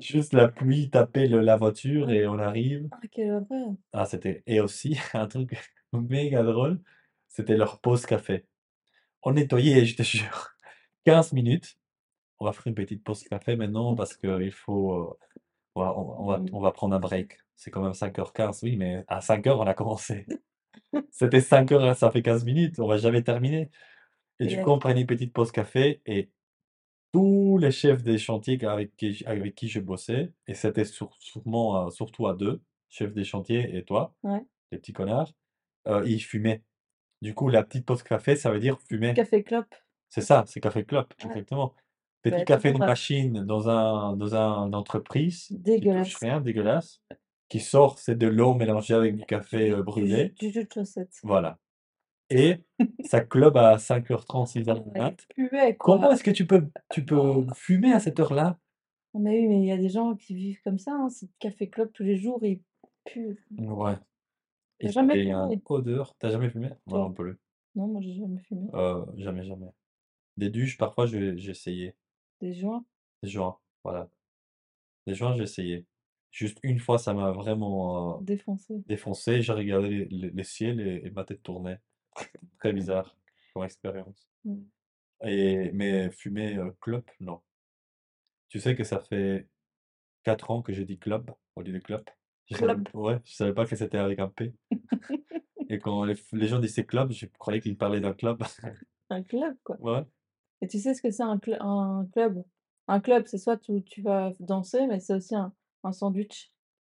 juste 0.00 0.32
la 0.32 0.48
pluie 0.48 0.90
taper 0.90 1.28
le- 1.28 1.40
la 1.40 1.56
voiture 1.56 2.10
et 2.10 2.26
on 2.26 2.38
arrive. 2.38 2.88
Ah, 2.92 2.98
quelle 3.10 3.32
horreur. 3.32 3.74
Ah, 3.92 4.06
c'était. 4.06 4.42
Et 4.46 4.60
aussi, 4.60 4.98
un 5.14 5.26
truc 5.26 5.56
méga 5.92 6.42
drôle, 6.42 6.80
c'était 7.28 7.56
leur 7.56 7.80
pause 7.80 8.06
café. 8.06 8.46
On 9.22 9.32
nettoyait, 9.32 9.84
je 9.86 9.96
te 9.96 10.02
jure, 10.02 10.50
15 11.04 11.32
minutes. 11.32 11.78
On 12.40 12.46
va 12.46 12.52
faire 12.52 12.66
une 12.66 12.74
petite 12.74 13.04
pause 13.04 13.22
café 13.24 13.56
maintenant 13.56 13.94
parce 13.94 14.16
qu'il 14.16 14.52
faut. 14.52 14.92
euh, 14.94 15.18
on 15.76 15.82
va, 15.82 15.98
on, 15.98 16.26
va, 16.26 16.42
on 16.52 16.60
va 16.60 16.72
prendre 16.72 16.94
un 16.96 17.00
break. 17.00 17.38
C'est 17.56 17.70
quand 17.70 17.82
même 17.82 17.94
5h15, 17.94 18.62
oui, 18.62 18.76
mais 18.76 19.04
à 19.08 19.20
5h, 19.20 19.58
on 19.60 19.66
a 19.66 19.74
commencé. 19.74 20.26
C'était 21.10 21.40
5h, 21.40 21.94
ça 21.96 22.10
fait 22.10 22.22
15 22.22 22.44
minutes, 22.44 22.78
on 22.80 22.88
va 22.88 22.98
jamais 22.98 23.22
terminer. 23.22 23.70
Et 24.40 24.46
du 24.46 24.60
coup, 24.60 24.70
on 24.70 24.78
prenait 24.80 25.02
une 25.02 25.06
petite 25.06 25.32
pause 25.32 25.52
café 25.52 26.02
et 26.06 26.30
tous 27.12 27.58
les 27.58 27.70
chefs 27.70 28.02
des 28.02 28.18
chantiers 28.18 28.62
avec 28.66 28.96
qui 28.96 29.22
avec 29.26 29.54
qui 29.54 29.68
je 29.68 29.80
bossais 29.80 30.32
et 30.48 30.54
c'était 30.54 30.84
sur 30.84 31.14
sûrement, 31.20 31.86
heu, 31.88 31.90
surtout 31.90 32.26
à 32.26 32.34
2, 32.34 32.62
chef 32.88 33.12
des 33.14 33.24
chantiers 33.24 33.76
et 33.76 33.84
toi, 33.84 34.14
Ouais. 34.24 34.44
les 34.72 34.78
petits 34.78 34.92
connards, 34.94 35.32
heu, 35.88 36.04
ils 36.08 36.20
fumaient. 36.22 36.62
Du 37.22 37.34
coup, 37.34 37.48
la 37.50 37.62
petite 37.64 37.86
pause 37.86 38.02
café, 38.04 38.36
ça 38.36 38.50
veut 38.52 38.60
dire 38.60 38.80
fumer. 38.88 39.14
Café 39.14 39.42
clope. 39.42 39.74
C'est 40.10 40.20
ça, 40.22 40.44
c'est 40.46 40.60
café 40.60 40.84
clope, 40.84 41.14
Ouais. 41.24 41.30
exactement. 41.30 41.74
Petit 42.22 42.36
Bah, 42.38 42.44
café 42.44 42.72
de 42.72 42.78
machine 42.78 43.44
dans 43.44 43.68
un 43.68 44.16
dans 44.16 44.34
un 44.34 44.66
une 44.68 44.74
entreprise 44.74 45.48
qui 45.48 45.56
touche 45.58 45.62
Dégueulasse. 45.62 46.16
rien, 46.16 46.40
dégueulasse, 46.40 47.02
qui 47.54 47.60
sort, 47.60 48.00
c'est 48.00 48.16
de 48.18 48.26
l'eau 48.26 48.54
mélangée 48.54 48.94
avec 48.94 49.14
du 49.16 49.24
café, 49.24 49.70
Du 49.70 49.82
brûlé. 49.82 50.34
du 50.40 50.50
jus 50.50 50.64
de 50.64 50.72
chaussette. 50.72 51.20
Voilà. 51.22 51.58
Et 52.28 52.58
ça 53.04 53.20
clope 53.20 53.54
à 53.56 53.78
5:30, 53.78 54.48
6:00 54.48 54.80
du 54.80 54.98
mat. 54.98 55.24
Comment 55.78 56.10
est-ce 56.10 56.24
que 56.24 56.32
tu 56.32 56.46
peux 56.48 56.66
tu 56.92 57.04
peux 57.04 57.46
fumer 57.54 57.92
à 57.92 58.00
cette 58.00 58.18
heure-là? 58.18 58.58
Mais 59.14 59.38
oui, 59.38 59.46
mais 59.46 59.58
il 59.60 59.66
y 59.66 59.70
a 59.70 59.76
des 59.76 59.88
gens 59.88 60.16
qui 60.16 60.34
vivent 60.34 60.60
comme 60.64 60.78
ça, 60.78 60.90
hein, 60.92 61.08
c'est 61.10 61.28
café 61.38 61.70
clope 61.70 61.92
tous 61.92 62.02
les 62.02 62.16
jours 62.16 62.42
et 62.42 62.50
ils 62.50 62.62
puent. 63.04 63.38
Ouais. 63.56 63.94
Tu 64.80 64.86
Et 64.86 64.88
as 64.88 64.92
jamais 64.92 65.14
c'était 65.14 65.30
un 65.30 65.48
fumé? 65.50 65.62
odeur. 65.68 66.16
Tu 66.18 66.26
as 66.26 66.30
jamais 66.30 66.50
fumé? 66.50 66.70
Moi 66.86 66.98
non 66.98 67.12
plus. 67.12 67.36
Non, 67.76 67.86
moi 67.86 68.00
j'ai 68.00 68.14
jamais 68.14 68.40
fumé. 68.40 68.68
Heu, 68.74 69.04
jamais, 69.16 69.44
jamais. 69.44 69.68
Des 70.36 70.50
duges, 70.50 70.76
parfois, 70.78 71.06
j'ai 71.06 71.36
essayé. 71.48 71.94
Des 72.40 72.54
joints? 72.54 72.84
Des 73.22 73.28
joints, 73.30 73.56
voilà. 73.84 74.08
Des 75.06 75.14
joints, 75.14 75.36
j'ai 75.36 75.44
essayé. 75.44 75.86
Juste 76.34 76.58
une 76.64 76.80
fois, 76.80 76.98
ça 76.98 77.14
m'a 77.14 77.30
vraiment, 77.30 78.18
heu, 78.20 78.24
Défoncé. 78.24 78.74
défoncé. 78.88 79.40
J'ai 79.40 79.52
regardé 79.52 79.88
le 79.88 80.06
le 80.10 80.28
le 80.30 80.42
ciel 80.42 80.80
et 80.80 81.06
et 81.06 81.10
ma 81.10 81.24
tête 81.24 81.42
tournait. 81.44 81.80
Très 82.58 82.72
bizarre 82.72 83.16
comme 83.54 83.62
expérience. 83.62 84.28
Et 85.24 85.70
mais 85.72 86.10
fumer, 86.10 86.56
heu, 86.56 86.74
clope, 86.80 87.08
non. 87.20 87.40
Tu 88.48 88.58
sais 88.60 88.74
que 88.74 88.82
ça 88.84 88.98
fait 89.00 89.48
4 90.24 90.50
ans 90.50 90.62
que 90.62 90.72
j'ai 90.72 90.84
dit 90.84 90.98
club 90.98 91.30
au 91.56 91.62
lieu 91.62 91.72
de 91.72 91.78
clope? 91.78 92.10
Je 92.50 92.56
savais 92.56 92.74
Clope. 92.74 92.94
ouais, 92.94 93.18
je 93.24 93.32
savais 93.34 93.54
pas 93.54 93.64
que 93.66 93.76
c'était 93.76 93.98
avec 93.98 94.18
un 94.18 94.28
P. 94.28 94.52
Et 95.70 95.78
quand 95.78 96.04
les 96.04 96.14
les 96.32 96.48
gens 96.48 96.58
disaient 96.58 96.84
club, 96.84 97.12
je 97.12 97.26
croyais 97.38 97.60
qu'ils 97.60 97.78
parlaient 97.78 98.00
d'un 98.00 98.12
club. 98.12 98.42
Un 99.10 99.22
club 99.22 99.56
quoi. 99.62 99.76
Ouais. 99.80 100.04
Et 100.62 100.66
tu 100.68 100.78
sais 100.80 100.94
ce 100.94 101.02
que 101.02 101.10
c'est 101.10 101.22
un 101.22 101.38
cl 101.38 101.56
un 101.60 102.06
club? 102.12 102.44
Un 102.88 103.00
club, 103.00 103.24
c'est 103.26 103.38
soit 103.38 103.60
où 103.68 103.80
tu 103.80 104.02
vas 104.02 104.32
danser, 104.40 104.86
mais 104.86 105.00
c'est 105.00 105.14
aussi 105.14 105.34
un 105.34 105.54
un 105.84 105.92
sandwich. 105.92 106.52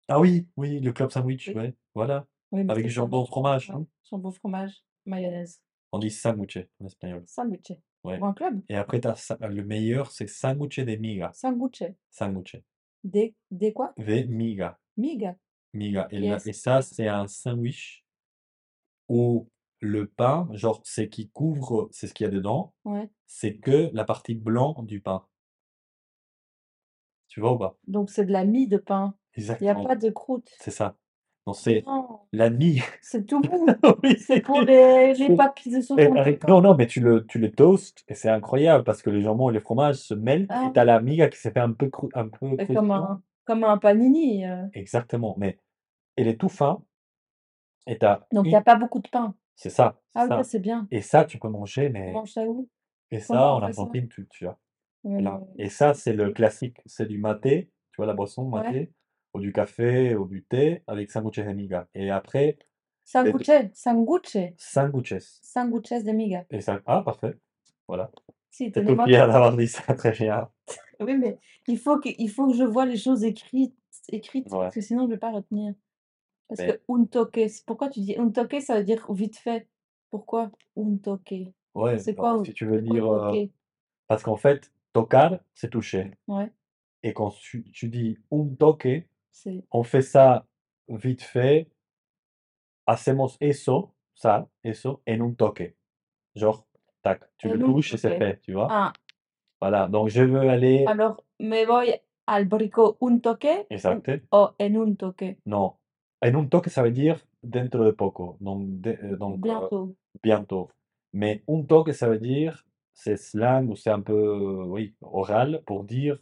Ah 0.09 0.20
oui, 0.20 0.47
oui, 0.57 0.80
le 0.80 0.93
club 0.93 1.11
sandwich, 1.11 1.49
Oui. 1.49 1.55
ouais, 1.55 1.74
voilà. 1.95 2.26
Oui, 2.53 2.62
mais 2.64 2.72
Avec 2.72 2.85
c'est 2.87 2.91
jambon, 2.91 3.18
sandwich. 3.18 3.30
fromage, 3.30 3.70
Ouais, 3.70 3.74
non? 3.76 3.87
jambon, 4.11 4.30
fromage, 4.32 4.85
mayonnaise. 5.07 5.61
On 5.93 5.99
dit 5.99 6.11
sándwich 6.11 6.59
en 6.80 6.87
espagnol. 6.87 7.22
Sandwich. 7.26 7.72
Ouais. 8.05 8.18
Pour 8.18 8.26
un 8.26 8.35
club? 8.35 8.62
Et 8.68 8.76
après 8.76 9.01
tu 9.01 9.09
as 9.09 9.14
sa 9.16 9.37
le 9.49 9.64
meilleur, 9.64 10.11
c'est 10.11 10.26
sándwich 10.26 10.78
de 10.80 10.97
miga. 10.97 11.30
Sanguche. 11.32 11.85
Sándwich. 12.11 12.57
Des 13.03 13.35
des 13.51 13.72
quoi? 13.72 13.93
De 13.97 14.22
miga. 14.24 14.78
Miga. 14.97 15.37
Miga. 15.72 16.07
Et 16.11 16.26
et 16.26 16.53
ça, 16.53 16.82
c'est 16.82 17.09
un 17.09 17.26
sandwich 17.26 18.05
où 19.09 19.49
le 19.80 20.07
pain, 20.07 20.49
genre, 20.53 20.80
ce 20.85 21.03
qui 21.03 21.28
couvre, 21.30 21.89
c'est 21.93 22.07
ce 22.07 22.14
qu'il 22.14 22.24
y 22.24 22.28
a 22.28 22.30
dedans, 22.32 22.74
Ouais. 22.85 23.11
c'est 23.26 23.57
que 23.59 23.91
la 23.93 24.05
partie 24.05 24.35
blanc 24.35 24.74
du 24.82 25.01
pain. 25.01 25.26
Tu 27.35 27.41
vois 27.41 27.53
ou 27.55 27.59
pas? 27.59 27.76
Donc 27.89 28.11
c'est 28.11 28.24
de 28.24 28.32
la 28.32 28.45
mie 28.45 28.68
de 28.68 28.76
pain. 28.76 29.14
Il 29.61 29.66
y 29.66 29.68
a 29.68 29.74
Exactement. 29.74 29.89
pas 29.89 29.97
de 29.97 30.09
croûte. 30.09 30.49
C'est 30.61 30.70
ça. 30.70 30.95
Donc 31.47 31.57
c'est 31.57 31.82
Non, 31.85 32.20
la 32.32 32.49
mie. 32.49 32.80
c'est 33.03 33.26
tout 33.26 33.43
mou. 33.51 33.66
Oui, 34.05 34.16
C'est 34.20 34.41
pour 34.41 34.62
les 34.62 35.14
les 35.14 35.30
papilles 35.30 35.72
de 35.72 35.80
et 35.97 36.07
le 36.07 36.39
temps. 36.39 36.49
non, 36.49 36.61
non, 36.61 36.74
mais 36.76 36.87
tu 36.87 37.01
le 37.01 37.26
tu 37.26 37.41
le 37.41 37.51
toastes 37.51 38.05
et 38.07 38.14
c'est 38.14 38.28
incroyable 38.28 38.85
parce 38.85 39.03
que 39.03 39.11
le 39.11 39.20
jambon 39.20 39.51
et 39.51 39.53
le 39.53 39.59
fromage 39.61 39.97
se 39.97 40.14
mêlent 40.14 40.45
et 40.45 40.49
Ah 40.55 40.72
tu 40.72 40.78
as 40.78 40.85
oui. 40.85 40.87
la 40.87 41.01
miga 41.01 41.28
qui 41.28 41.39
s'est 41.39 41.51
fait 41.51 41.59
un 41.61 41.72
peu 41.72 41.89
crou 41.89 42.09
un 42.14 42.28
peu 42.28 42.57
comme 42.72 42.93
un 42.93 43.20
comme 43.45 43.64
un 43.64 43.78
panini, 43.78 44.45
heu. 44.47 44.70
Exactement, 44.74 45.35
mais 45.37 45.59
il 46.16 46.28
est 46.28 46.37
tout 46.41 46.49
fin 46.49 46.82
et 47.87 47.99
tu 47.99 48.07
as 48.07 48.26
Donc 48.32 48.47
il 48.47 48.53
y 48.53 48.55
a 48.57 48.59
une 48.59 48.64
pas 48.64 48.76
beaucoup 48.76 49.01
de 49.01 49.09
pain. 49.09 49.35
c'est 49.57 49.70
ça, 49.70 50.01
Ah 50.14 50.26
oui, 50.30 50.45
c'est 50.45 50.59
bien. 50.61 50.87
Et 50.91 51.01
ça, 51.03 51.24
tu 51.24 51.39
peux 51.39 51.49
manger, 51.49 51.89
On 51.89 51.93
mais 52.01 52.12
mange 52.12 52.32
ça 52.32 52.43
où? 52.45 52.68
et 53.11 53.20
ça, 53.20 53.55
on 53.55 53.59
en? 53.59 53.62
Argentine, 53.62 54.09
tu 54.09 54.26
tu 54.28 54.47
as. 54.47 54.59
Et 55.59 55.68
ça, 55.68 55.94
c'est 55.94 56.12
le 56.12 56.32
classique. 56.32 56.78
C'est 56.86 57.07
du 57.07 57.18
maté, 57.18 57.70
tu 57.92 57.96
vois 57.98 58.07
la 58.07 58.14
boisson 58.14 58.44
Ouais. 58.44 58.62
maté, 58.62 58.92
ou 59.34 59.40
du 59.40 59.52
café, 59.52 60.14
ou 60.16 60.26
du 60.26 60.44
thé 60.44 60.82
avec 60.86 61.11
sándwiches 61.11 61.44
de 61.46 61.52
miga. 61.52 61.88
Et 61.94 62.11
après, 62.11 62.59
Sanguche, 63.05 63.50
sanguche. 63.74 64.36
sándwiches. 64.57 65.40
Sanguches 65.42 66.05
de 66.05 66.12
miga. 66.12 66.44
Et 66.50 66.61
ça 66.61 66.80
ah 66.86 67.02
parfait, 67.02 67.36
voilà. 67.86 68.11
Si, 68.50 68.70
Tu 68.72 68.80
es 68.80 68.84
tout 68.84 68.96
fier 69.05 69.26
d'avoir 69.26 69.57
dit 69.57 69.68
ça, 69.68 69.82
très 69.94 70.12
bien. 70.12 70.48
Oui, 71.00 71.16
mais 71.16 71.38
il 71.68 71.78
faut 71.78 71.98
que 71.98 72.09
il 72.18 72.30
faut 72.30 72.46
que 72.48 72.55
je 72.57 72.64
vois 72.64 72.86
les 72.86 72.96
choses 72.96 73.24
écrites 73.24 73.74
écrites 74.09 74.50
Ouais. 74.50 74.59
parce 74.59 74.74
que 74.74 74.80
sinon 74.80 75.07
je 75.07 75.12
vais 75.12 75.18
pas 75.18 75.30
retenir. 75.32 75.74
Parce 76.48 76.61
Mais 76.61 76.72
que 76.78 76.80
un 76.92 77.05
toque, 77.07 77.40
pourquoi 77.66 77.88
tu 77.88 78.00
dis 78.00 78.16
un 78.16 78.30
toque, 78.30 78.57
ça 78.61 78.78
veut 78.78 78.84
dire 78.84 79.12
vite 79.12 79.36
fait? 79.36 79.66
Pourquoi 80.11 80.50
un 80.76 80.96
toque? 80.96 81.34
ouais, 81.74 81.98
C'est 81.98 82.12
alors 82.18 82.36
quoi 82.36 82.44
si 82.44 82.55
tu 82.55 82.66
veux 82.66 82.80
dire, 82.80 83.05
toquer? 83.05 83.50
parce 84.09 84.22
qu'en 84.22 84.36
fait, 84.36 84.72
tocar, 84.95 85.38
c'est 85.53 85.68
toucher. 85.68 86.12
Ouais. 86.26 86.51
Et 87.03 87.12
quand 87.12 87.30
tu 87.38 87.64
tu 87.70 87.88
dis 87.90 88.18
un 88.32 88.47
toque, 88.59 88.88
on 89.70 89.82
fait 89.82 90.01
ça 90.01 90.47
vite 90.88 91.22
fait. 91.22 91.68
Hacemos 92.86 93.36
eso, 93.40 93.92
ça, 94.14 94.49
eso, 94.62 95.03
en 95.07 95.20
un 95.20 95.34
toque. 95.34 95.74
Genre, 96.34 96.66
tac, 97.03 97.22
tu 97.38 97.49
le 97.49 97.57
en 97.57 97.72
touches 97.72 97.95
et 97.95 97.97
c'est 97.99 98.16
fait, 98.18 98.40
tu 98.40 98.53
vois? 98.53 98.68
Ah, 98.70 98.92
Voilà, 99.61 99.88
donc 99.88 100.09
je 100.09 100.22
veux 100.22 100.49
aller 100.49 100.84
alors 100.86 101.22
me 101.40 101.64
voy 101.66 101.95
al 102.26 102.45
brico 102.47 102.97
un 103.01 103.18
toque 103.18 103.47
ou 103.70 103.74
exacto. 103.74 104.12
o 104.32 104.51
en 104.59 104.74
un 104.82 104.95
toque? 104.95 105.36
Non, 105.47 105.74
en 106.22 106.34
un 106.34 106.47
toque, 106.47 106.68
ça 106.68 106.82
veut 106.82 106.90
dire 106.90 107.18
dentro 107.42 107.84
de 107.84 107.90
poco, 107.90 108.36
donc 108.40 108.80
de 108.80 108.90
heu, 109.03 109.16
donc 109.16 109.40
Bientôt. 109.40 109.95
bientôt. 110.22 110.70
Mais 111.12 111.42
un 111.49 111.62
toque, 111.62 111.92
ça 111.95 112.09
veut 112.09 112.18
dire, 112.18 112.64
c'est 112.95 113.16
slang 113.18 113.68
ou 113.70 113.76
c'est 113.76 113.90
un 113.90 114.01
peu, 114.01 114.64
oui, 114.66 114.95
oral 115.03 115.62
pour 115.66 115.84
dire 115.84 116.18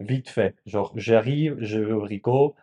vite 0.00 0.28
fait. 0.30 0.56
Genre, 0.66 0.92
j'arrive, 0.96 1.56
je 1.60 1.78
vais 1.80 1.92
au 1.92 2.00
brico, 2.00 2.54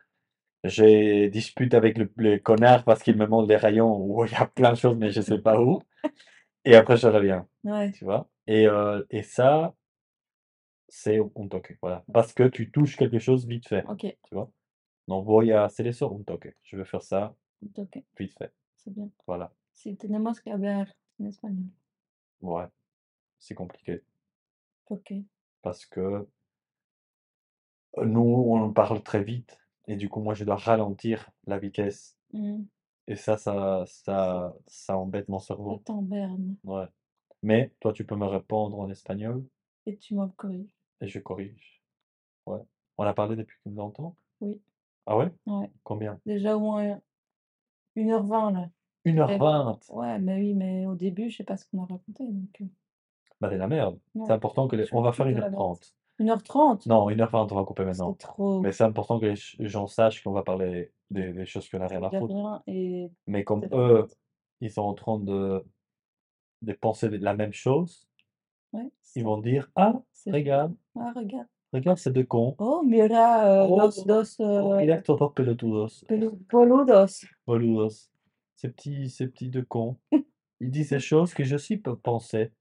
je 0.65 1.27
dispute 1.29 1.73
avec 1.73 1.97
le 1.97 2.11
le 2.17 2.37
connard 2.39 2.83
parce 2.85 3.03
qu'il 3.03 3.17
me 3.17 3.27
montre 3.27 3.47
les 3.49 3.57
rayons 3.57 3.97
où 3.97 4.25
il 4.25 4.31
y 4.31 4.35
a 4.35 4.47
plein 4.47 4.71
de 4.73 4.77
choses, 4.77 4.97
mais 4.97 5.11
je 5.11 5.21
sais 5.21 5.39
pas 5.39 5.61
où. 5.61 5.81
Et 6.65 6.75
après 6.75 6.97
je 6.97 7.07
reviens, 7.07 7.47
Ouais. 7.63 7.91
tu 7.93 8.05
vois? 8.05 8.29
Et 8.47 8.67
heu, 8.67 9.05
et 9.11 9.23
ça 9.23 9.75
c'est 10.87 11.19
un 11.19 11.47
toque, 11.47 11.77
voilà. 11.81 12.03
Parce 12.13 12.33
que 12.33 12.43
tu 12.47 12.71
touches 12.71 12.95
quelque 12.97 13.19
chose 13.19 13.45
vite 13.47 13.67
fait, 13.67 13.85
OK. 13.87 14.01
tu 14.01 14.35
vois? 14.35 14.51
Donc 15.07 15.25
voy 15.25 15.51
a 15.51 15.63
hacer 15.63 15.87
eso, 15.87 16.15
un 16.19 16.23
toque. 16.23 16.53
Je 16.63 16.77
veux 16.77 16.83
faire 16.83 17.01
ça 17.03 17.35
vite 17.61 18.33
fait, 18.37 18.53
C'est 18.75 18.93
bien. 18.93 19.09
voilà. 19.27 19.51
Si 19.73 19.95
tenemos 19.97 20.39
que 20.43 20.49
hablar 20.49 20.87
en 21.19 21.25
español. 21.25 21.67
Ouais, 22.41 22.65
c'est 23.39 23.55
compliqué 23.55 24.03
¿Por 24.85 25.01
qué? 25.03 25.25
parce 25.63 25.85
que 25.85 26.29
nous, 28.03 28.21
on 28.21 28.71
parle 28.71 29.01
très 29.03 29.23
vite 29.23 29.59
et 29.87 29.95
du 29.95 30.09
coup, 30.09 30.21
moi, 30.21 30.33
je 30.35 30.43
dois 30.45 30.55
ralentir 30.55 31.31
la 31.47 31.57
vitesse 31.59 32.17
Mmh. 32.33 32.69
et 33.07 33.15
ça 33.17 33.37
ça 33.37 33.85
ça 33.87 34.55
ça 34.67 34.97
embête 34.97 35.29
mon 35.29 35.39
Ça 35.39 35.45
cerveau. 35.47 35.83
t'emberne 35.85 36.55
Ouais. 36.65 36.85
Mais 37.43 37.73
toi, 37.81 37.93
tu 37.93 38.05
peux 38.05 38.15
me 38.17 38.25
répondre 38.27 38.79
en 38.79 38.89
espagnol 38.89 39.45
et 39.85 39.97
tu 39.97 40.15
me 40.15 40.27
corriges. 40.27 40.75
et 41.01 41.07
je 41.07 41.19
corrige. 41.19 41.81
Ouais. 42.47 42.59
On 42.97 43.03
a 43.05 43.13
parlé 43.13 43.35
depuis 43.37 43.59
longtemps? 43.65 44.17
Oui. 44.41 44.61
Ah 45.07 45.17
ouais? 45.17 45.31
Ouais. 45.45 45.69
Combien? 45.83 46.19
Déjà 46.25 46.55
au 46.57 46.59
moins 46.61 47.01
1:20 47.95 48.51
là. 48.51 48.69
1:20! 49.05 49.79
Ouais, 49.89 50.19
mais 50.19 50.35
oui, 50.39 50.53
mais 50.53 50.85
au 50.85 50.95
début, 50.95 51.29
je 51.29 51.37
sais 51.37 51.43
pas 51.43 51.57
ce 51.57 51.65
qu'on 51.65 51.83
a 51.83 51.85
raconté 51.85 52.25
donc 52.31 52.61
heu. 52.61 52.69
Bah, 53.41 53.49
de 53.49 53.55
la 53.55 53.67
merde. 53.67 53.99
Ouais, 54.15 54.25
C'est 54.27 54.33
important 54.33 54.67
que 54.67 54.75
les 54.75 54.93
on 54.93 55.01
va 55.01 55.13
faire 55.13 55.25
de 55.27 55.31
la 55.31 55.49
merde. 55.49 55.53
1:30. 55.53 55.95
1:30? 56.19 56.85
Non, 56.87 57.09
1:20, 57.09 57.47
on 57.51 57.55
va 57.55 57.63
couper 57.63 57.83
C'est 57.83 57.87
maintenant. 57.89 58.13
trop. 58.15 58.61
Mais 58.61 58.71
c'est 58.73 58.83
important 58.83 59.19
que 59.19 59.27
les 59.27 59.35
gens 59.69 59.87
sachent 59.87 60.23
qu'on 60.23 60.33
va 60.33 60.43
parler 60.43 60.91
des 61.09 61.31
des 61.33 61.45
choses 61.45 61.69
qu'on 61.69 61.79
a 61.81 61.87
rien 61.87 62.03
à 62.03 62.11
foutre. 62.11 62.35
et 62.67 63.09
Mais 63.27 63.43
comme 63.45 63.61
c'est 63.61 63.69
eux, 63.73 64.07
ils 64.61 64.71
sont 64.71 64.81
en 64.81 64.93
train 64.93 65.19
de 65.19 65.63
de 66.63 66.73
penser 66.73 67.09
la 67.09 67.35
même 67.35 67.53
chose, 67.53 68.07
Ouais, 68.73 68.91
ils 69.15 69.19
c'est 69.19 69.23
vont 69.23 69.37
dire: 69.39 69.69
«Ah, 69.75 69.93
c'est 70.13 70.31
regarde, 70.31 70.75
ah 70.95 71.11
regarde. 71.15 71.47
regarde 71.73 71.97
ces 71.97 72.11
2 72.11 72.23
cons. 72.25 72.55
Oh 72.59 72.81
mira, 72.83 73.65
heu, 73.65 73.67
Oh, 73.69 73.77
los 73.79 74.05
dos, 74.05 74.35
oh, 74.39 74.73
heu, 74.73 74.81
mira 74.81 74.95
estos 74.97 75.17
2 75.17 75.33
pelotudos, 75.33 76.03
boludos. 76.51 77.25
boludos, 77.47 78.11
ces 78.55 78.69
petits 78.69 79.09
ces 79.09 79.27
petits 79.27 79.49
2 79.49 79.63
cons. 79.63 79.97
Ils 80.61 80.71
disent 80.71 80.89
des 80.89 80.99
choses 80.99 81.33
que 81.33 81.43
je 81.43 81.55
peux 81.77 81.97
penser. 81.97 82.51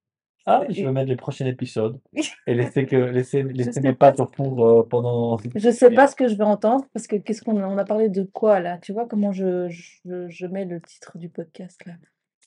Ah, 0.50 0.64
je 0.68 0.82
vais 0.82 0.88
Et 0.88 0.92
mettre 0.92 1.08
les 1.10 1.16
prochains 1.16 1.46
épisodes 1.46 2.00
et 2.46 2.54
laisser 2.54 2.86
que 2.86 2.96
laisser 2.96 3.42
je 3.42 3.48
laisser 3.48 3.72
sais 3.72 3.80
mes 3.80 3.92
pattes 3.94 4.18
au 4.20 4.26
four, 4.26 4.66
heu, 4.66 4.88
pendant 4.88 5.36
je 5.54 5.70
sais 5.70 5.90
pas 5.90 6.06
ce 6.06 6.16
que 6.16 6.26
je 6.28 6.34
vais 6.36 6.44
entendre 6.44 6.86
parce 6.94 7.06
que 7.06 7.16
qu'est-ce 7.16 7.42
qu'on 7.42 7.58
a 7.62 7.66
on 7.68 7.76
a 7.76 7.84
parlé 7.84 8.08
de 8.08 8.22
quoi 8.22 8.58
là? 8.60 8.78
Tu 8.78 8.92
vois 8.92 9.06
comment 9.06 9.30
je 9.32 9.68
je 9.68 10.26
je 10.28 10.46
mets 10.46 10.64
le 10.64 10.80
titre 10.80 11.18
du 11.18 11.28
podcast 11.28 11.84
là? 11.86 11.94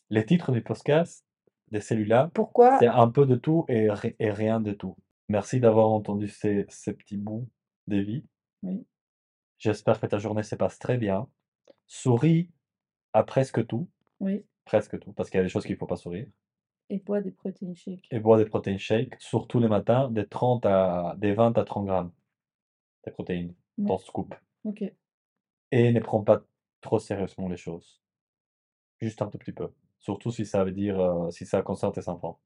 Les 0.10 0.26
titres 0.26 0.52
du 0.52 0.62
podcast, 0.62 1.24
des 1.72 1.80
cellules-là, 1.80 2.32
Pourquoi? 2.34 2.80
c'est 2.80 2.88
un 2.88 3.08
peu 3.08 3.26
de 3.26 3.36
tout 3.36 3.66
et, 3.70 3.90
ri- 3.90 4.16
et 4.20 4.32
rien 4.32 4.60
de 4.60 4.74
tout. 4.74 4.98
Merci 5.30 5.60
d'avoir 5.62 5.88
entendu 5.90 6.28
ces, 6.28 6.66
ces 6.70 6.94
petits 6.94 7.18
bouts 7.18 7.48
de 7.88 7.98
vie. 7.98 8.26
Oui. 8.64 8.86
J'espère 9.60 10.00
que 10.02 10.08
ta 10.08 10.18
journée 10.18 10.44
se 10.44 10.56
passe 10.56 10.80
très 10.80 10.98
bien. 10.98 11.28
Souris 11.88 12.50
à 13.14 13.24
presque 13.24 13.66
tout, 13.68 13.88
Oui, 14.20 14.44
presque 14.66 15.00
tout, 15.00 15.14
parce 15.14 15.30
qu'il 15.30 15.38
y 15.38 15.42
a 15.42 15.44
des 15.44 15.50
choses 15.50 15.64
qu'il 15.66 15.76
ne 15.76 15.80
faut 15.80 15.88
pas 15.88 15.96
sourire. 15.98 16.28
Et 16.92 17.00
bois 17.00 17.22
des 17.22 17.32
protéines 17.32 17.76
shakes. 17.76 18.08
Et 18.12 18.20
bois 18.20 18.38
des 18.38 18.46
protéines 18.46 18.78
shakes, 18.78 19.16
surtout 19.20 19.60
les 19.60 19.68
matins, 19.70 20.10
des 20.12 20.28
30 20.28 20.66
à, 20.66 21.16
des 21.18 21.34
20 21.34 21.58
à 21.58 21.64
30 21.64 21.86
grammes 21.86 22.12
de 23.06 23.12
protéines 23.12 23.56
Ouais. 23.78 23.88
dans 23.88 23.98
ce 23.98 24.06
scoop. 24.06 24.36
OK. 24.66 24.84
Et 25.72 25.92
ne 25.94 26.00
prends 26.02 26.22
pas 26.24 26.44
trop 26.82 27.00
sérieusement 27.00 27.48
les 27.48 27.58
choses. 27.58 28.02
Juste 29.00 29.22
un 29.22 29.28
tout 29.28 29.38
petit 29.38 29.54
peu. 29.54 29.70
Surtout 30.00 30.32
si 30.32 30.46
ça 30.46 30.64
veut 30.66 30.72
dire, 30.74 31.00
euh, 31.00 31.32
si 31.32 31.46
ça 31.46 31.62
concerne 31.62 31.94
tes 31.94 32.08
enfants. 32.10 32.40